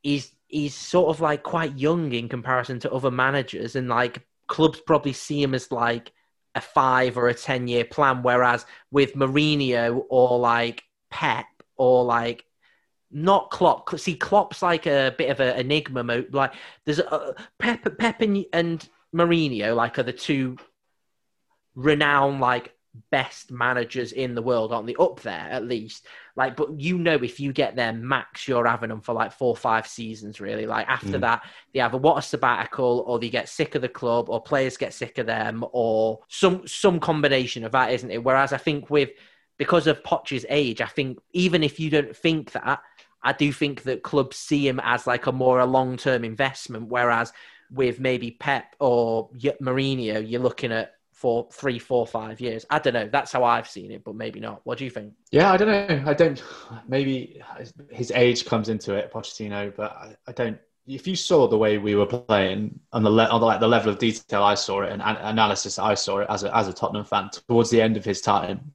he's 0.03 0.31
he's 0.47 0.75
sort 0.75 1.09
of 1.09 1.21
like 1.21 1.43
quite 1.43 1.77
young 1.77 2.13
in 2.13 2.29
comparison 2.29 2.79
to 2.81 2.93
other 2.93 3.11
managers, 3.11 3.75
and 3.75 3.89
like 3.89 4.25
clubs 4.47 4.81
probably 4.87 5.13
see 5.13 5.43
him 5.43 5.55
as 5.55 5.73
like 5.73 6.13
a 6.55 6.61
five 6.61 7.19
or 7.19 7.27
a 7.27 7.35
ten 7.35 7.67
year 7.67 7.85
plan, 7.85 8.23
whereas 8.23 8.65
with 8.93 9.15
Mourinho 9.15 10.05
or 10.09 10.39
like 10.39 10.85
Pep 11.11 11.47
or 11.77 12.05
like 12.05 12.45
not 13.11 13.51
Klopp. 13.51 13.99
See, 13.99 14.15
Klopp's 14.17 14.63
like 14.63 14.87
a 14.87 15.15
bit 15.17 15.31
of 15.31 15.41
an 15.41 15.59
enigma. 15.59 16.25
Like 16.31 16.53
there's 16.85 16.99
a, 16.99 17.35
Pep, 17.59 17.99
Pep 17.99 18.21
and, 18.21 18.45
and 18.53 18.87
Mourinho 19.15 19.75
like 19.75 19.99
are 19.99 20.03
the 20.03 20.13
two 20.13 20.57
renowned 21.75 22.41
like 22.41 22.75
best 23.11 23.51
managers 23.53 24.13
in 24.13 24.35
the 24.35 24.43
world, 24.43 24.73
aren't 24.73 24.87
they? 24.87 24.95
Up 24.97 25.21
there 25.21 25.49
at 25.51 25.65
least. 25.65 26.07
Like, 26.37 26.57
but 26.57 26.81
you 26.81 26.99
know, 26.99 27.15
if 27.15 27.39
you 27.39 27.53
get 27.53 27.77
there 27.77 27.93
max, 27.93 28.49
you're 28.49 28.67
having 28.67 28.89
them 28.89 29.01
for 29.01 29.13
like 29.15 29.33
four 29.33 29.51
or 29.51 29.57
five 29.57 29.87
seasons, 29.87 30.41
really. 30.41 30.67
Like 30.67 30.89
after 30.89 31.19
Mm. 31.19 31.21
that, 31.21 31.43
they 31.73 31.81
either 31.81 31.99
what 31.99 32.19
a 32.19 32.23
sabbatical, 32.23 33.05
or 33.07 33.19
they 33.19 33.29
get 33.31 33.49
sick 33.49 33.75
of 33.75 33.83
the 33.83 33.89
club, 33.89 34.29
or 34.29 34.43
players 34.43 34.77
get 34.77 34.95
sick 34.95 35.19
of 35.19 35.27
them, 35.27 35.65
or 35.73 36.21
some 36.29 36.67
some 36.67 36.99
combination 37.01 37.65
of 37.65 37.73
that, 37.73 37.93
isn't 37.93 38.11
it? 38.11 38.23
Whereas 38.23 38.53
I 38.53 38.59
think 38.59 38.91
with 38.91 39.11
because 39.59 39.87
of 39.87 40.03
Poch's 40.05 40.47
age, 40.49 40.81
I 40.81 40.87
think 40.87 41.19
even 41.33 41.63
if 41.63 41.79
you 41.79 41.91
don't 41.91 42.17
think 42.17 42.53
that, 42.53 42.81
I 43.23 43.33
do 43.33 43.53
think 43.53 43.83
that 43.83 44.03
clubs 44.03 44.37
see 44.37 44.67
him 44.67 44.81
as 44.83 45.07
like 45.07 45.27
a 45.27 45.33
more 45.33 45.59
a 45.59 45.67
long 45.67 45.97
term 45.97 46.25
investment. 46.25 46.89
Whereas 46.89 47.33
with 47.71 48.01
maybe 48.01 48.31
Pep 48.31 48.75
or 48.79 49.31
Mourinho, 49.61 50.27
you're 50.29 50.41
looking 50.41 50.73
at 50.73 50.95
for 51.13 51.49
three, 51.53 51.81
four, 51.81 52.07
five 52.07 52.41
years. 52.41 52.65
I 52.71 52.79
don't 52.79 52.95
know. 52.95 53.09
That's 53.11 53.33
how 53.33 53.43
I've 53.43 53.69
seen 53.69 53.91
it, 53.91 54.05
but 54.05 54.15
maybe 54.15 54.39
not. 54.39 54.61
What 54.63 54.79
do 54.79 54.85
you 54.85 54.91
think? 54.91 55.15
Yeah, 55.33 55.51
I 55.51 55.57
don't 55.57 55.67
know. 55.67 56.05
I 56.07 56.15
don't. 56.15 56.41
Maybe 56.87 57.43
his 57.91 58.13
age 58.13 58.47
comes 58.47 58.69
into 58.69 58.95
it, 58.95 59.13
Pochettino, 59.13 59.75
but 59.75 59.91
I, 59.91 60.17
I 60.29 60.33
don't. 60.33 60.59
If 60.87 61.09
you 61.09 61.17
saw 61.17 61.49
the 61.49 61.59
way 61.59 61.77
we 61.77 61.97
were 61.97 62.07
playing 62.07 62.79
on 62.93 63.03
the, 63.03 63.11
le- 63.11 63.27
on 63.27 63.41
the 63.41 63.47
like 63.47 63.59
the 63.59 63.69
level 63.69 63.91
of 63.91 63.99
detail 63.99 64.45
I 64.45 64.55
saw 64.55 64.83
it 64.83 64.93
and 64.93 65.03
an- 65.03 65.17
analysis 65.17 65.79
I 65.79 65.95
saw 65.95 66.21
it 66.21 66.29
as 66.31 66.45
a 66.45 66.57
as 66.57 66.69
a 66.69 66.73
Tottenham 66.73 67.05
fan 67.05 67.31
towards 67.49 67.69
the 67.69 67.83
end 67.83 67.97
of 67.97 68.05
his 68.05 68.21
time, 68.21 68.73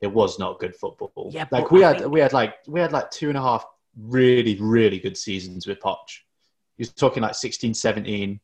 it 0.00 0.08
was 0.08 0.38
not 0.38 0.58
good 0.58 0.74
football. 0.76 1.30
Yeah, 1.32 1.46
like 1.50 1.70
we 1.70 1.84
I 1.84 1.88
had 1.88 1.98
think- 2.00 2.12
we 2.12 2.20
had 2.20 2.32
like 2.32 2.54
we 2.66 2.80
had 2.80 2.92
like 2.92 3.10
two 3.10 3.28
and 3.28 3.38
a 3.38 3.42
half 3.42 3.64
really 3.98 4.56
really 4.60 4.98
good 4.98 5.16
seasons 5.16 5.66
with 5.66 5.80
Poch. 5.80 6.20
You're 6.76 6.86
talking 6.88 7.22
like 7.22 7.34
16, 7.34 7.72
17, 7.72 8.38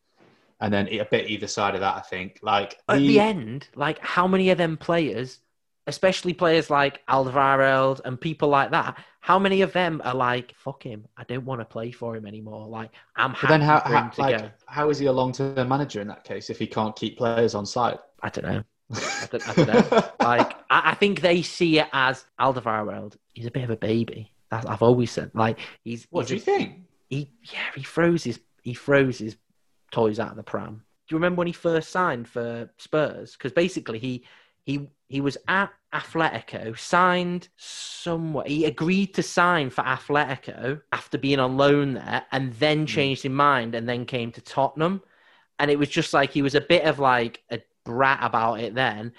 and 0.61 0.73
then 0.73 0.89
a 0.89 1.05
bit 1.05 1.29
either 1.29 1.47
side 1.47 1.75
of 1.75 1.81
that. 1.83 1.97
I 1.97 2.01
think 2.01 2.39
like 2.43 2.79
At 2.89 2.99
he- 3.01 3.09
the 3.09 3.21
end, 3.21 3.69
like 3.75 3.99
how 3.99 4.27
many 4.27 4.49
of 4.49 4.57
them 4.57 4.79
players, 4.79 5.41
especially 5.87 6.33
players 6.33 6.71
like 6.71 7.01
Alvarez 7.09 8.01
and 8.05 8.19
people 8.19 8.49
like 8.49 8.71
that, 8.71 8.99
how 9.21 9.39
many 9.39 9.61
of 9.61 9.75
them 9.75 10.01
are 10.05 10.15
like, 10.15 10.55
fuck 10.57 10.83
him, 10.83 11.07
I 11.19 11.25
don't 11.25 11.45
want 11.45 11.61
to 11.61 11.65
play 11.67 11.91
for 11.91 12.17
him 12.17 12.25
anymore. 12.27 12.67
Like 12.67 12.91
I'm 13.15 13.35
happy 13.35 13.49
then 13.53 13.61
how 13.61 13.81
for 13.81 13.89
him 13.89 13.95
how, 14.05 14.09
to 14.09 14.21
like, 14.23 14.39
go. 14.39 14.51
how 14.67 14.89
is 14.89 14.99
he 14.99 15.07
a 15.07 15.13
long 15.13 15.33
term 15.33 15.69
manager 15.69 16.01
in 16.01 16.09
that 16.09 16.25
case 16.25 16.49
if 16.49 16.59
he 16.59 16.67
can't 16.67 16.97
keep 16.97 17.19
players 17.19 17.55
on 17.55 17.67
side? 17.67 17.99
I 18.23 18.31
don't 18.31 18.45
know. 18.51 18.63
I 18.93 19.29
don't, 19.31 19.49
I 19.49 19.55
don't 19.55 19.91
know. 19.91 20.11
like 20.21 20.57
I, 20.71 20.91
I 20.91 20.95
think 20.95 21.21
they 21.21 21.43
see 21.43 21.79
it 21.79 21.89
as 21.93 22.25
Alderweireld. 22.41 23.17
He's 23.35 23.47
a 23.47 23.51
bit 23.51 23.65
of 23.65 23.71
a 23.71 23.77
baby. 23.77 24.33
That's, 24.51 24.67
I've 24.67 24.83
always 24.83 25.11
said. 25.11 25.31
Like 25.35 25.59
he's, 25.85 26.07
what 26.11 26.29
he's 26.29 26.45
do 26.45 26.53
you 26.53 26.59
think? 26.59 26.83
he 27.13 27.31
yeah 27.53 27.71
he 27.75 27.83
throws 27.83 28.25
his 28.25 28.41
he 28.63 28.75
throws 28.75 29.19
his 29.19 29.37
toys 29.91 30.19
out 30.19 30.31
of 30.31 30.37
the 30.37 30.43
pram. 30.43 30.83
Do 31.09 31.15
you 31.15 31.17
remember 31.19 31.39
when 31.41 31.47
he 31.47 31.53
first 31.53 31.91
signed 31.91 32.27
for 32.27 32.71
Spurs? 32.79 33.33
Because 33.33 33.53
basically 33.53 33.99
he 33.99 34.25
he 34.65 34.89
he 35.09 35.21
was 35.21 35.37
at 35.47 35.71
Atletico, 35.93 36.79
signed 36.79 37.49
somewhere. 37.57 38.47
He 38.47 38.65
agreed 38.65 39.13
to 39.15 39.23
sign 39.23 39.69
for 39.69 39.85
Atletico 39.85 40.81
after 40.93 41.19
being 41.19 41.39
on 41.39 41.59
loan 41.59 41.95
there, 41.95 42.25
and 42.33 42.55
then 42.55 42.81
hmm. 42.81 42.87
changed 42.87 43.25
his 43.25 43.33
mind, 43.33 43.75
and 43.75 43.87
then 43.87 44.07
came 44.07 44.33
to 44.33 44.41
Tottenham. 44.41 45.03
And 45.59 45.71
it 45.71 45.79
was 45.79 45.91
just 45.91 46.15
like 46.15 46.31
he 46.31 46.43
was 46.43 46.55
a 46.55 46.61
bit 46.61 46.85
of 46.85 46.99
like 46.99 47.43
a 47.51 47.61
brat 47.85 48.21
about 48.23 48.61
it 48.61 48.75
then. 48.75 49.13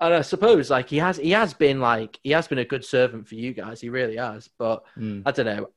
And 0.00 0.14
I 0.14 0.22
suppose 0.22 0.68
like 0.68 0.88
he 0.88 0.98
has 0.98 1.16
he 1.16 1.30
has 1.30 1.54
been 1.54 1.80
like 1.80 2.18
he 2.24 2.30
has 2.30 2.48
been 2.48 2.58
a 2.58 2.64
good 2.64 2.84
servant 2.84 3.28
for 3.28 3.36
you 3.36 3.52
guys. 3.54 3.80
He 3.80 3.88
really 3.88 4.16
has. 4.16 4.48
But 4.58 4.84
Mm. 4.98 5.22
I 5.24 5.30
don't 5.30 5.46
know. 5.46 5.68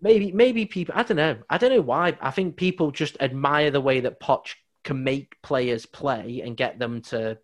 Maybe 0.00 0.32
maybe 0.32 0.66
people 0.66 0.94
I 0.96 1.02
don't 1.02 1.16
know. 1.16 1.38
I 1.48 1.56
don't 1.56 1.72
know 1.72 1.80
why. 1.80 2.16
I 2.20 2.30
think 2.30 2.56
people 2.56 2.90
just 2.90 3.16
admire 3.20 3.70
the 3.70 3.80
way 3.80 4.00
that 4.00 4.20
Poch 4.20 4.54
can 4.82 5.02
make 5.02 5.40
players 5.42 5.86
play 5.86 6.42
and 6.44 6.58
get 6.58 6.78
them 6.78 7.00
to 7.02 7.38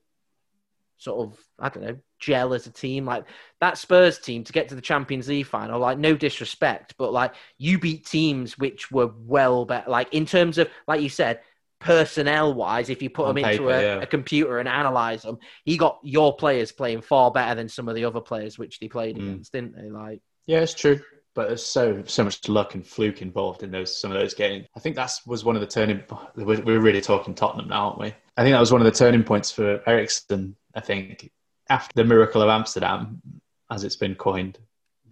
sort 0.99 1.27
of 1.27 1.39
I 1.59 1.71
don't 1.71 1.85
know 1.85 1.97
gel 2.19 2.53
as 2.53 2.67
a 2.67 2.71
team. 2.71 3.07
Like 3.07 3.25
that 3.63 3.79
Spurs 3.79 4.19
team 4.19 4.45
to 4.45 4.53
get 4.53 4.69
to 4.69 4.75
the 4.75 4.83
Champions 4.83 5.27
League 5.29 5.47
final. 5.47 5.81
Like 5.81 5.97
no 5.97 6.15
disrespect, 6.15 6.97
but 6.99 7.15
like 7.15 7.33
you 7.57 7.79
beat 7.79 8.05
teams 8.05 8.59
which 8.59 8.91
were 8.91 9.11
well 9.25 9.65
better. 9.65 9.89
Like 9.91 10.13
in 10.13 10.27
terms 10.27 10.59
of 10.59 10.69
like 10.87 11.01
you 11.01 11.09
said. 11.09 11.41
Personnel 11.81 12.55
wise, 12.55 12.91
if 12.91 13.03
you 13.03 13.11
put 13.11 13.27
On 13.27 13.35
them 13.35 13.45
into 13.45 13.71
a, 13.71 13.83
yeah. 13.83 14.03
a 14.03 14.07
computer 14.07 14.59
and 14.59 14.69
analyze 14.69 15.23
them, 15.23 15.39
he 15.65 15.77
got 15.77 15.99
your 16.03 16.37
players 16.37 16.73
playing 16.73 17.01
far 17.01 17.31
better 17.31 17.55
than 17.55 17.69
some 17.69 17.89
of 17.89 17.95
the 17.95 18.05
other 18.05 18.21
players 18.21 18.59
which 18.59 18.79
they 18.79 18.89
played 18.89 19.17
Mm. 19.17 19.21
against, 19.33 19.53
didn't 19.53 19.75
they? 19.77 19.91
Like, 19.91 20.21
Yeah, 20.47 20.61
it's 20.61 20.75
true. 20.75 21.01
But 21.35 21.47
there's 21.49 21.65
so 21.65 22.03
so 22.07 22.25
much 22.25 22.49
luck 22.49 22.75
and 22.75 22.85
fluke 22.85 23.23
involved 23.23 23.63
in 23.63 23.71
those 23.71 23.97
some 23.99 24.11
of 24.11 24.19
those 24.19 24.35
games. 24.35 24.67
I 24.77 24.81
think 24.81 24.97
that 24.97 25.13
was 25.27 25.45
one 25.45 25.55
of 25.55 25.61
the 25.61 25.67
turning. 25.67 26.03
We're, 26.37 26.61
we're 26.61 26.81
really 26.81 27.01
talking 27.01 27.35
Tottenham 27.35 27.69
now, 27.69 27.87
aren't 27.91 28.01
we? 28.01 28.15
I 28.37 28.43
think 28.43 28.53
that 28.53 28.61
was 28.61 28.73
one 28.73 28.81
of 28.81 28.85
the 28.85 28.91
turning 28.99 29.23
points 29.23 29.51
for 29.51 29.81
Eriksen. 29.89 30.57
I 30.75 30.81
think 30.81 31.31
after 31.69 31.93
the 31.95 32.05
miracle 32.05 32.43
of 32.43 32.49
Amsterdam, 32.49 33.23
as 33.71 33.85
it's 33.85 33.95
been 33.97 34.17
coined, 34.17 34.59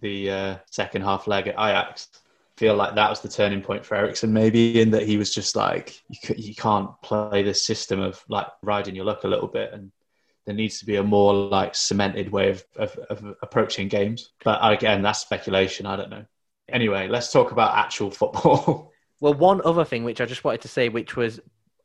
the 0.00 0.30
uh, 0.30 0.56
second 0.70 1.02
half 1.02 1.28
leg 1.28 1.46
at 1.46 1.54
Ajax. 1.54 2.08
Feel 2.58 2.74
like 2.74 2.96
that 2.96 3.08
was 3.08 3.20
the 3.20 3.28
turning 3.28 3.62
point 3.62 3.86
for 3.86 3.94
Eriksen, 3.94 4.32
maybe 4.32 4.80
in 4.80 4.90
that 4.90 5.06
he 5.06 5.16
was 5.16 5.32
just 5.32 5.54
like, 5.54 6.02
you, 6.08 6.34
you 6.36 6.54
can't 6.56 6.90
play 7.02 7.44
this 7.44 7.64
system 7.64 8.00
of 8.00 8.20
like 8.28 8.48
riding 8.62 8.96
your 8.96 9.04
luck 9.04 9.22
a 9.22 9.28
little 9.28 9.46
bit, 9.46 9.72
and 9.72 9.92
there 10.44 10.56
needs 10.56 10.80
to 10.80 10.84
be 10.84 10.96
a 10.96 11.02
more 11.04 11.32
like 11.32 11.76
cemented 11.76 12.32
way 12.32 12.50
of, 12.50 12.64
of, 12.74 12.98
of 13.10 13.36
approaching 13.42 13.86
games. 13.86 14.30
But 14.42 14.58
again, 14.72 15.02
that's 15.02 15.20
speculation. 15.20 15.86
I 15.86 15.94
don't 15.94 16.10
know. 16.10 16.24
Anyway, 16.68 17.06
let's 17.06 17.30
talk 17.30 17.52
about 17.52 17.76
actual 17.76 18.10
football. 18.10 18.92
Well, 19.20 19.34
one 19.34 19.60
other 19.64 19.84
thing 19.84 20.04
which 20.04 20.20
I 20.20 20.26
just 20.26 20.44
wanted 20.44 20.60
to 20.60 20.68
say, 20.68 20.88
which 20.88 21.16
was 21.16 21.40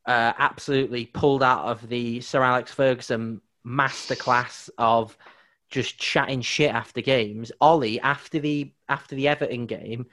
uh, 0.06 0.34
absolutely 0.38 1.06
pulled 1.06 1.42
out 1.42 1.64
of 1.64 1.88
the 1.88 2.20
Sir 2.20 2.40
Alex 2.44 2.72
Ferguson 2.72 3.40
masterclass 3.66 4.70
of 4.78 5.18
just 5.68 5.98
chatting 5.98 6.42
shit 6.42 6.72
after 6.72 7.00
games. 7.00 7.50
Ollie, 7.60 7.98
after 8.00 8.38
the 8.38 8.72
after 8.88 9.16
the 9.16 9.26
Everton 9.26 9.66
game, 9.66 10.06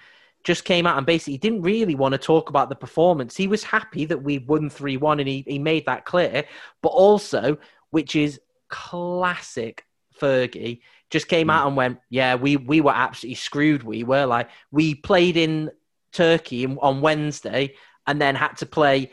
just 0.43 0.65
came 0.65 0.87
out 0.87 0.97
and 0.97 1.05
basically 1.05 1.37
didn't 1.37 1.61
really 1.61 1.95
want 1.95 2.13
to 2.13 2.17
talk 2.17 2.49
about 2.49 2.69
the 2.69 2.75
performance. 2.75 3.37
He 3.37 3.47
was 3.47 3.63
happy 3.63 4.05
that 4.05 4.23
we 4.23 4.39
won 4.39 4.69
three 4.69 4.97
one, 4.97 5.19
and 5.19 5.27
he 5.29 5.43
he 5.47 5.59
made 5.59 5.85
that 5.85 6.05
clear. 6.05 6.45
But 6.81 6.89
also, 6.89 7.57
which 7.91 8.15
is 8.15 8.39
classic 8.69 9.85
Fergie, 10.19 10.81
just 11.09 11.27
came 11.27 11.47
Mm. 11.47 11.53
out 11.53 11.67
and 11.67 11.75
went, 11.77 11.99
"Yeah, 12.09 12.35
we 12.35 12.57
we 12.57 12.81
were 12.81 12.93
absolutely 12.93 13.35
screwed. 13.35 13.83
We 13.83 14.03
were 14.03 14.25
like 14.25 14.49
we 14.71 14.95
played 14.95 15.37
in 15.37 15.71
Turkey 16.11 16.65
on 16.65 17.01
Wednesday 17.01 17.75
and 18.07 18.21
then 18.21 18.35
had 18.35 18.57
to 18.57 18.65
play 18.65 19.11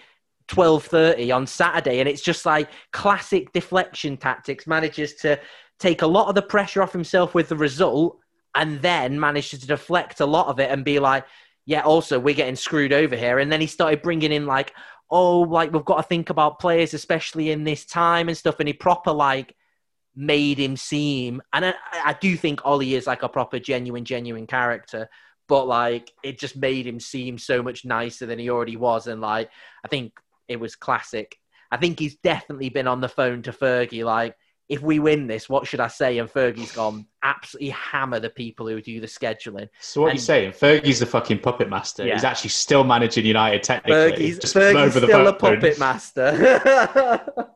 12:30 0.48 1.30
on 1.30 1.46
Saturday 1.46 2.00
and 2.00 2.08
it's 2.08 2.22
just 2.22 2.46
like 2.46 2.70
classic 2.92 3.52
deflection 3.52 4.16
tactics 4.16 4.66
manages 4.66 5.14
to 5.16 5.38
take 5.78 6.02
a 6.02 6.06
lot 6.06 6.28
of 6.28 6.34
the 6.34 6.42
pressure 6.42 6.82
off 6.82 6.92
himself 6.92 7.34
with 7.34 7.48
the 7.48 7.56
result 7.56 8.18
and 8.58 8.82
then 8.82 9.18
managed 9.18 9.50
to 9.50 9.66
deflect 9.66 10.20
a 10.20 10.26
lot 10.26 10.48
of 10.48 10.58
it 10.58 10.70
and 10.70 10.84
be 10.84 10.98
like 10.98 11.24
yeah 11.64 11.80
also 11.82 12.18
we're 12.18 12.34
getting 12.34 12.56
screwed 12.56 12.92
over 12.92 13.16
here 13.16 13.38
and 13.38 13.50
then 13.50 13.60
he 13.60 13.66
started 13.66 14.02
bringing 14.02 14.32
in 14.32 14.46
like 14.46 14.74
oh 15.10 15.40
like 15.40 15.72
we've 15.72 15.84
got 15.84 15.96
to 15.96 16.02
think 16.02 16.28
about 16.28 16.58
players 16.58 16.92
especially 16.92 17.50
in 17.50 17.64
this 17.64 17.86
time 17.86 18.28
and 18.28 18.36
stuff 18.36 18.56
and 18.58 18.68
he 18.68 18.74
proper 18.74 19.12
like 19.12 19.54
made 20.16 20.58
him 20.58 20.76
seem 20.76 21.40
and 21.52 21.64
I, 21.64 21.74
I 22.04 22.16
do 22.20 22.36
think 22.36 22.60
Ollie 22.64 22.96
is 22.96 23.06
like 23.06 23.22
a 23.22 23.28
proper 23.28 23.60
genuine 23.60 24.04
genuine 24.04 24.48
character 24.48 25.08
but 25.46 25.66
like 25.66 26.12
it 26.24 26.40
just 26.40 26.56
made 26.56 26.86
him 26.86 26.98
seem 26.98 27.38
so 27.38 27.62
much 27.62 27.84
nicer 27.84 28.26
than 28.26 28.40
he 28.40 28.50
already 28.50 28.76
was 28.76 29.06
and 29.06 29.20
like 29.20 29.48
I 29.84 29.88
think 29.88 30.12
it 30.48 30.58
was 30.58 30.74
classic. 30.74 31.36
I 31.70 31.76
think 31.76 31.98
he's 31.98 32.16
definitely 32.16 32.70
been 32.70 32.88
on 32.88 33.00
the 33.00 33.08
phone 33.08 33.42
to 33.42 33.52
Fergie 33.52 34.04
like 34.04 34.34
if 34.68 34.82
we 34.82 34.98
win 34.98 35.26
this, 35.26 35.48
what 35.48 35.66
should 35.66 35.80
I 35.80 35.88
say? 35.88 36.18
And 36.18 36.28
Fergie's 36.28 36.72
gone 36.72 37.06
absolutely 37.22 37.70
hammer 37.70 38.20
the 38.20 38.30
people 38.30 38.68
who 38.68 38.80
do 38.82 39.00
the 39.00 39.06
scheduling. 39.06 39.68
So 39.80 40.02
what 40.02 40.10
are 40.10 40.14
you 40.14 40.20
saying? 40.20 40.52
Fergie's 40.52 41.00
the 41.00 41.06
fucking 41.06 41.38
puppet 41.40 41.70
master. 41.70 42.06
Yeah. 42.06 42.14
He's 42.14 42.24
actually 42.24 42.50
still 42.50 42.84
managing 42.84 43.24
United 43.24 43.62
technically. 43.62 44.12
Fergie's, 44.12 44.38
just 44.38 44.54
Fergie's 44.54 44.76
over 44.76 45.00
the 45.00 45.06
still 45.06 45.26
a 45.26 45.32
puppet 45.32 45.78
master. 45.78 47.24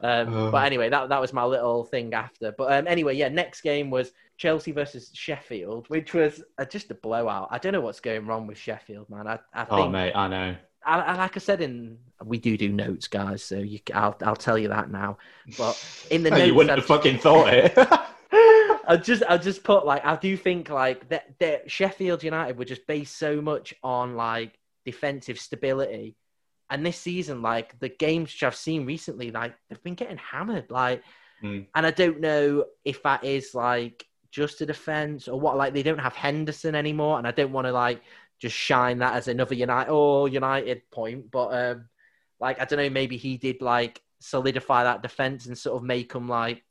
um, 0.00 0.32
Oh. 0.32 0.50
But 0.50 0.64
anyway, 0.64 0.88
that 0.88 1.08
that 1.08 1.20
was 1.20 1.32
my 1.32 1.44
little 1.44 1.84
thing 1.84 2.14
after. 2.14 2.52
But 2.52 2.72
um, 2.72 2.86
anyway, 2.86 3.16
yeah, 3.16 3.28
next 3.28 3.60
game 3.60 3.90
was 3.90 4.12
Chelsea 4.36 4.72
versus 4.72 5.10
Sheffield, 5.12 5.88
which 5.88 6.14
was 6.14 6.42
uh, 6.58 6.64
just 6.64 6.90
a 6.90 6.94
blowout. 6.94 7.48
I 7.50 7.58
don't 7.58 7.72
know 7.72 7.80
what's 7.80 8.00
going 8.00 8.26
wrong 8.26 8.46
with 8.46 8.58
Sheffield, 8.58 9.10
man. 9.10 9.26
I, 9.26 9.38
I 9.52 9.64
think 9.64 9.80
Oh 9.80 9.88
mate, 9.88 10.12
I 10.14 10.28
know. 10.28 10.56
I, 10.84 10.98
I, 11.00 11.14
like 11.16 11.36
I 11.36 11.40
said 11.40 11.60
in 11.60 11.98
we 12.24 12.38
do 12.38 12.56
do 12.56 12.68
notes, 12.70 13.08
guys. 13.08 13.42
So 13.42 13.56
you, 13.56 13.80
I'll 13.94 14.16
I'll 14.22 14.36
tell 14.36 14.58
you 14.58 14.68
that 14.68 14.90
now. 14.90 15.18
But 15.58 15.76
in 16.10 16.22
the 16.22 16.30
Oh, 16.32 16.34
notes, 16.36 16.46
you 16.46 16.54
wouldn't 16.54 16.70
I've- 16.72 16.80
have 16.80 16.86
fucking 16.88 17.18
thought 17.18 17.52
it. 17.52 17.74
I 18.32 18.96
just 18.96 19.22
I 19.28 19.36
just 19.36 19.62
put 19.64 19.84
like 19.86 20.04
I 20.04 20.16
do 20.16 20.36
think 20.36 20.68
like 20.70 21.08
that 21.10 21.38
that 21.40 21.70
Sheffield 21.70 22.22
United 22.22 22.56
were 22.58 22.64
just 22.64 22.86
based 22.86 23.16
so 23.16 23.40
much 23.40 23.74
on 23.82 24.16
like 24.16 24.58
defensive 24.84 25.38
stability. 25.38 26.16
And 26.70 26.86
this 26.86 26.96
season, 26.98 27.42
like 27.42 27.78
the 27.80 27.88
games 27.88 28.28
which 28.32 28.42
I've 28.44 28.54
seen 28.54 28.86
recently, 28.86 29.30
like 29.32 29.54
they've 29.68 29.82
been 29.82 29.94
getting 29.94 30.18
hammered. 30.18 30.70
Like 30.70 31.02
Mm. 31.42 31.66
and 31.74 31.86
I 31.86 31.90
don't 31.90 32.20
know 32.20 32.66
if 32.84 33.02
that 33.04 33.24
is 33.24 33.54
like 33.54 34.04
just 34.30 34.60
a 34.60 34.66
defense 34.66 35.26
or 35.26 35.40
what 35.40 35.56
like 35.56 35.72
they 35.72 35.82
don't 35.82 35.98
have 35.98 36.14
Henderson 36.14 36.74
anymore. 36.74 37.16
And 37.16 37.26
I 37.26 37.30
don't 37.30 37.50
want 37.52 37.66
to 37.66 37.72
like 37.72 38.02
just 38.40 38.56
shine 38.56 38.98
that 38.98 39.14
as 39.14 39.28
another 39.28 39.54
United 39.54 39.92
or 39.92 40.28
United 40.28 40.82
point. 40.90 41.30
But 41.30 41.48
um 41.48 41.88
like 42.40 42.60
I 42.60 42.64
don't 42.64 42.78
know, 42.78 42.90
maybe 42.90 43.16
he 43.16 43.36
did 43.36 43.60
like 43.60 44.00
solidify 44.18 44.84
that 44.84 45.02
defense 45.02 45.46
and 45.46 45.56
sort 45.56 45.76
of 45.76 45.82
make 45.82 46.12
them 46.12 46.28
like 46.28 46.64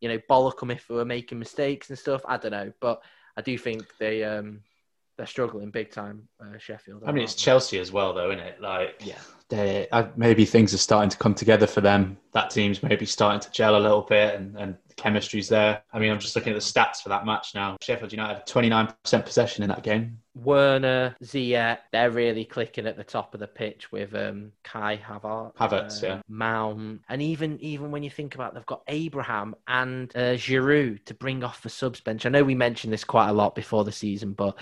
you 0.00 0.08
know, 0.08 0.18
bollock 0.28 0.60
them 0.60 0.70
if 0.70 0.86
they 0.86 0.94
were 0.94 1.04
making 1.04 1.38
mistakes 1.38 1.88
and 1.88 1.98
stuff. 1.98 2.20
I 2.26 2.36
don't 2.36 2.50
know, 2.50 2.72
but 2.80 3.02
I 3.36 3.42
do 3.42 3.56
think 3.56 3.84
they 3.98 4.24
um 4.24 4.60
they're 5.16 5.26
struggling 5.26 5.70
big 5.70 5.90
time. 5.90 6.28
Uh, 6.40 6.58
Sheffield. 6.58 7.04
I 7.06 7.12
mean, 7.12 7.22
it's 7.22 7.36
Chelsea 7.36 7.78
as 7.78 7.92
well, 7.92 8.12
though, 8.12 8.32
isn't 8.32 8.44
it? 8.44 8.60
Like, 8.60 9.00
Yeah. 9.04 9.18
they 9.48 9.88
uh, 9.92 10.06
maybe 10.16 10.44
things 10.44 10.74
are 10.74 10.78
starting 10.78 11.08
to 11.10 11.16
come 11.16 11.34
together 11.34 11.68
for 11.68 11.80
them. 11.80 12.18
That 12.32 12.50
team's 12.50 12.82
maybe 12.82 13.06
starting 13.06 13.40
to 13.40 13.50
gel 13.52 13.76
a 13.76 13.78
little 13.78 14.02
bit, 14.02 14.34
and, 14.34 14.56
and 14.56 14.76
chemistry's 14.96 15.48
there. 15.48 15.82
I 15.92 15.98
mean, 15.98 16.10
I'm 16.10 16.18
just 16.18 16.36
looking 16.36 16.52
at 16.52 16.60
the 16.60 16.64
stats 16.64 17.02
for 17.02 17.08
that 17.10 17.26
match 17.26 17.54
now. 17.54 17.76
Sheffield 17.82 18.12
United 18.12 18.34
have 18.34 18.44
29% 18.44 19.24
possession 19.24 19.62
in 19.62 19.68
that 19.68 19.82
game. 19.82 20.18
Werner, 20.34 21.14
Ziyech, 21.22 21.78
they're 21.92 22.10
really 22.10 22.44
clicking 22.44 22.86
at 22.86 22.96
the 22.96 23.04
top 23.04 23.34
of 23.34 23.40
the 23.40 23.46
pitch 23.46 23.92
with 23.92 24.14
um, 24.14 24.52
Kai 24.64 24.96
Havertz, 24.96 25.54
Havertz, 25.56 26.02
uh, 26.02 26.06
yeah. 26.06 26.22
Mount, 26.28 27.02
and 27.08 27.22
even 27.22 27.60
even 27.60 27.90
when 27.92 28.02
you 28.02 28.10
think 28.10 28.34
about, 28.34 28.52
it, 28.52 28.54
they've 28.54 28.66
got 28.66 28.82
Abraham 28.88 29.54
and 29.68 30.10
uh, 30.16 30.34
Giroud 30.34 31.04
to 31.06 31.14
bring 31.14 31.44
off 31.44 31.62
the 31.62 31.68
subs 31.70 32.00
bench. 32.00 32.26
I 32.26 32.30
know 32.30 32.42
we 32.42 32.56
mentioned 32.56 32.92
this 32.92 33.04
quite 33.04 33.28
a 33.28 33.34
lot 33.34 33.54
before 33.54 33.84
the 33.84 33.92
season, 33.92 34.32
but 34.32 34.58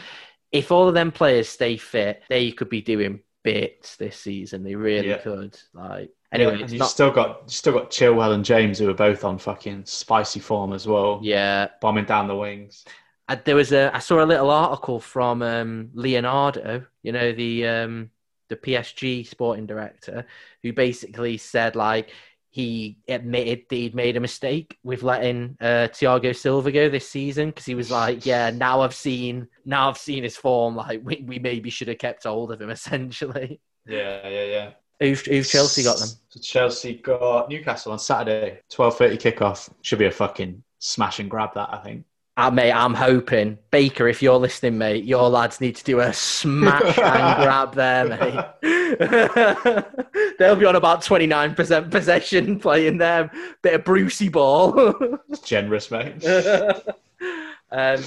if 0.51 0.71
all 0.71 0.88
of 0.88 0.95
them 0.95 1.11
players 1.11 1.49
stay 1.49 1.79
fit, 1.79 2.23
they 2.29 2.53
could 2.53 2.68
be 2.68 2.83
doing 2.83 3.21
bits 3.42 3.97
this 3.97 4.18
season. 4.18 4.62
They 4.62 4.75
really 4.75 5.09
Yeah. 5.09 5.18
could. 5.18 5.59
Like 5.73 6.11
anyway, 6.33 6.57
Yeah, 6.59 6.66
you've 6.66 6.73
not. 6.73 6.97
still 6.97 7.11
got 7.11 7.51
still 7.51 7.73
got 7.75 7.90
Chilwell 7.90 8.33
and 8.35 8.45
James 8.45 8.79
who 8.79 8.88
are 8.90 8.95
both 8.95 9.25
on 9.25 9.38
fucking 9.38 9.85
spicy 9.87 10.40
form 10.40 10.73
as 10.73 10.87
well, 10.87 11.21
Yeah, 11.21 11.68
bombing 11.81 12.05
down 12.07 12.29
the 12.29 12.37
wings. 12.37 12.85
I, 13.29 13.37
there 13.37 13.57
was 13.57 13.73
a 13.73 13.95
I 13.95 13.99
saw 14.01 14.23
a 14.23 14.27
little 14.27 14.51
article 14.51 15.01
from 15.01 15.42
um, 15.42 15.90
Leonardo, 15.95 16.87
you 17.03 17.12
know 17.12 17.33
the 17.33 17.66
um, 17.66 18.11
the 18.49 18.57
PSG 18.57 19.25
sporting 19.25 19.66
director, 19.66 20.27
who 20.62 20.73
basically 20.73 21.37
said 21.38 21.77
like 21.77 22.11
he 22.51 22.99
admitted 23.09 23.62
that 23.71 23.77
he'd 23.77 23.95
made 23.95 24.16
a 24.16 24.21
mistake 24.21 24.77
with 24.85 25.03
letting 25.03 25.57
uh, 25.61 25.88
Thiago 25.90 26.37
Silva 26.37 26.71
go 26.71 26.88
this 26.90 27.09
season 27.09 27.49
because 27.49 27.64
he 27.64 27.75
was 27.75 27.90
like, 27.90 28.27
yeah, 28.27 28.51
now 28.51 28.83
I've 28.83 28.95
seen 28.95 29.49
now 29.64 29.88
I've 29.88 29.99
seen 29.99 30.23
his 30.25 30.37
form, 30.37 30.77
like 30.77 31.01
we, 31.05 31.25
we 31.27 31.38
maybe 31.38 31.71
should 31.71 31.88
have 31.88 31.99
kept 31.99 32.25
hold 32.25 32.53
of 32.53 32.61
him 32.61 32.71
essentially. 32.71 33.61
Yeah, 33.87 34.29
yeah, 34.29 34.45
yeah. 34.45 34.73
Who's, 35.00 35.24
who's 35.26 35.50
Chelsea 35.50 35.83
got 35.83 35.98
them? 35.98 36.09
So 36.28 36.40
Chelsea 36.40 36.94
got 36.94 37.48
Newcastle 37.48 37.92
on 37.92 37.98
Saturday, 37.98 38.61
12:30 38.70 39.20
kickoff. 39.20 39.68
Should 39.83 39.98
be 39.98 40.07
a 40.07 40.11
fucking 40.11 40.62
smash 40.78 41.18
and 41.18 41.31
grab 41.31 41.55
that, 41.55 41.68
I 41.72 41.78
think. 41.78 42.05
Uh, 42.35 42.50
mate, 42.50 42.72
I'm 42.72 42.94
hoping 42.94 43.59
Baker, 43.70 44.09
if 44.09 44.22
you're 44.22 44.38
listening, 44.38 44.78
mate, 44.78 45.05
your 45.05 45.28
lads 45.28 45.61
need 45.61 45.76
to 45.76 45.85
do 45.85 46.00
a 46.00 46.14
smash 46.14 46.98
and 46.98 47.42
grab 47.42 47.74
there, 47.74 48.07
mate. 48.07 48.46
They'll 50.38 50.57
be 50.57 50.64
on 50.64 50.76
about 50.76 51.02
29% 51.02 51.90
possession 51.90 52.59
playing 52.59 52.97
them. 52.97 53.30
Bit 53.61 53.74
of 53.74 53.84
Brucey 53.84 54.30
ball. 54.30 54.95
It's 55.28 55.40
generous, 55.40 55.90
mate. 55.90 56.24
um, 57.70 58.03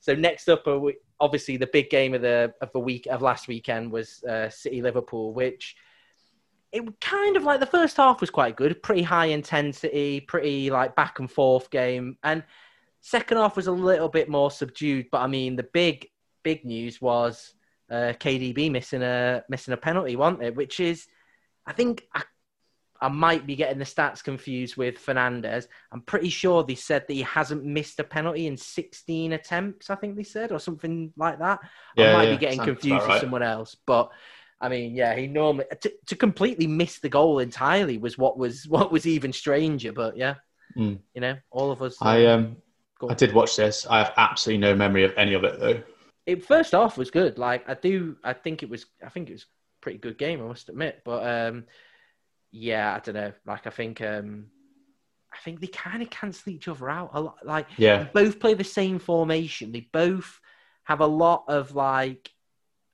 so 0.00 0.14
next 0.16 0.48
up, 0.48 0.66
are 0.66 0.80
we, 0.80 0.96
obviously, 1.20 1.56
the 1.56 1.68
big 1.72 1.88
game 1.88 2.14
of 2.14 2.22
the 2.22 2.52
of 2.60 2.72
the 2.72 2.80
week 2.80 3.06
of 3.06 3.22
last 3.22 3.46
weekend 3.46 3.92
was 3.92 4.24
uh, 4.24 4.50
City 4.50 4.82
Liverpool, 4.82 5.32
which 5.32 5.76
it 6.72 7.00
kind 7.00 7.36
of 7.36 7.44
like 7.44 7.60
the 7.60 7.66
first 7.66 7.96
half 7.96 8.20
was 8.20 8.30
quite 8.30 8.56
good, 8.56 8.82
pretty 8.82 9.02
high 9.02 9.26
intensity, 9.26 10.20
pretty 10.20 10.70
like 10.70 10.94
back 10.94 11.18
and 11.18 11.30
forth 11.30 11.70
game, 11.70 12.18
and 12.22 12.44
second 13.00 13.38
half 13.38 13.56
was 13.56 13.66
a 13.66 13.72
little 13.72 14.08
bit 14.08 14.28
more 14.28 14.50
subdued. 14.50 15.06
But 15.10 15.22
I 15.22 15.26
mean, 15.26 15.56
the 15.56 15.62
big 15.62 16.08
big 16.42 16.64
news 16.64 17.00
was 17.00 17.54
uh, 17.90 18.12
KDB 18.18 18.70
missing 18.70 19.02
a 19.02 19.44
missing 19.48 19.74
a 19.74 19.76
penalty, 19.76 20.16
wasn't 20.16 20.42
it? 20.42 20.56
Which 20.56 20.78
is, 20.78 21.06
I 21.66 21.72
think 21.72 22.06
I, 22.14 22.22
I 23.00 23.08
might 23.08 23.46
be 23.46 23.56
getting 23.56 23.78
the 23.78 23.84
stats 23.86 24.22
confused 24.22 24.76
with 24.76 24.98
Fernandes. 24.98 25.68
I'm 25.90 26.02
pretty 26.02 26.28
sure 26.28 26.64
they 26.64 26.74
said 26.74 27.06
that 27.08 27.14
he 27.14 27.22
hasn't 27.22 27.64
missed 27.64 27.98
a 27.98 28.04
penalty 28.04 28.46
in 28.46 28.58
16 28.58 29.32
attempts. 29.32 29.88
I 29.88 29.94
think 29.94 30.16
they 30.16 30.22
said, 30.22 30.52
or 30.52 30.58
something 30.58 31.12
like 31.16 31.38
that. 31.38 31.60
I 31.96 32.12
might 32.12 32.24
yeah, 32.24 32.30
be 32.32 32.36
getting 32.36 32.60
confused 32.60 33.02
with 33.02 33.08
right. 33.08 33.20
someone 33.20 33.42
else, 33.42 33.74
but. 33.86 34.10
I 34.60 34.68
mean, 34.68 34.94
yeah, 34.96 35.14
he 35.14 35.26
normally 35.28 35.66
to, 35.80 35.92
to 36.06 36.16
completely 36.16 36.66
miss 36.66 36.98
the 36.98 37.08
goal 37.08 37.38
entirely 37.38 37.98
was 37.98 38.18
what 38.18 38.36
was 38.38 38.66
what 38.74 38.90
was 38.92 39.06
even 39.06 39.32
stranger. 39.32 39.92
But 39.92 40.16
yeah, 40.16 40.34
Mm. 40.76 40.98
you 41.14 41.20
know, 41.22 41.36
all 41.50 41.70
of 41.70 41.80
us. 41.82 41.96
I 42.00 42.26
um 42.26 42.56
I 43.08 43.14
did 43.14 43.32
watch 43.32 43.56
this. 43.56 43.86
I 43.88 43.98
have 43.98 44.12
absolutely 44.16 44.60
no 44.60 44.74
memory 44.74 45.04
of 45.04 45.14
any 45.16 45.34
of 45.34 45.44
it 45.44 45.58
though. 45.60 45.82
it 46.26 46.44
first 46.44 46.74
off 46.74 46.98
was 46.98 47.10
good. 47.10 47.38
Like 47.38 47.68
I 47.68 47.74
do, 47.74 48.16
I 48.22 48.32
think 48.34 48.62
it 48.62 48.68
was. 48.68 48.84
I 49.04 49.08
think 49.08 49.30
it 49.30 49.32
was 49.32 49.42
a 49.44 49.80
pretty 49.80 49.98
good 49.98 50.18
game. 50.18 50.42
I 50.42 50.46
must 50.46 50.68
admit, 50.68 51.02
but 51.04 51.24
um, 51.26 51.64
yeah, 52.50 52.94
I 52.94 52.98
don't 52.98 53.14
know. 53.14 53.32
Like 53.46 53.66
I 53.66 53.70
think, 53.70 54.00
um, 54.02 54.46
I 55.32 55.38
think 55.44 55.60
they 55.60 55.68
kind 55.68 56.02
of 56.02 56.10
cancel 56.10 56.52
each 56.52 56.68
other 56.68 56.90
out 56.90 57.10
a 57.14 57.20
lot. 57.20 57.38
Like 57.44 57.66
Yeah. 57.76 58.04
they 58.04 58.10
both 58.24 58.40
play 58.40 58.54
the 58.54 58.64
same 58.64 58.98
formation. 58.98 59.72
They 59.72 59.88
both 59.92 60.40
have 60.84 61.00
a 61.00 61.06
lot 61.06 61.44
of 61.48 61.74
like. 61.74 62.30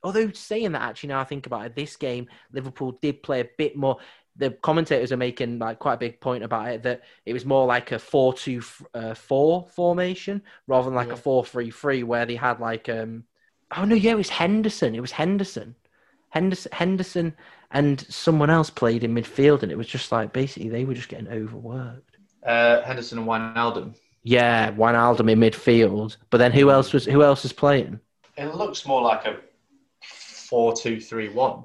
Although 0.05 0.31
saying 0.31 0.71
that, 0.73 0.83
actually, 0.83 1.09
now 1.09 1.19
I 1.19 1.23
think 1.25 1.47
about 1.47 1.65
it, 1.65 1.75
this 1.75 1.95
game 1.97 2.27
Liverpool 2.53 2.97
did 3.01 3.23
play 3.23 3.41
a 3.41 3.49
bit 3.57 3.75
more. 3.75 3.97
The 4.37 4.51
commentators 4.51 5.11
are 5.11 5.17
making 5.17 5.59
like 5.59 5.79
quite 5.79 5.95
a 5.95 5.97
big 5.97 6.21
point 6.21 6.43
about 6.43 6.69
it 6.69 6.83
that 6.83 7.01
it 7.25 7.33
was 7.33 7.45
more 7.45 7.65
like 7.65 7.91
a 7.91 7.99
four-two-four 7.99 9.67
formation 9.75 10.41
rather 10.67 10.85
than 10.85 10.95
like 10.95 11.07
Yeah. 11.07 11.13
a 11.13 11.17
four-three-three 11.17 12.03
where 12.03 12.25
they 12.25 12.35
had 12.35 12.59
like 12.59 12.87
um. 12.89 13.23
Oh 13.75 13.85
no, 13.85 13.95
yeah, 13.95 14.11
it 14.11 14.17
was 14.17 14.29
Henderson. 14.29 14.93
It 14.95 15.01
was 15.01 15.11
Henderson. 15.11 15.75
Henderson, 16.29 16.71
Henderson, 16.73 17.35
and 17.71 17.99
someone 18.01 18.49
else 18.49 18.69
played 18.69 19.03
in 19.03 19.15
midfield, 19.15 19.63
and 19.63 19.71
it 19.71 19.77
was 19.77 19.87
just 19.87 20.11
like 20.11 20.33
basically 20.33 20.69
they 20.69 20.85
were 20.85 20.93
just 20.93 21.09
getting 21.09 21.29
overworked. 21.29 22.17
Uh, 22.45 22.81
Henderson 22.83 23.19
and 23.19 23.27
Wijnaldum. 23.27 23.95
Yeah, 24.23 24.71
Wijnaldum 24.71 25.31
in 25.31 25.39
midfield, 25.39 26.17
but 26.29 26.37
then 26.39 26.51
who 26.51 26.69
else 26.71 26.93
was 26.93 27.05
who 27.05 27.23
else 27.23 27.43
was 27.43 27.53
playing? 27.53 27.99
It 28.37 28.53
looks 28.53 28.85
more 28.85 29.01
like 29.01 29.25
a 29.25 29.37
four-two-three-one. 30.49 31.63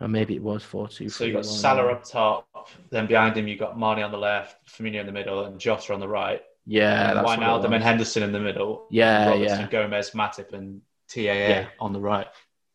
Or 0.00 0.08
maybe 0.08 0.34
it 0.34 0.42
was 0.42 0.62
four 0.62 0.88
two. 0.88 1.08
So 1.10 1.24
you 1.24 1.34
got 1.34 1.44
three, 1.44 1.50
one. 1.50 1.58
Salah 1.58 1.92
up 1.92 2.04
top, 2.04 2.68
then 2.90 3.06
behind 3.06 3.36
him 3.36 3.46
you 3.46 3.56
got 3.58 3.76
Mané 3.76 4.02
on 4.04 4.10
the 4.10 4.18
left, 4.18 4.56
Firmino 4.68 5.00
in 5.00 5.06
the 5.06 5.12
middle, 5.12 5.44
and 5.44 5.60
Jota 5.60 5.92
on 5.92 6.00
the 6.00 6.08
right. 6.08 6.40
Yeah, 6.66 7.08
and 7.10 7.18
that's 7.18 7.26
what 7.26 7.38
it 7.38 7.42
Wijnaldum 7.42 7.62
was. 7.64 7.72
and 7.72 7.82
Henderson 7.84 8.22
in 8.22 8.32
the 8.32 8.40
middle. 8.40 8.86
Yeah, 8.90 9.28
Robertson, 9.30 9.60
yeah. 9.60 9.66
Gomez, 9.68 10.10
Matip, 10.12 10.52
and 10.54 10.80
TAA 11.08 11.20
Yeah. 11.48 11.66
on 11.80 11.92
the 11.92 12.00
right. 12.00 12.26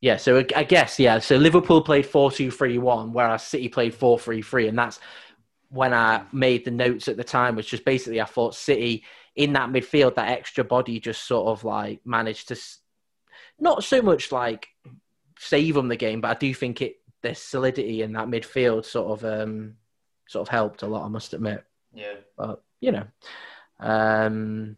Yeah, 0.01 0.17
so 0.17 0.38
I- 0.39 0.45
I 0.55 0.63
guess 0.65 0.99
yeah. 0.99 1.17
So 1.19 1.36
Liverpool 1.38 1.81
played 1.81 2.05
four 2.05 2.29
two 2.31 2.51
three 2.51 2.77
one, 2.77 3.11
whereas 3.11 3.41
City 3.41 3.69
played 3.69 3.95
four 3.95 4.19
three 4.19 4.43
three, 4.43 4.67
and 4.67 4.77
that's 4.77 4.99
when 5.69 5.95
I 5.95 6.25
made 6.31 6.63
the 6.63 6.71
notes 6.71 7.07
at 7.07 7.17
the 7.17 7.23
time. 7.23 7.55
Was 7.55 7.65
just 7.65 7.86
basically 7.86 8.21
I 8.21 8.25
thought 8.25 8.53
City 8.53 9.03
in 9.36 9.53
that 9.53 9.69
midfield, 9.71 10.15
that 10.15 10.29
extra 10.29 10.63
body 10.63 10.99
just 10.99 11.25
sort 11.25 11.47
of 11.47 11.63
like 11.63 12.01
managed 12.05 12.49
to 12.49 12.57
not 13.59 13.83
so 13.83 14.01
much 14.03 14.31
like 14.31 14.67
save 15.45 15.75
them 15.75 15.87
the 15.87 15.95
game, 15.95 16.21
but 16.21 16.31
I 16.35 16.39
do 16.39 16.53
think 16.53 16.81
it 16.81 16.97
their 17.21 17.35
solidity 17.35 18.01
in 18.03 18.13
that 18.13 18.27
midfield 18.27 18.85
sort 18.85 19.11
of 19.19 19.25
um 19.41 19.75
sort 20.27 20.47
of 20.47 20.51
helped 20.51 20.81
a 20.83 20.87
lot. 20.87 21.05
I 21.05 21.07
must 21.09 21.33
admit. 21.33 21.63
Yeah. 21.93 22.15
but 22.37 22.61
you 22.81 22.91
know, 22.91 23.05
um, 23.79 24.75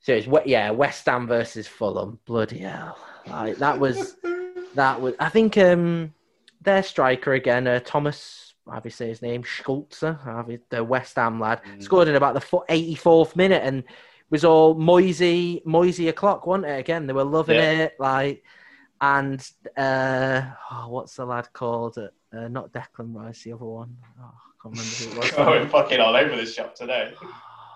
so 0.00 0.12
it's 0.14 0.28
yeah, 0.46 0.70
West 0.70 1.04
Ham 1.06 1.26
versus 1.26 1.66
Fulham. 1.66 2.18
Bloody 2.24 2.58
hell! 2.58 2.96
Like, 3.26 3.56
that 3.58 3.78
was 3.80 4.16
that 4.74 5.00
was. 5.00 5.14
I 5.18 5.28
think 5.28 5.58
um, 5.58 6.14
their 6.60 6.82
striker 6.82 7.32
again, 7.34 7.66
uh, 7.66 7.80
Thomas. 7.84 8.54
Obviously, 8.68 9.06
his 9.08 9.22
name 9.22 9.44
Schulze, 9.44 10.00
obvi- 10.02 10.60
the 10.70 10.82
West 10.82 11.14
Ham 11.16 11.38
lad, 11.38 11.60
Mm. 11.64 11.82
scored 11.82 12.08
in 12.08 12.16
about 12.16 12.34
the 12.34 12.40
84th 12.40 13.36
minute 13.36 13.62
and 13.62 13.84
was 14.28 14.44
all 14.44 14.74
Moisey 14.74 15.62
Moisey 15.64 16.08
o'clock, 16.08 16.46
wasn't 16.48 16.66
it? 16.66 16.80
Again, 16.80 17.06
they 17.06 17.12
were 17.12 17.22
loving 17.22 17.56
Yeah. 17.58 17.70
it. 17.84 17.94
Like, 18.00 18.42
and 19.00 19.48
uh, 19.76 20.42
oh, 20.70 20.88
what's 20.88 21.16
the 21.16 21.24
lad 21.24 21.52
called? 21.52 21.98
Uh, 21.98 22.48
not 22.48 22.72
Declan 22.72 23.14
Rice, 23.14 23.42
the 23.42 23.52
other 23.52 23.64
one. 23.64 23.96
Oh, 24.20 24.24
I 24.24 24.62
can't 24.62 24.74
remember 24.76 24.82
who 24.82 25.10
it 25.10 25.18
was. 25.18 25.32
Oh, 25.38 25.50
we're 25.50 25.68
fucking 25.68 26.00
all 26.00 26.16
over 26.16 26.36
this 26.36 26.54
shop 26.54 26.74
today. 26.74 27.12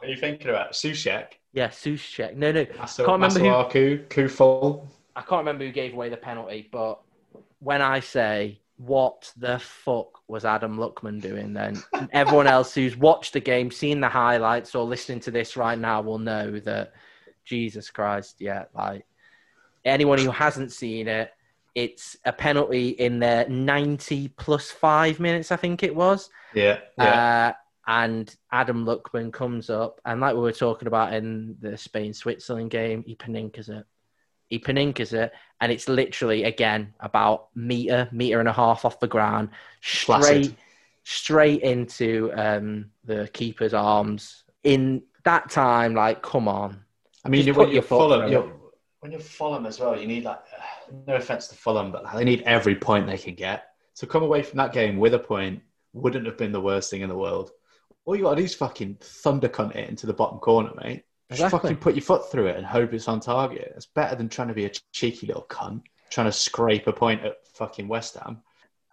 What 0.00 0.08
are 0.08 0.12
you 0.12 0.16
thinking 0.16 0.48
about? 0.48 0.72
Souček? 0.72 1.26
Yeah, 1.52 1.68
Souček. 1.68 2.34
No, 2.34 2.50
no, 2.52 2.64
Can't 2.64 2.88
Can't 2.88 3.06
remember 3.06 3.38
who- 3.38 3.44
Masuaku, 3.44 4.06
Coufal. 4.08 4.86
I 5.14 5.20
can't 5.20 5.40
remember 5.40 5.66
who 5.66 5.72
gave 5.72 5.92
away 5.92 6.08
the 6.08 6.16
penalty, 6.16 6.70
but 6.72 7.00
when 7.58 7.82
I 7.82 8.00
say 8.00 8.60
what 8.78 9.30
the 9.36 9.58
fuck 9.58 10.26
was 10.26 10.46
Adam 10.46 10.78
Lookman 10.78 11.20
doing 11.20 11.52
then, 11.52 11.82
everyone 12.12 12.46
else 12.46 12.72
who's 12.72 12.96
watched 12.96 13.34
the 13.34 13.40
game, 13.40 13.70
seen 13.70 14.00
the 14.00 14.08
highlights, 14.08 14.74
or 14.74 14.84
listening 14.84 15.20
to 15.20 15.30
this 15.30 15.54
right 15.54 15.78
now 15.78 16.00
will 16.00 16.18
know 16.18 16.58
that 16.60 16.94
Jesus 17.44 17.90
Christ, 17.90 18.36
yeah, 18.38 18.64
like 18.74 19.04
anyone 19.84 20.18
who 20.18 20.30
hasn't 20.30 20.72
seen 20.72 21.08
it, 21.08 21.30
it's 21.74 22.16
a 22.24 22.32
penalty 22.32 22.90
in 22.90 23.20
the 23.20 23.46
90 23.48 24.28
plus 24.28 24.70
five 24.70 25.20
minutes, 25.20 25.52
I 25.52 25.56
think 25.56 25.82
it 25.82 25.94
was. 25.94 26.30
Yeah. 26.54 26.78
Yeah. 26.98 27.52
Uh, 27.54 27.60
and 27.86 28.34
Adam 28.52 28.84
Lookman 28.84 29.32
comes 29.32 29.68
up, 29.68 30.00
and 30.04 30.20
like 30.20 30.34
we 30.34 30.40
were 30.40 30.52
talking 30.52 30.86
about 30.86 31.12
in 31.12 31.56
the 31.60 31.76
Spain 31.76 32.12
Switzerland 32.12 32.70
game, 32.70 33.02
he 33.04 33.16
panenkas 33.16 33.68
it. 33.68 33.84
He 34.48 34.58
panenkas 34.60 35.12
it, 35.12 35.32
and 35.60 35.72
it's 35.72 35.88
literally 35.88 36.44
again 36.44 36.94
about 37.00 37.48
meter, 37.56 38.08
meter 38.12 38.38
and 38.38 38.48
a 38.48 38.52
half 38.52 38.84
off 38.84 39.00
the 39.00 39.08
ground, 39.08 39.48
straight, 39.80 40.20
Placid. 40.20 40.56
straight 41.02 41.62
into 41.62 42.30
um, 42.34 42.90
the 43.04 43.28
keeper's 43.32 43.74
arms. 43.74 44.44
In 44.62 45.02
that 45.24 45.50
time, 45.50 45.94
like, 45.94 46.22
come 46.22 46.46
on, 46.46 46.84
I 47.24 47.28
mean, 47.28 47.44
Just 47.44 47.56
put 47.56 47.68
you're 47.68 47.74
your 47.74 47.82
foot 47.82 47.98
Fulham, 47.98 48.30
you're, 48.30 48.52
when 49.00 49.12
you're 49.12 49.20
Fulham 49.20 49.66
as 49.66 49.80
well, 49.80 49.98
you 49.98 50.06
need 50.06 50.24
like, 50.24 50.40
no 51.06 51.16
offense 51.16 51.48
to 51.48 51.54
Fulham, 51.54 51.90
but 51.90 52.04
they 52.14 52.24
need 52.24 52.42
every 52.42 52.74
point 52.74 53.06
they 53.06 53.18
can 53.18 53.34
get. 53.34 53.64
So 53.94 54.06
come 54.06 54.22
away 54.22 54.42
from 54.42 54.58
that 54.58 54.72
game 54.72 54.98
with 54.98 55.14
a 55.14 55.18
point 55.18 55.60
wouldn't 55.92 56.26
have 56.26 56.38
been 56.38 56.52
the 56.52 56.60
worst 56.60 56.90
thing 56.90 57.00
in 57.00 57.08
the 57.08 57.16
world. 57.16 57.50
All 58.04 58.16
you 58.16 58.22
got 58.22 58.30
to 58.30 58.36
do 58.36 58.44
is 58.44 58.54
fucking 58.54 58.98
thunder 59.00 59.48
cunt 59.48 59.74
it 59.76 59.88
into 59.88 60.06
the 60.06 60.12
bottom 60.12 60.38
corner, 60.38 60.70
mate. 60.82 61.04
Just 61.30 61.42
Exactly. 61.42 61.58
fucking 61.58 61.76
put 61.76 61.94
your 61.94 62.02
foot 62.02 62.30
through 62.30 62.46
it 62.46 62.56
and 62.56 62.66
hope 62.66 62.92
it's 62.92 63.08
on 63.08 63.20
target. 63.20 63.72
It's 63.76 63.86
better 63.86 64.16
than 64.16 64.28
trying 64.28 64.48
to 64.48 64.54
be 64.54 64.64
a 64.64 64.70
cheeky 64.92 65.26
little 65.26 65.46
cunt, 65.48 65.82
trying 66.10 66.26
to 66.26 66.32
scrape 66.32 66.86
a 66.86 66.92
point 66.92 67.24
at 67.24 67.36
fucking 67.54 67.88
West 67.88 68.16
Ham. 68.16 68.42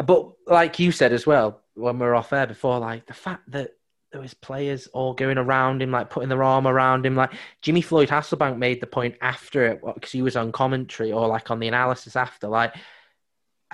But 0.05 0.33
like 0.45 0.77
you 0.77 0.91
said 0.91 1.13
as 1.13 1.25
well, 1.25 1.61
when 1.73 1.97
we 1.97 2.05
were 2.05 2.15
off 2.15 2.33
air 2.33 2.45
before, 2.45 2.79
like 2.79 3.07
the 3.07 3.13
fact 3.13 3.49
that 3.51 3.71
there 4.11 4.21
was 4.21 4.33
players 4.33 4.87
all 4.87 5.13
going 5.13 5.37
around 5.37 5.81
him, 5.81 5.91
like 5.91 6.09
putting 6.09 6.29
their 6.29 6.43
arm 6.43 6.65
around 6.65 7.05
him, 7.05 7.15
like 7.15 7.33
Jimmy 7.61 7.81
Floyd 7.81 8.09
Hasselbaink 8.09 8.57
made 8.57 8.79
the 8.79 8.87
point 8.87 9.15
after 9.21 9.65
it 9.65 9.81
because 9.83 10.11
he 10.11 10.21
was 10.21 10.35
on 10.35 10.51
commentary 10.51 11.11
or 11.11 11.27
like 11.27 11.51
on 11.51 11.59
the 11.59 11.67
analysis 11.67 12.15
after, 12.15 12.47
like 12.47 12.73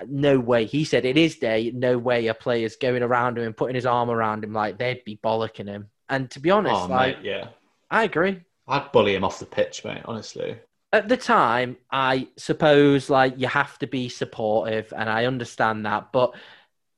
no 0.07 0.39
way. 0.39 0.65
He 0.65 0.85
said 0.85 1.05
it 1.05 1.17
is 1.17 1.37
day, 1.37 1.71
no 1.73 1.97
way 1.97 2.27
a 2.27 2.33
player's 2.33 2.77
going 2.77 3.03
around 3.03 3.37
him 3.37 3.45
and 3.45 3.55
putting 3.55 3.75
his 3.75 3.85
arm 3.85 4.09
around 4.09 4.43
him, 4.43 4.53
like 4.53 4.79
they'd 4.79 5.03
be 5.03 5.19
bollocking 5.23 5.67
him. 5.67 5.89
And 6.09 6.29
to 6.31 6.39
be 6.39 6.51
oh, 6.51 6.57
honest, 6.57 6.81
oh, 6.81 6.87
like 6.87 7.17
mate, 7.17 7.25
yeah. 7.25 7.47
I 7.91 8.03
agree. 8.03 8.41
I'd 8.67 8.91
bully 8.91 9.13
him 9.13 9.23
off 9.23 9.39
the 9.39 9.45
pitch, 9.45 9.85
mate, 9.85 10.01
honestly. 10.05 10.57
at 10.93 11.09
the 11.09 11.17
time, 11.17 11.75
I 11.91 12.27
suppose 12.37 13.09
like 13.09 13.33
you 13.37 13.47
have 13.47 13.77
to 13.79 13.87
be 13.87 14.09
supportive, 14.09 14.93
and 14.95 15.09
I 15.09 15.25
understand 15.25 15.85
that, 15.85 16.11
but 16.13 16.35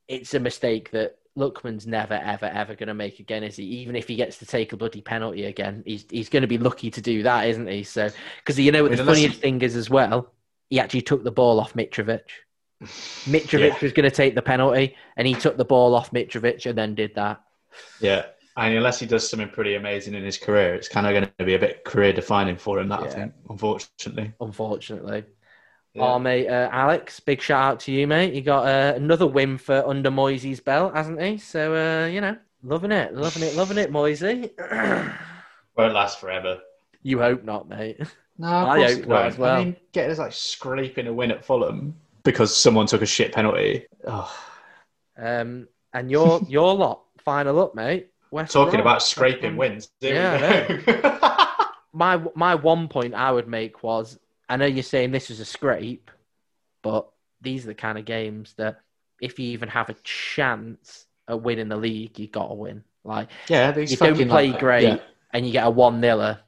it's 0.08 0.34
a 0.34 0.40
mistake 0.40 0.92
that 0.92 1.18
Lookman's 1.38 1.86
never, 1.86 2.14
ever, 2.14 2.46
ever 2.46 2.76
going 2.76 2.88
to 2.88 2.94
make 2.94 3.20
again, 3.20 3.44
is 3.44 3.58
he? 3.58 3.64
Even 3.64 3.96
if 3.96 4.08
he 4.08 4.16
gets 4.16 4.38
to 4.38 4.46
take 4.46 4.72
a 4.74 4.78
bloody 4.78 5.02
penalty 5.02 5.46
again, 5.46 5.84
he's 5.86 6.06
he's 6.10 6.30
going 6.30 6.42
to 6.42 6.48
be 6.48 6.58
lucky 6.58 6.90
to 6.92 7.02
do 7.02 7.24
that, 7.24 7.48
isn't 7.48 7.68
he? 7.68 7.84
So, 7.84 8.10
because 8.40 8.58
you 8.60 8.72
know 8.72 8.84
what 8.84 8.94
I 8.94 8.96
mean, 8.96 9.06
the 9.06 9.14
funniest 9.14 9.42
thing 9.42 9.62
is 9.62 9.76
as 9.76 9.90
well, 9.90 10.32
he 10.70 10.80
actually 10.80 11.02
took 11.02 11.24
the 11.24 11.32
ball 11.32 11.60
off 11.60 11.74
Mitrovic. 11.74 12.22
Mitrovic 12.84 13.70
Yeah. 13.74 13.78
was 13.82 13.92
going 13.94 14.10
to 14.10 14.16
take 14.16 14.36
the 14.36 14.42
penalty, 14.42 14.96
and 15.18 15.28
he 15.28 15.34
took 15.34 15.58
the 15.58 15.66
ball 15.66 15.94
off 15.96 16.12
Mitrovic 16.12 16.66
and 16.66 16.78
then 16.78 16.96
did 16.96 17.16
that. 17.16 17.42
Yeah. 18.00 18.26
And 18.58 18.74
unless 18.74 19.02
he 19.02 19.06
does 19.06 19.30
something 19.30 19.50
pretty 19.50 19.76
amazing 19.76 20.14
in 20.14 20.24
his 20.24 20.38
career, 20.38 20.76
it's 20.76 20.88
kind 20.88 21.06
of 21.06 21.12
going 21.12 21.30
to 21.38 21.46
be 21.46 21.56
a 21.56 21.60
bit 21.60 21.84
career 21.84 22.14
defining 22.14 22.56
for 22.56 22.80
him, 22.80 22.88
that 22.88 23.02
I 23.02 23.10
think, 23.10 23.34
unfortunately. 23.50 24.32
Unfortunately. 24.40 25.26
Yeah. 25.96 26.04
Oh, 26.04 26.20
mate, 26.20 26.48
uh, 26.48 26.68
Alex, 26.72 27.20
big 27.22 27.41
shout 27.41 27.64
out 27.74 27.80
to 27.82 27.91
you, 27.91 28.06
mate. 28.06 28.34
You 28.34 28.41
got 28.41 28.66
uh, 28.68 28.93
another 28.98 29.26
win 29.26 29.58
for 29.58 29.88
under 29.88 30.12
Moisey's 30.12 30.60
belt, 30.60 30.93
hasn't 30.93 31.22
he? 31.22 31.38
So, 31.38 31.74
uh, 31.74 32.08
you 32.08 32.20
know, 32.20 32.36
loving 32.64 32.91
it, 32.91 33.14
loving 33.16 33.43
it, 33.43 33.56
loving 33.56 33.78
it, 33.78 33.91
Moisey. 33.91 34.52
Won't 35.78 35.93
last 35.93 36.20
forever. 36.20 36.60
you 37.02 37.20
hope 37.20 37.43
not, 37.43 37.68
mate. 37.70 38.00
No, 38.38 38.48
of 38.48 38.68
I 38.68 38.78
course 38.80 38.96
hope 38.98 39.08
not 39.08 39.26
as 39.28 39.38
well. 39.38 39.56
I 39.56 39.64
mean, 39.64 39.76
getting 39.93 40.12
us 40.12 40.20
like 40.20 40.34
scraping 40.34 41.08
a 41.08 41.14
win 41.14 41.32
at 41.32 41.46
Fulham 41.46 41.96
because 42.24 42.54
someone 42.56 42.86
took 42.88 43.02
a 43.02 43.06
shit 43.06 43.32
penalty. 43.32 43.86
Oh, 44.06 44.30
Um, 45.18 45.68
and 45.93 46.12
your 46.12 46.41
your 46.50 46.74
lot 46.76 47.04
final 47.20 47.62
up, 47.62 47.74
mate. 47.76 48.10
West 48.32 48.52
Talking 48.52 48.72
Brom. 48.72 48.82
about 48.82 49.02
scraping 49.04 49.56
wins. 49.56 49.89
Yeah, 50.02 50.68
we. 50.68 50.86
My 51.93 52.22
my 52.36 52.56
one 52.56 52.89
point 52.89 53.14
I 53.14 53.32
would 53.32 53.48
make 53.48 53.82
was 53.82 54.20
I 54.48 54.58
know 54.58 54.66
you're 54.66 54.84
saying 54.84 55.12
this 55.12 55.32
is 55.32 55.39
a 55.39 55.46
scrape, 55.46 56.12
but 56.82 57.10
these 57.41 57.64
are 57.64 57.68
the 57.68 57.76
kind 57.76 57.98
of 57.98 58.06
games 58.06 58.54
that 58.58 58.82
if 59.22 59.39
you 59.39 59.48
even 59.50 59.70
have 59.70 59.89
a 59.89 59.96
chance 60.04 61.06
at 61.28 61.41
winning 61.41 61.70
the 61.70 61.78
league, 61.78 62.20
you 62.20 62.28
got 62.28 62.50
to 62.50 62.54
win. 62.54 62.84
Like 63.04 63.30
yeah, 63.48 63.72
these 63.72 63.91
you 63.91 63.98
don't 63.98 64.28
play 64.28 64.52
like, 64.52 64.60
great 64.60 64.84
yeah, 64.84 64.98
and 65.34 65.46
you 65.46 65.52
get 65.52 65.68
a 65.68 65.70
one 65.70 66.02
niler, 66.02 66.39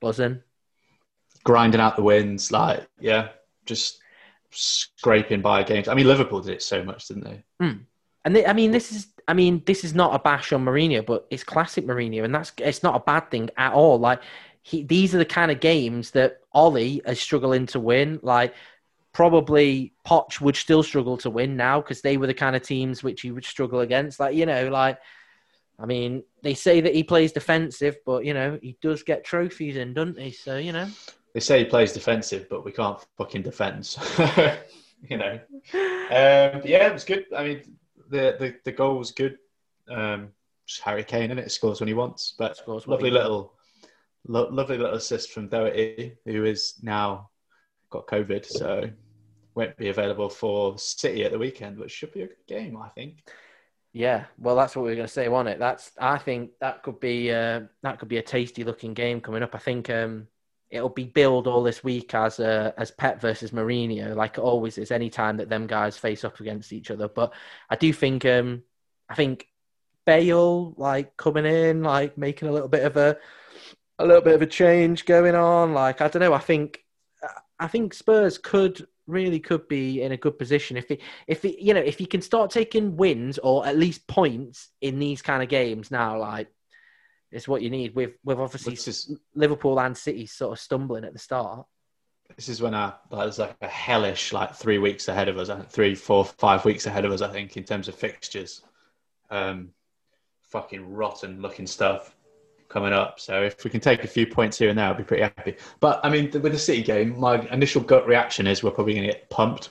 buzzing. 0.00 0.42
grinding 1.44 1.80
out 1.80 1.96
the 1.96 2.02
wins. 2.02 2.52
Like, 2.52 2.88
yeah, 3.00 3.30
just 3.66 3.98
scraping 4.50 5.42
by 5.42 5.62
games. 5.62 5.88
I 5.88 5.94
mean, 5.94 6.06
Liverpool 6.06 6.40
did 6.40 6.54
it 6.54 6.62
so 6.62 6.84
much, 6.84 7.08
didn't 7.08 7.24
they? 7.24 7.44
Hmm. 7.60 7.78
And 8.24 8.36
they, 8.36 8.46
I 8.46 8.52
mean, 8.52 8.70
this 8.70 8.92
is 8.92 9.08
I 9.26 9.34
mean, 9.34 9.62
this 9.64 9.84
is 9.84 9.94
not 9.94 10.14
a 10.14 10.18
bash 10.18 10.52
on 10.52 10.64
Mourinho, 10.64 11.04
but 11.04 11.26
it's 11.30 11.44
classic 11.44 11.86
Mourinho, 11.86 12.24
and 12.24 12.34
that's 12.34 12.52
it's 12.58 12.82
not 12.82 12.96
a 12.96 13.00
bad 13.00 13.30
thing 13.30 13.50
at 13.56 13.72
all. 13.72 13.98
Like 13.98 14.20
he, 14.62 14.82
these 14.82 15.14
are 15.14 15.18
the 15.18 15.24
kind 15.24 15.50
of 15.50 15.60
games 15.60 16.10
that 16.12 16.40
Ollie 16.52 17.00
is 17.06 17.20
struggling 17.20 17.66
to 17.66 17.80
win. 17.80 18.20
Like 18.22 18.54
probably 19.12 19.92
Poch 20.06 20.40
would 20.40 20.56
still 20.56 20.82
struggle 20.82 21.16
to 21.18 21.30
win 21.30 21.56
now 21.56 21.80
because 21.80 22.02
they 22.02 22.16
were 22.16 22.26
the 22.26 22.34
kind 22.34 22.54
of 22.54 22.62
teams 22.62 23.02
which 23.02 23.22
he 23.22 23.30
would 23.30 23.44
struggle 23.44 23.80
against. 23.80 24.20
Like 24.20 24.34
you 24.34 24.46
know, 24.46 24.68
like 24.68 24.98
I 25.78 25.86
mean, 25.86 26.22
they 26.42 26.54
say 26.54 26.80
that 26.82 26.94
he 26.94 27.02
plays 27.02 27.32
defensive, 27.32 27.96
but 28.04 28.24
you 28.24 28.34
know, 28.34 28.58
he 28.62 28.76
does 28.82 29.02
get 29.02 29.24
trophies 29.24 29.76
in, 29.76 29.94
doesn't 29.94 30.18
he? 30.18 30.30
So 30.30 30.58
you 30.58 30.72
know, 30.72 30.88
They 31.34 31.40
say 31.40 31.60
he 31.60 31.64
plays 31.64 31.92
defensive, 31.92 32.46
but 32.50 32.64
we 32.64 32.72
can't 32.72 32.98
fucking 33.16 33.42
defend. 33.42 33.96
you 35.08 35.16
know. 35.16 35.40
Um, 35.72 36.62
yeah, 36.64 36.86
it 36.86 36.92
was 36.92 37.04
good. 37.04 37.24
I 37.34 37.44
mean, 37.44 37.76
the 38.10 38.36
the, 38.38 38.54
the 38.64 38.72
goal 38.72 38.98
was 38.98 39.12
good. 39.12 39.38
Um, 39.88 40.28
just 40.66 40.82
Harry 40.82 41.02
Kane 41.02 41.30
in 41.30 41.38
it 41.38 41.50
scores 41.50 41.80
when 41.80 41.88
he 41.88 41.94
wants, 41.94 42.34
but 42.38 42.60
lovely 42.86 43.10
little, 43.10 43.54
lo- 44.26 44.48
lovely 44.50 44.78
little 44.78 44.96
assist 44.96 45.32
from 45.32 45.48
Doherty, 45.48 46.16
who 46.24 46.44
is 46.44 46.74
now 46.82 47.30
got 47.90 48.06
COVID, 48.06 48.44
so 48.44 48.90
won't 49.54 49.76
be 49.76 49.88
available 49.88 50.28
for 50.28 50.78
City 50.78 51.24
at 51.24 51.32
the 51.32 51.38
weekend, 51.38 51.78
which 51.78 51.90
should 51.90 52.12
be 52.12 52.22
a 52.22 52.28
good 52.28 52.46
game, 52.46 52.76
I 52.76 52.88
think. 52.90 53.24
Yeah, 53.92 54.26
well, 54.38 54.54
that's 54.54 54.76
what 54.76 54.82
we 54.82 54.90
were 54.90 54.96
going 54.96 55.08
to 55.08 55.12
say, 55.12 55.28
wasn't 55.28 55.56
it? 55.56 55.58
That's 55.58 55.90
I 55.98 56.18
think 56.18 56.52
that 56.60 56.82
could 56.84 57.00
be 57.00 57.32
uh, 57.32 57.62
that 57.82 57.98
could 57.98 58.08
be 58.08 58.18
a 58.18 58.22
tasty 58.22 58.62
looking 58.62 58.94
game 58.94 59.20
coming 59.20 59.42
up. 59.42 59.54
I 59.54 59.58
think 59.58 59.90
um, 59.90 60.28
it'll 60.70 60.88
be 60.88 61.04
billed 61.04 61.48
all 61.48 61.64
this 61.64 61.82
week 61.82 62.14
as 62.14 62.38
uh, 62.38 62.70
as 62.78 62.92
Pep 62.92 63.20
versus 63.20 63.50
Mourinho, 63.50 64.14
like 64.14 64.38
it 64.38 64.42
always 64.42 64.78
is. 64.78 64.92
Any 64.92 65.10
time 65.10 65.38
that 65.38 65.48
them 65.48 65.66
guys 65.66 65.96
face 65.96 66.24
up 66.24 66.38
against 66.38 66.72
each 66.72 66.92
other, 66.92 67.08
but 67.08 67.32
I 67.68 67.74
do 67.74 67.92
think 67.92 68.24
um, 68.24 68.62
I 69.08 69.16
think 69.16 69.48
Bale 70.06 70.72
like 70.76 71.16
coming 71.16 71.46
in, 71.46 71.82
like 71.82 72.16
making 72.16 72.48
a 72.48 72.52
little 72.52 72.68
bit 72.68 72.84
of 72.84 72.96
a 72.96 73.16
a 74.00 74.06
little 74.06 74.22
bit 74.22 74.34
of 74.34 74.42
a 74.42 74.46
change 74.46 75.04
going 75.04 75.34
on. 75.34 75.74
Like 75.74 76.00
I 76.00 76.08
don't 76.08 76.20
know. 76.20 76.34
I 76.34 76.38
think 76.38 76.84
I 77.58 77.68
think 77.68 77.94
Spurs 77.94 78.38
could 78.38 78.86
really 79.06 79.40
could 79.40 79.66
be 79.68 80.02
in 80.02 80.12
a 80.12 80.16
good 80.16 80.38
position 80.38 80.76
if 80.76 80.90
it 80.90 81.00
if 81.26 81.44
it, 81.44 81.62
you 81.62 81.74
know 81.74 81.80
if 81.80 82.00
you 82.00 82.06
can 82.06 82.22
start 82.22 82.50
taking 82.50 82.96
wins 82.96 83.38
or 83.38 83.66
at 83.66 83.76
least 83.76 84.06
points 84.06 84.68
in 84.80 84.98
these 84.98 85.22
kind 85.22 85.42
of 85.42 85.48
games 85.48 85.90
now. 85.90 86.18
Like 86.18 86.48
it's 87.30 87.46
what 87.46 87.62
you 87.62 87.70
need 87.70 87.94
with 87.94 88.12
with 88.24 88.38
obviously 88.38 88.74
is 88.74 89.16
Liverpool 89.34 89.78
and 89.80 89.96
City 89.96 90.26
sort 90.26 90.52
of 90.52 90.60
stumbling 90.60 91.04
at 91.04 91.12
the 91.12 91.18
start. 91.18 91.66
this 92.36 92.48
is 92.48 92.62
when 92.62 92.74
I 92.74 92.94
like, 93.10 93.24
there's 93.24 93.38
like 93.38 93.56
a 93.60 93.68
hellish 93.68 94.32
like 94.32 94.54
three 94.54 94.78
weeks 94.78 95.08
ahead 95.08 95.28
of 95.28 95.38
us, 95.38 95.50
I 95.50 95.56
think 95.56 95.68
three, 95.68 95.94
four, 95.94 96.24
five 96.24 96.64
weeks 96.64 96.86
ahead 96.86 97.04
of 97.04 97.12
us, 97.12 97.20
I 97.22 97.28
think, 97.28 97.56
in 97.56 97.64
terms 97.64 97.88
of 97.88 97.94
fixtures. 97.94 98.62
Um, 99.30 99.70
fucking 100.42 100.92
rotten 100.92 101.40
looking 101.40 101.66
stuff 101.66 102.16
coming 102.70 102.92
up. 102.94 103.20
So 103.20 103.42
if 103.42 103.62
we 103.64 103.70
can 103.70 103.80
take 103.80 104.04
a 104.04 104.08
few 104.08 104.26
points 104.26 104.56
here 104.56 104.70
and 104.70 104.78
there, 104.78 104.86
I'd 104.86 104.96
be 104.96 105.04
pretty 105.04 105.24
happy. 105.24 105.56
But 105.80 106.00
I 106.02 106.08
mean, 106.08 106.30
with 106.30 106.52
the 106.52 106.58
City 106.58 106.82
game, 106.82 107.18
my 107.20 107.40
initial 107.50 107.82
gut 107.82 108.06
reaction 108.06 108.46
is 108.46 108.62
we're 108.62 108.70
probably 108.70 108.94
going 108.94 109.06
to 109.06 109.12
get 109.12 109.28
pumped. 109.28 109.70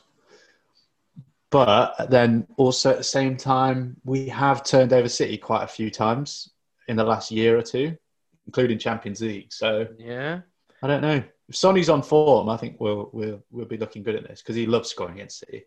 But 1.49 2.09
then 2.11 2.45
also 2.57 2.91
at 2.91 2.97
the 2.97 3.03
same 3.03 3.35
time, 3.35 3.97
we 4.05 4.27
have 4.27 4.63
turned 4.63 4.93
over 4.93 5.09
City 5.09 5.37
quite 5.37 5.63
a 5.63 5.67
few 5.67 5.89
times 5.89 6.51
in 6.87 6.95
the 6.95 7.03
last 7.03 7.31
year 7.31 7.57
or 7.57 7.63
two, 7.63 7.97
including 8.45 8.77
Champions 8.77 9.21
League. 9.21 9.51
So 9.51 9.87
Yeah, 9.97 10.41
I 10.83 10.87
don't 10.87 11.01
know. 11.01 11.23
If 11.47 11.55
Sonny's 11.55 11.89
on 11.89 12.03
form, 12.03 12.49
I 12.49 12.57
think 12.57 12.79
we'll 12.79 13.09
we'll 13.13 13.41
we'll 13.49 13.65
be 13.65 13.77
looking 13.77 14.03
good 14.03 14.15
at 14.15 14.27
this 14.27 14.43
because 14.43 14.55
he 14.55 14.67
loves 14.67 14.89
scoring 14.89 15.15
against 15.15 15.39
City. 15.39 15.65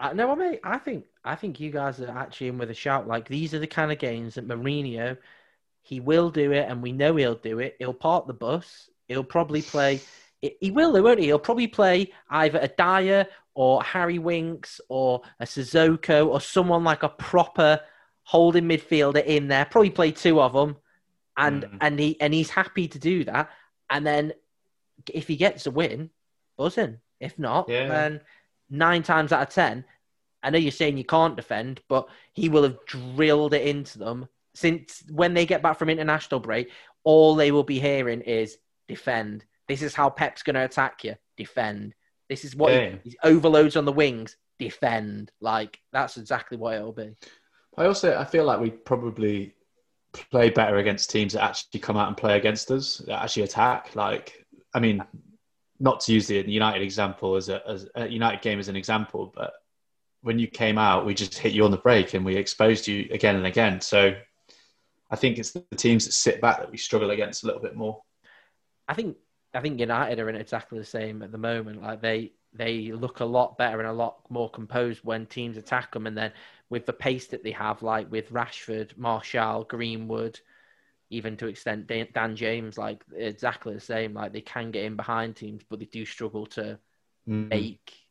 I, 0.00 0.12
no, 0.12 0.32
I 0.32 0.34
mean, 0.34 0.58
I 0.64 0.78
think 0.78 1.04
I 1.24 1.36
think 1.36 1.60
you 1.60 1.70
guys 1.70 2.00
are 2.00 2.08
actually 2.10 2.48
in 2.48 2.58
with 2.58 2.70
a 2.70 2.74
shout. 2.74 3.06
Like 3.06 3.28
these 3.28 3.54
are 3.54 3.60
the 3.60 3.68
kind 3.68 3.92
of 3.92 3.98
games 3.98 4.34
that 4.34 4.48
Mourinho, 4.48 5.16
he 5.84 6.00
will 6.00 6.30
do 6.30 6.50
it, 6.52 6.66
and 6.68 6.82
we 6.82 6.92
know 6.92 7.14
he'll 7.14 7.34
do 7.34 7.58
it. 7.58 7.76
He'll 7.78 7.92
park 7.92 8.26
the 8.26 8.32
bus. 8.32 8.88
He'll 9.06 9.22
probably 9.22 9.60
play. 9.60 10.00
He 10.40 10.70
will, 10.70 11.00
won't 11.02 11.20
he? 11.20 11.26
He'll 11.26 11.38
probably 11.38 11.66
play 11.66 12.10
either 12.30 12.58
a 12.58 12.68
Dier 12.68 13.26
or 13.54 13.82
Harry 13.82 14.18
Winks 14.18 14.80
or 14.88 15.20
a 15.38 15.44
Sissoko 15.44 16.26
or 16.26 16.40
someone 16.40 16.84
like 16.84 17.02
a 17.02 17.10
proper 17.10 17.80
holding 18.22 18.64
midfielder 18.64 19.22
in 19.24 19.48
there. 19.48 19.66
Probably 19.66 19.90
play 19.90 20.10
two 20.10 20.40
of 20.40 20.54
them, 20.54 20.78
and 21.36 21.64
Mhm. 21.64 21.78
and 21.82 21.98
he 21.98 22.20
and 22.20 22.32
he's 22.32 22.50
happy 22.50 22.88
to 22.88 22.98
do 22.98 23.24
that. 23.24 23.50
And 23.90 24.06
then 24.06 24.32
if 25.12 25.28
he 25.28 25.36
gets 25.36 25.66
a 25.66 25.70
win, 25.70 26.10
buzzing. 26.56 27.00
If 27.20 27.38
not, 27.38 27.68
Yeah. 27.68 27.88
then 27.88 28.20
nine 28.70 29.02
times 29.02 29.32
out 29.32 29.48
of 29.48 29.54
ten, 29.54 29.84
I 30.42 30.48
know 30.48 30.58
you're 30.58 30.72
saying 30.72 30.96
you 30.96 31.04
can't 31.04 31.36
defend, 31.36 31.82
but 31.88 32.08
he 32.32 32.48
will 32.48 32.62
have 32.62 32.84
drilled 32.86 33.52
it 33.52 33.66
into 33.66 33.98
them 33.98 34.28
since 34.54 35.02
when 35.10 35.34
they 35.34 35.46
get 35.46 35.62
back 35.62 35.78
from 35.78 35.90
international 35.90 36.40
break. 36.40 36.70
All 37.02 37.34
they 37.34 37.52
will 37.52 37.64
be 37.64 37.78
hearing 37.78 38.22
is 38.22 38.56
defend. 38.88 39.44
This 39.68 39.82
is 39.82 39.94
how 39.94 40.08
Pep's 40.08 40.42
going 40.42 40.54
to 40.54 40.64
attack 40.64 41.04
you. 41.04 41.16
Defend. 41.36 41.94
This 42.28 42.44
is 42.44 42.56
what 42.56 42.72
he- 42.72 42.98
he, 43.10 43.16
overloads 43.22 43.76
on 43.76 43.84
the 43.84 43.92
wings. 43.92 44.36
Defend. 44.58 45.30
Like 45.40 45.80
that's 45.92 46.16
exactly 46.16 46.56
what 46.56 46.74
it'll 46.74 46.92
be. 46.92 47.14
I 47.76 47.86
also 47.86 48.16
I 48.16 48.24
feel 48.24 48.44
like 48.44 48.60
we 48.60 48.70
probably 48.70 49.54
play 50.30 50.48
better 50.48 50.76
against 50.76 51.10
teams 51.10 51.32
that 51.32 51.42
actually 51.42 51.80
come 51.80 51.96
out 51.96 52.08
and 52.08 52.16
play 52.16 52.36
against 52.36 52.70
us, 52.70 52.98
that 53.06 53.22
actually 53.22 53.42
attack. 53.42 53.94
Like, 53.96 54.44
I 54.72 54.80
mean, 54.80 55.04
not 55.80 56.00
to 56.00 56.12
use 56.12 56.28
the 56.28 56.40
United 56.48 56.82
example 56.82 57.34
as 57.34 57.48
a, 57.48 57.66
as 57.68 57.88
a 57.96 58.06
United 58.06 58.40
game 58.40 58.60
as 58.60 58.68
an 58.68 58.76
example, 58.76 59.32
but 59.34 59.52
when 60.22 60.38
you 60.38 60.46
came 60.46 60.78
out, 60.78 61.04
we 61.04 61.14
just 61.14 61.36
hit 61.36 61.52
you 61.52 61.64
on 61.64 61.70
the 61.70 61.76
break 61.76 62.14
and 62.14 62.24
we 62.24 62.36
exposed 62.36 62.86
you 62.86 63.08
again 63.10 63.36
and 63.36 63.46
again. 63.46 63.80
So 63.80 64.14
I 65.14 65.16
think 65.16 65.38
it's 65.38 65.52
the 65.52 65.64
teams 65.76 66.06
that 66.06 66.12
sit 66.12 66.40
back 66.40 66.58
that 66.58 66.72
we 66.72 66.76
struggle 66.76 67.10
against 67.12 67.44
a 67.44 67.46
little 67.46 67.62
bit 67.62 67.76
more. 67.76 68.02
I 68.88 68.94
think 68.94 69.16
I 69.54 69.60
think 69.60 69.78
United 69.78 70.18
are 70.18 70.28
in 70.28 70.34
exactly 70.34 70.76
the 70.76 70.84
same 70.84 71.22
at 71.22 71.30
the 71.30 71.38
moment. 71.38 71.80
Like 71.80 72.02
they 72.02 72.32
they 72.52 72.90
look 72.90 73.20
a 73.20 73.24
lot 73.24 73.56
better 73.56 73.78
and 73.78 73.88
a 73.88 73.92
lot 73.92 74.28
more 74.28 74.50
composed 74.50 75.04
when 75.04 75.26
teams 75.26 75.56
attack 75.56 75.92
them, 75.92 76.08
and 76.08 76.18
then 76.18 76.32
with 76.68 76.84
the 76.84 76.92
pace 76.92 77.28
that 77.28 77.44
they 77.44 77.52
have, 77.52 77.80
like 77.80 78.10
with 78.10 78.32
Rashford, 78.32 78.98
Martial, 78.98 79.62
Greenwood, 79.62 80.40
even 81.10 81.36
to 81.36 81.46
extent 81.46 81.86
Dan, 81.86 82.08
Dan 82.12 82.34
James, 82.34 82.76
like 82.76 83.04
exactly 83.14 83.72
the 83.72 83.80
same. 83.80 84.14
Like 84.14 84.32
they 84.32 84.40
can 84.40 84.72
get 84.72 84.82
in 84.84 84.96
behind 84.96 85.36
teams, 85.36 85.62
but 85.70 85.78
they 85.78 85.86
do 85.86 86.04
struggle 86.04 86.46
to 86.46 86.80
Mm. 87.28 87.48
make 87.50 88.03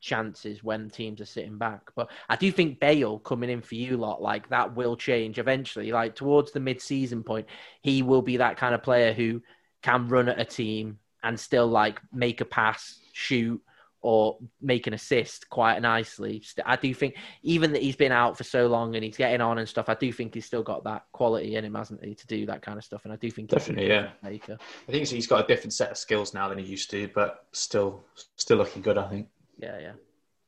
chances 0.00 0.64
when 0.64 0.90
teams 0.90 1.20
are 1.20 1.26
sitting 1.26 1.58
back. 1.58 1.82
But 1.94 2.10
I 2.28 2.36
do 2.36 2.50
think 2.50 2.80
Bale 2.80 3.18
coming 3.18 3.50
in 3.50 3.60
for 3.60 3.74
you 3.74 3.96
lot, 3.96 4.22
like 4.22 4.48
that 4.48 4.74
will 4.74 4.96
change 4.96 5.38
eventually. 5.38 5.92
Like 5.92 6.14
towards 6.14 6.52
the 6.52 6.60
mid 6.60 6.80
season 6.80 7.22
point, 7.22 7.46
he 7.82 8.02
will 8.02 8.22
be 8.22 8.38
that 8.38 8.56
kind 8.56 8.74
of 8.74 8.82
player 8.82 9.12
who 9.12 9.42
can 9.82 10.08
run 10.08 10.28
at 10.28 10.40
a 10.40 10.44
team 10.44 10.98
and 11.22 11.38
still 11.38 11.66
like 11.66 12.00
make 12.12 12.40
a 12.40 12.44
pass, 12.44 12.98
shoot, 13.12 13.60
or 14.02 14.38
make 14.62 14.86
an 14.86 14.94
assist 14.94 15.48
quite 15.50 15.80
nicely. 15.82 16.42
I 16.64 16.76
do 16.76 16.94
think 16.94 17.16
even 17.42 17.72
that 17.72 17.82
he's 17.82 17.96
been 17.96 18.12
out 18.12 18.38
for 18.38 18.44
so 18.44 18.66
long 18.66 18.94
and 18.94 19.04
he's 19.04 19.16
getting 19.16 19.40
on 19.42 19.58
and 19.58 19.68
stuff, 19.68 19.88
I 19.88 19.94
do 19.94 20.10
think 20.12 20.34
he's 20.34 20.46
still 20.46 20.62
got 20.62 20.84
that 20.84 21.04
quality 21.12 21.56
in 21.56 21.64
him, 21.64 21.74
hasn't 21.74 22.02
he, 22.02 22.14
to 22.14 22.26
do 22.26 22.46
that 22.46 22.62
kind 22.62 22.78
of 22.78 22.84
stuff. 22.84 23.04
And 23.04 23.12
I 23.12 23.16
do 23.16 23.30
think 23.30 23.50
Definitely, 23.50 23.88
yeah. 23.88 24.10
maker. 24.22 24.56
I 24.88 24.92
think 24.92 25.06
he's 25.06 25.26
got 25.26 25.44
a 25.44 25.46
different 25.46 25.74
set 25.74 25.90
of 25.90 25.98
skills 25.98 26.32
now 26.32 26.48
than 26.48 26.58
he 26.58 26.64
used 26.64 26.90
to, 26.92 27.10
but 27.14 27.44
still, 27.52 28.02
still 28.36 28.56
looking 28.56 28.80
good. 28.80 28.96
I 28.96 29.08
think. 29.08 29.28
Yeah, 29.62 29.78
yeah. 29.78 29.92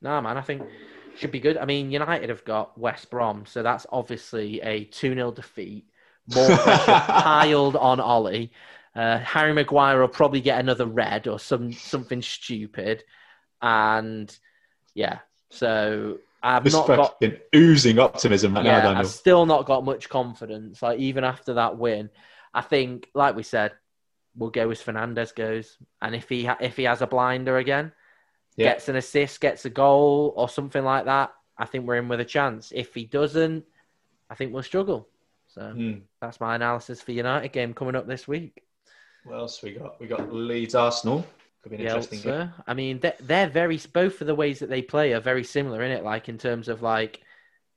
No, 0.01 0.21
man, 0.21 0.37
I 0.37 0.41
think 0.41 0.63
should 1.17 1.31
be 1.31 1.41
good. 1.41 1.57
I 1.59 1.65
mean, 1.65 1.91
United 1.91 2.31
have 2.31 2.45
got 2.45 2.79
West 2.79 3.11
Brom, 3.11 3.45
so 3.47 3.63
that's 3.63 3.87
obviously 3.91 4.61
a 4.63 4.85
2 4.85 5.15
0 5.15 5.31
defeat. 5.33 5.87
More 6.35 6.57
pressure 6.57 6.85
piled 7.07 7.77
on 7.77 8.01
Ollie. 8.01 8.53
Uh, 8.95 9.19
Harry 9.19 9.53
Maguire 9.53 10.01
will 10.01 10.09
probably 10.09 10.41
get 10.41 10.61
another 10.61 10.87
red 10.87 11.27
or 11.27 11.39
some 11.39 11.73
something 11.73 12.23
stupid. 12.23 13.05
And 13.61 14.37
yeah, 14.95 15.19
so 15.51 16.19
I've 16.43 16.65
Just 16.65 16.89
not 16.89 17.19
got 17.21 17.23
oozing 17.55 17.99
optimism 17.99 18.55
right 18.55 18.65
now, 18.65 18.77
yeah, 18.77 18.83
Daniel. 18.83 18.99
I've 18.99 19.09
still 19.09 19.47
not 19.47 19.67
got 19.67 19.85
much 19.85 20.09
confidence. 20.09 20.83
Like 20.83 20.99
even 20.99 21.25
after 21.25 21.55
that 21.55 21.79
win, 21.79 22.11
I 22.53 22.63
think, 22.63 23.09
like 23.15 23.37
we 23.37 23.45
said, 23.45 23.73
we'll 24.37 24.51
go 24.51 24.71
as 24.71 24.83
Fernandes 24.83 25.35
goes, 25.35 25.79
and 26.01 26.15
if 26.15 26.29
he 26.29 26.45
ha- 26.45 26.59
if 26.61 26.77
he 26.77 26.85
has 26.85 27.03
a 27.03 27.07
blinder 27.07 27.59
again, 27.59 27.93
Yeah. 28.57 28.73
gets 28.73 28.89
an 28.89 28.97
assist, 28.97 29.41
gets 29.41 29.65
a 29.65 29.71
goal, 29.71 30.35
or 30.37 30.49
something 30.49 30.85
like 30.85 31.07
that, 31.07 31.33
I 31.57 31.65
think 31.65 31.87
we're 31.87 31.97
in 31.97 32.09
with 32.09 32.21
a 32.21 32.25
chance. 32.25 32.73
If 32.75 32.95
he 32.95 33.05
doesn't, 33.05 33.65
I 34.29 34.35
think 34.35 34.53
we'll 34.53 34.63
struggle. 34.63 35.09
So 35.49 35.63
Hmm. 35.71 35.93
that's 36.21 36.41
my 36.41 36.55
analysis 36.55 37.01
for 37.03 37.13
United 37.13 37.53
game 37.53 37.75
coming 37.75 37.95
up 37.97 38.07
this 38.07 38.27
week. 38.27 38.63
What 39.25 39.37
else 39.37 39.63
we 39.63 39.73
got? 39.73 40.01
We 40.01 40.07
got 40.07 40.33
Leeds 40.33 40.75
Arsenal. 40.75 41.27
Could 41.63 41.71
be 41.71 41.77
an 41.77 41.83
interesting 41.83 42.21
game. 42.21 42.51
I 42.67 42.75
mean, 42.75 42.99
they're, 42.99 43.15
they're 43.21 43.49
very 43.49 43.79
both 43.93 44.21
of 44.21 44.27
the 44.27 44.35
ways 44.35 44.59
that 44.59 44.69
they 44.69 44.83
play 44.83 45.13
are 45.13 45.21
very 45.21 45.45
similar 45.45 45.83
in 45.83 45.93
it. 45.93 46.03
Like 46.03 46.29
in 46.29 46.39
terms 46.39 46.69
of 46.69 46.83
like 46.83 47.21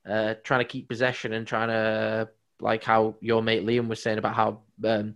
uh, 0.08 0.34
trying 0.42 0.60
to 0.60 0.64
keep 0.64 0.88
possession 0.88 1.32
and 1.32 1.46
trying 1.46 1.68
to 1.68 2.28
like 2.60 2.82
how 2.82 3.14
your 3.20 3.42
mate 3.42 3.64
Liam 3.64 3.86
was 3.86 4.02
saying 4.02 4.18
about 4.18 4.34
how 4.34 4.62
um, 4.84 5.14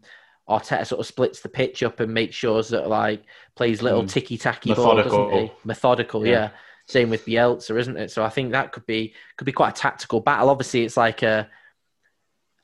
Arteta 0.50 0.86
sort 0.86 1.00
of 1.00 1.06
splits 1.06 1.40
the 1.40 1.48
pitch 1.48 1.82
up 1.82 2.00
and 2.00 2.12
makes 2.12 2.34
sure 2.34 2.62
that 2.62 2.88
like 2.88 3.22
plays 3.54 3.80
little 3.82 4.02
Mm. 4.02 4.10
ticky 4.10 4.36
tacky 4.36 4.74
ball, 4.74 4.96
doesn't 4.96 5.10
Methodical. 5.12 5.38
he? 5.40 5.52
Methodical, 5.64 6.26
Yeah. 6.26 6.32
yeah. 6.32 6.50
Same 6.88 7.08
with 7.10 7.24
Bielsa, 7.24 7.78
isn't 7.78 7.96
it? 7.96 8.10
So 8.10 8.24
I 8.24 8.28
think 8.30 8.50
that 8.52 8.72
could 8.72 8.84
be 8.84 9.14
could 9.36 9.44
be 9.44 9.52
quite 9.52 9.78
a 9.78 9.80
tactical 9.80 10.20
battle. 10.20 10.50
Obviously, 10.50 10.82
it's 10.84 10.96
like 10.96 11.22
a. 11.22 11.48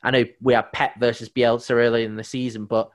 I 0.03 0.11
know 0.11 0.25
we 0.41 0.53
had 0.53 0.71
Pep 0.73 0.99
versus 0.99 1.29
Bielsa 1.29 1.71
early 1.71 2.03
in 2.03 2.15
the 2.17 2.23
season, 2.23 2.65
but 2.65 2.91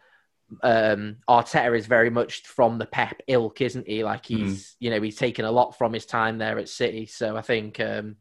um, 0.63 1.17
Arteta 1.29 1.77
is 1.77 1.87
very 1.87 2.11
much 2.11 2.43
from 2.43 2.77
the 2.79 2.85
Pep 2.87 3.23
ilk, 3.27 3.61
isn't 3.63 3.89
he? 3.89 4.05
Like 4.05 4.27
Hmm. 4.27 4.37
he's, 4.37 4.77
you 4.79 4.91
know, 4.91 5.01
he's 5.01 5.17
taken 5.17 5.45
a 5.47 5.51
lot 5.51 5.77
from 5.79 5.95
his 5.95 6.05
time 6.07 6.37
there 6.39 6.59
at 6.59 6.69
City. 6.69 7.07
So 7.07 7.35
I 7.37 7.41
think 7.43 7.81
um, 7.81 8.17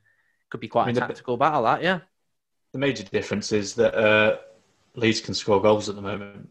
could 0.50 0.62
be 0.62 0.70
quite 0.70 0.84
I 0.84 0.88
mean, 0.88 0.98
a 0.98 1.02
the- 1.02 1.08
tactical 1.08 1.36
battle. 1.38 1.64
That, 1.64 1.84
yeah, 1.84 2.00
The 2.72 2.80
major 2.80 3.04
difference 3.04 3.52
is 3.52 3.76
that 3.76 3.94
uh, 3.94 4.38
Leeds 4.96 5.22
can 5.22 5.34
score 5.34 5.62
goals 5.62 5.90
at 5.90 5.96
the 5.96 6.02
moment. 6.02 6.50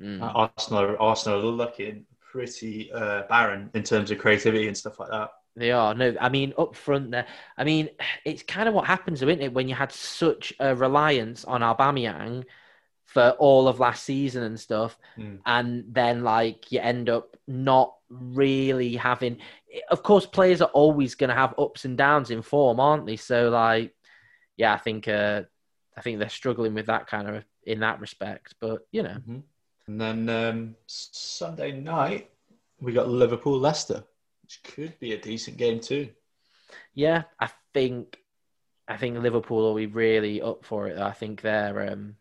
Mm. 0.00 0.22
Uh, 0.22 0.32
Arsenal, 0.34 0.82
are, 0.82 1.00
Arsenal 1.00 1.40
are 1.40 1.52
looking 1.52 2.06
pretty 2.20 2.90
uh, 2.92 3.22
barren 3.28 3.70
in 3.74 3.82
terms 3.82 4.10
of 4.10 4.18
creativity 4.18 4.66
and 4.68 4.76
stuff 4.76 4.98
like 4.98 5.10
that. 5.10 5.30
they 5.56 5.72
are. 5.72 5.94
No, 5.94 6.14
I 6.20 6.28
mean 6.28 6.54
up 6.56 6.74
front 6.74 7.10
there. 7.10 7.26
I 7.58 7.64
mean, 7.64 7.90
it's 8.24 8.42
kind 8.42 8.68
of 8.68 8.74
what 8.74 8.86
happens, 8.86 9.20
isn't 9.22 9.40
it, 9.42 9.52
when 9.52 9.68
you 9.68 9.74
had 9.74 9.92
such 9.92 10.52
a 10.60 10.74
reliance 10.74 11.44
on 11.44 11.60
Aubameyang 11.60 12.44
for 13.06 13.30
all 13.40 13.66
of 13.66 13.80
last 13.80 14.04
season 14.04 14.44
and 14.44 14.58
stuff, 14.58 14.96
Mm. 15.18 15.40
and 15.44 15.84
then 15.88 16.22
like 16.22 16.70
you 16.72 16.78
end 16.80 17.10
up 17.10 17.36
not 17.48 17.94
really 18.08 18.96
having. 18.96 19.38
Of 19.90 20.02
course, 20.02 20.24
players 20.26 20.62
are 20.62 20.70
always 20.72 21.14
going 21.16 21.30
to 21.30 21.34
have 21.36 21.54
ups 21.58 21.84
and 21.84 21.98
downs 21.98 22.30
in 22.30 22.42
form, 22.42 22.78
aren't 22.80 23.06
they? 23.06 23.16
So 23.16 23.50
like, 23.50 23.94
yeah, 24.56 24.72
I 24.72 24.78
think 24.78 25.08
uh, 25.08 25.42
I 25.96 26.00
think 26.00 26.20
they're 26.20 26.28
struggling 26.28 26.74
with 26.74 26.86
that 26.86 27.08
kind 27.08 27.28
of 27.28 27.44
in 27.64 27.80
that 27.80 28.00
respect. 28.00 28.54
But 28.60 28.86
you 28.92 29.02
know, 29.02 29.16
Mhm. 29.26 29.42
And 29.86 30.00
then 30.00 30.28
um, 30.28 30.76
Sunday 30.86 31.72
night, 31.72 32.30
we 32.80 32.92
got 32.92 33.08
Liverpool 33.08 33.58
Leicester, 33.58 34.04
which 34.42 34.62
could 34.62 34.98
be 35.00 35.12
a 35.14 35.20
decent 35.20 35.56
game 35.56 35.80
too. 35.80 36.10
yeah, 36.94 37.24
I 37.40 37.50
think 37.74 38.18
I 38.86 38.96
think 38.96 39.18
Liverpool 39.18 39.58
will 39.58 39.74
be 39.74 39.86
really 39.86 40.40
up 40.42 40.64
for 40.64 40.88
it. 40.88 40.98
I 40.98 41.12
think 41.12 41.40
they're 41.42 41.90
um, 41.90 42.16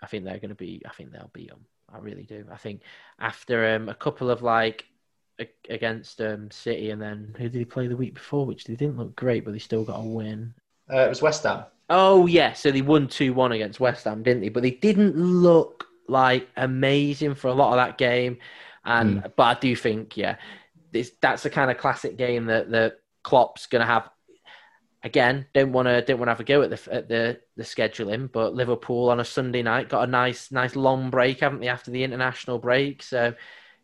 I 0.00 0.06
think 0.06 0.24
they're 0.24 0.38
going 0.38 0.50
to 0.50 0.54
be. 0.54 0.82
I 0.86 0.90
think 0.90 1.12
they'll 1.12 1.30
beat 1.32 1.50
them. 1.50 1.66
I 1.92 1.98
really 1.98 2.24
do. 2.24 2.46
I 2.50 2.56
think 2.56 2.82
after 3.18 3.74
um, 3.74 3.88
a 3.88 3.94
couple 3.94 4.30
of 4.30 4.42
like 4.42 4.86
against 5.68 6.20
um, 6.20 6.50
City 6.50 6.90
and 6.90 7.02
then 7.02 7.34
who 7.36 7.48
did 7.48 7.58
he 7.58 7.64
play 7.64 7.86
the 7.88 7.96
week 7.96 8.14
before, 8.14 8.46
which 8.46 8.64
they 8.64 8.76
didn't 8.76 8.96
look 8.98 9.16
great, 9.16 9.44
but 9.44 9.52
they 9.52 9.58
still 9.58 9.84
got 9.84 10.00
a 10.00 10.06
win. 10.06 10.54
Uh, 10.90 10.98
it 11.00 11.08
was 11.08 11.22
West 11.22 11.42
Ham. 11.44 11.64
Oh 11.90 12.26
yeah, 12.26 12.52
so 12.54 12.70
they 12.70 12.82
won 12.82 13.08
two 13.08 13.34
one 13.34 13.52
against 13.52 13.80
West 13.80 14.04
Ham, 14.04 14.22
didn't 14.22 14.40
they? 14.42 14.48
But 14.48 14.62
they 14.62 14.70
didn't 14.70 15.16
look 15.16 15.86
like 16.08 16.48
amazing 16.56 17.34
for 17.34 17.48
a 17.48 17.54
lot 17.54 17.70
of 17.70 17.76
that 17.76 17.98
game. 17.98 18.38
And 18.84 19.22
but 19.36 19.42
I 19.42 19.60
do 19.60 19.76
think, 19.76 20.16
yeah, 20.16 20.36
this 20.92 21.12
that's 21.20 21.42
the 21.42 21.50
kind 21.50 21.70
of 21.70 21.78
classic 21.78 22.16
game 22.16 22.46
that 22.46 22.70
that 22.70 23.00
Klopp's 23.22 23.66
going 23.66 23.80
to 23.80 23.86
have. 23.86 24.08
Again, 25.04 25.46
don't 25.52 25.72
want 25.72 25.88
to 25.88 26.00
don't 26.02 26.18
want 26.18 26.28
to 26.28 26.32
have 26.32 26.40
a 26.40 26.44
go 26.44 26.62
at 26.62 26.70
the 26.70 26.94
at 26.94 27.08
the 27.08 27.40
the 27.56 27.64
scheduling, 27.64 28.30
but 28.30 28.54
Liverpool 28.54 29.10
on 29.10 29.18
a 29.18 29.24
Sunday 29.24 29.62
night 29.62 29.88
got 29.88 30.08
a 30.08 30.10
nice 30.10 30.52
nice 30.52 30.76
long 30.76 31.10
break, 31.10 31.40
haven't 31.40 31.60
they, 31.60 31.68
after 31.68 31.90
the 31.90 32.04
international 32.04 32.58
break? 32.58 33.02
So 33.02 33.34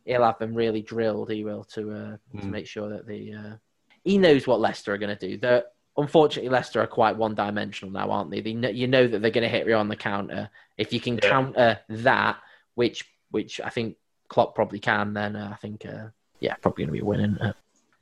he'll 0.05 0.23
have 0.23 0.39
them 0.39 0.55
really 0.55 0.81
drilled. 0.81 1.31
He 1.31 1.43
will 1.45 1.65
to 1.75 1.91
uh, 1.93 2.17
to 2.41 2.47
Mm. 2.47 2.51
make 2.51 2.67
sure 2.69 2.89
that 2.91 3.07
the 3.07 3.35
uh, 3.35 3.57
he 4.05 4.17
knows 4.17 4.47
what 4.47 4.61
Leicester 4.61 4.95
are 4.95 4.99
going 4.99 5.17
to 5.17 5.29
do. 5.29 5.37
They're, 5.37 5.65
unfortunately, 5.99 6.49
Leicester 6.49 6.81
are 6.81 6.87
quite 6.87 7.17
one 7.17 7.35
dimensional 7.35 7.93
now, 7.93 8.11
aren't 8.11 8.31
they? 8.31 8.41
they 8.41 8.55
know, 8.55 8.69
you 8.69 8.87
know 8.87 9.07
that 9.07 9.21
they're 9.21 9.31
going 9.31 9.43
to 9.43 9.49
hit 9.49 9.67
you 9.67 9.75
on 9.75 9.89
the 9.89 9.97
counter. 9.97 10.49
If 10.79 10.93
you 10.93 11.01
can 11.01 11.15
Yeah. 11.15 11.29
counter 11.29 11.81
that, 11.89 12.39
which 12.75 13.05
which 13.31 13.61
I 13.63 13.69
think 13.69 13.97
Klopp 14.29 14.55
probably 14.55 14.79
can, 14.79 15.13
then 15.13 15.37
uh, 15.37 15.51
I 15.53 15.57
think 15.57 15.85
uh, 15.85 16.07
yeah, 16.41 16.55
probably 16.63 16.85
going 16.85 16.95
to 16.95 17.01
be 17.01 17.07
winning. 17.07 17.37
Uh, 17.39 17.53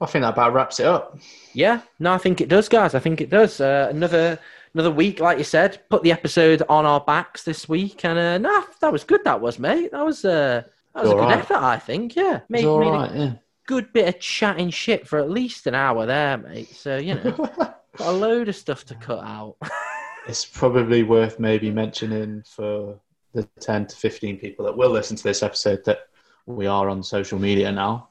I 0.01 0.07
think 0.07 0.22
that 0.22 0.34
about 0.34 0.53
wraps 0.53 0.78
it 0.78 0.86
up. 0.86 1.18
yeah, 1.55 1.80
no, 1.99 2.12
I 2.12 2.18
think 2.18 2.40
it 2.40 2.49
does, 2.49 2.68
guys. 2.68 2.94
I 2.94 2.99
think 2.99 3.20
it 3.20 3.30
does. 3.30 3.61
Uh, 3.61 3.88
another 3.90 4.38
another 4.74 4.90
week, 4.90 5.20
like 5.20 5.38
you 5.38 5.44
said, 5.44 5.80
put 5.88 6.03
the 6.03 6.12
episode 6.12 6.62
on 6.68 6.84
our 6.84 7.01
backs 7.01 7.44
this 7.44 7.66
week, 7.68 8.05
and 8.05 8.18
uh, 8.18 8.38
no, 8.38 8.64
that 8.80 8.92
was 8.92 9.05
good. 9.05 9.24
That 9.24 9.40
was, 9.40 9.59
mate. 9.59 9.92
That 9.92 10.05
was 10.05 10.24
uh, 10.24 10.62
that 10.94 11.03
was 11.03 11.12
a 11.12 11.14
good 11.14 11.20
right. 11.20 11.38
effort, 11.38 11.57
I 11.57 11.78
think. 11.78 12.14
Yeah, 12.14 12.40
made, 12.51 12.64
made 12.64 12.88
a 12.88 13.12
yeah. 13.14 13.32
good 13.66 13.92
bit 13.94 14.09
of 14.09 14.20
chatting 14.20 14.68
shit 14.70 15.09
for 15.09 15.18
at 15.18 15.30
least 15.30 15.66
an 15.66 15.74
hour 15.74 16.05
there, 16.05 16.36
mate. 16.36 16.68
So 16.68 16.99
you 16.99 17.14
know, 17.14 17.74
got 17.97 18.09
a 18.09 18.16
load 18.16 18.49
of 18.49 18.57
stuff 18.57 18.84
to 18.86 18.94
cut 18.94 19.24
out. 19.24 19.57
it's 20.28 20.44
probably 20.44 21.03
worth 21.03 21.38
maybe 21.38 21.70
mentioning 21.70 22.42
for 22.47 22.99
the 23.32 23.44
10 23.61 23.86
to 23.86 23.97
15 23.97 24.38
people 24.38 24.64
that 24.64 24.76
will 24.76 24.90
listen 24.90 25.16
to 25.16 25.22
this 25.22 25.42
episode 25.42 25.84
that 25.84 26.09
we 26.47 26.66
are 26.66 26.88
on 26.88 27.03
social 27.03 27.38
media 27.38 27.70
now. 27.72 28.09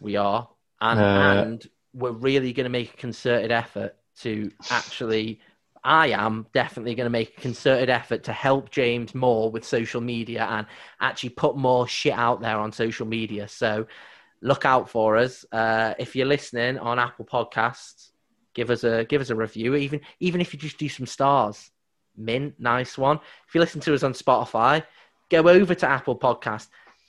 We 0.00 0.16
are, 0.16 0.48
and 0.80 1.00
Uh, 1.00 1.42
and 1.42 1.70
we're 1.94 2.12
really 2.12 2.52
going 2.52 2.64
to 2.64 2.70
make 2.70 2.94
a 2.94 2.96
concerted 2.96 3.50
effort 3.50 3.96
to 4.20 4.50
actually. 4.70 5.40
I 5.84 6.08
am 6.08 6.46
definitely 6.52 6.96
going 6.96 7.06
to 7.06 7.10
make 7.10 7.38
a 7.38 7.40
concerted 7.40 7.88
effort 7.88 8.24
to 8.24 8.32
help 8.32 8.70
James 8.70 9.14
more 9.14 9.48
with 9.50 9.64
social 9.64 10.00
media 10.00 10.44
and 10.44 10.66
actually 11.00 11.30
put 11.30 11.56
more 11.56 11.86
shit 11.86 12.12
out 12.12 12.40
there 12.40 12.58
on 12.58 12.72
social 12.72 13.06
media. 13.06 13.46
So 13.46 13.86
look 14.42 14.64
out 14.64 14.90
for 14.90 15.16
us. 15.16 15.44
Uh, 15.52 15.94
if 15.98 16.16
you're 16.16 16.26
listening 16.26 16.78
on 16.78 16.98
Apple 16.98 17.24
Podcasts, 17.24 18.07
give 18.58 18.70
us 18.70 18.82
a 18.82 19.04
give 19.04 19.20
us 19.20 19.30
a 19.30 19.36
review. 19.36 19.76
Even 19.76 20.00
even 20.18 20.40
if 20.40 20.52
you 20.52 20.58
just 20.58 20.78
do 20.78 20.88
some 20.88 21.06
stars, 21.06 21.70
mint, 22.16 22.54
nice 22.58 22.98
one. 22.98 23.20
If 23.46 23.54
you 23.54 23.60
listen 23.60 23.80
to 23.82 23.94
us 23.94 24.02
on 24.02 24.12
Spotify, 24.12 24.84
go 25.30 25.48
over 25.48 25.74
to 25.76 25.88
Apple 25.88 26.18
Podcast, 26.18 26.66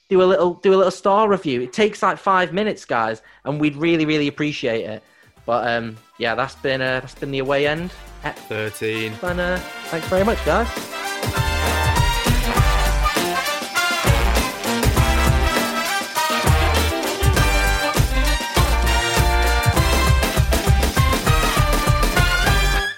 do 0.09 0.21
a 0.21 0.25
little 0.25 0.53
do 0.53 0.73
a 0.73 0.77
little 0.77 0.91
star 0.91 1.27
review. 1.27 1.61
It 1.61 1.73
takes 1.73 2.03
like 2.03 2.19
five 2.19 2.53
minutes, 2.53 2.85
guys, 2.85 3.23
and 3.45 3.59
we'd 3.59 3.75
really 3.75 4.05
really 4.05 4.27
appreciate 4.27 4.85
it. 4.85 5.03
But 5.47 5.67
um, 5.67 5.97
yeah, 6.19 6.35
that's 6.35 6.55
been 6.55 6.81
uh, 6.81 6.99
that's 6.99 7.15
been 7.15 7.31
the 7.31 7.39
away 7.39 7.65
end. 7.67 7.91
At 8.23 8.37
Thirteen. 8.37 9.13
And 9.23 9.39
uh, 9.39 9.57
thanks 9.89 10.07
very 10.07 10.23
much, 10.23 10.43
guys. 10.45 11.48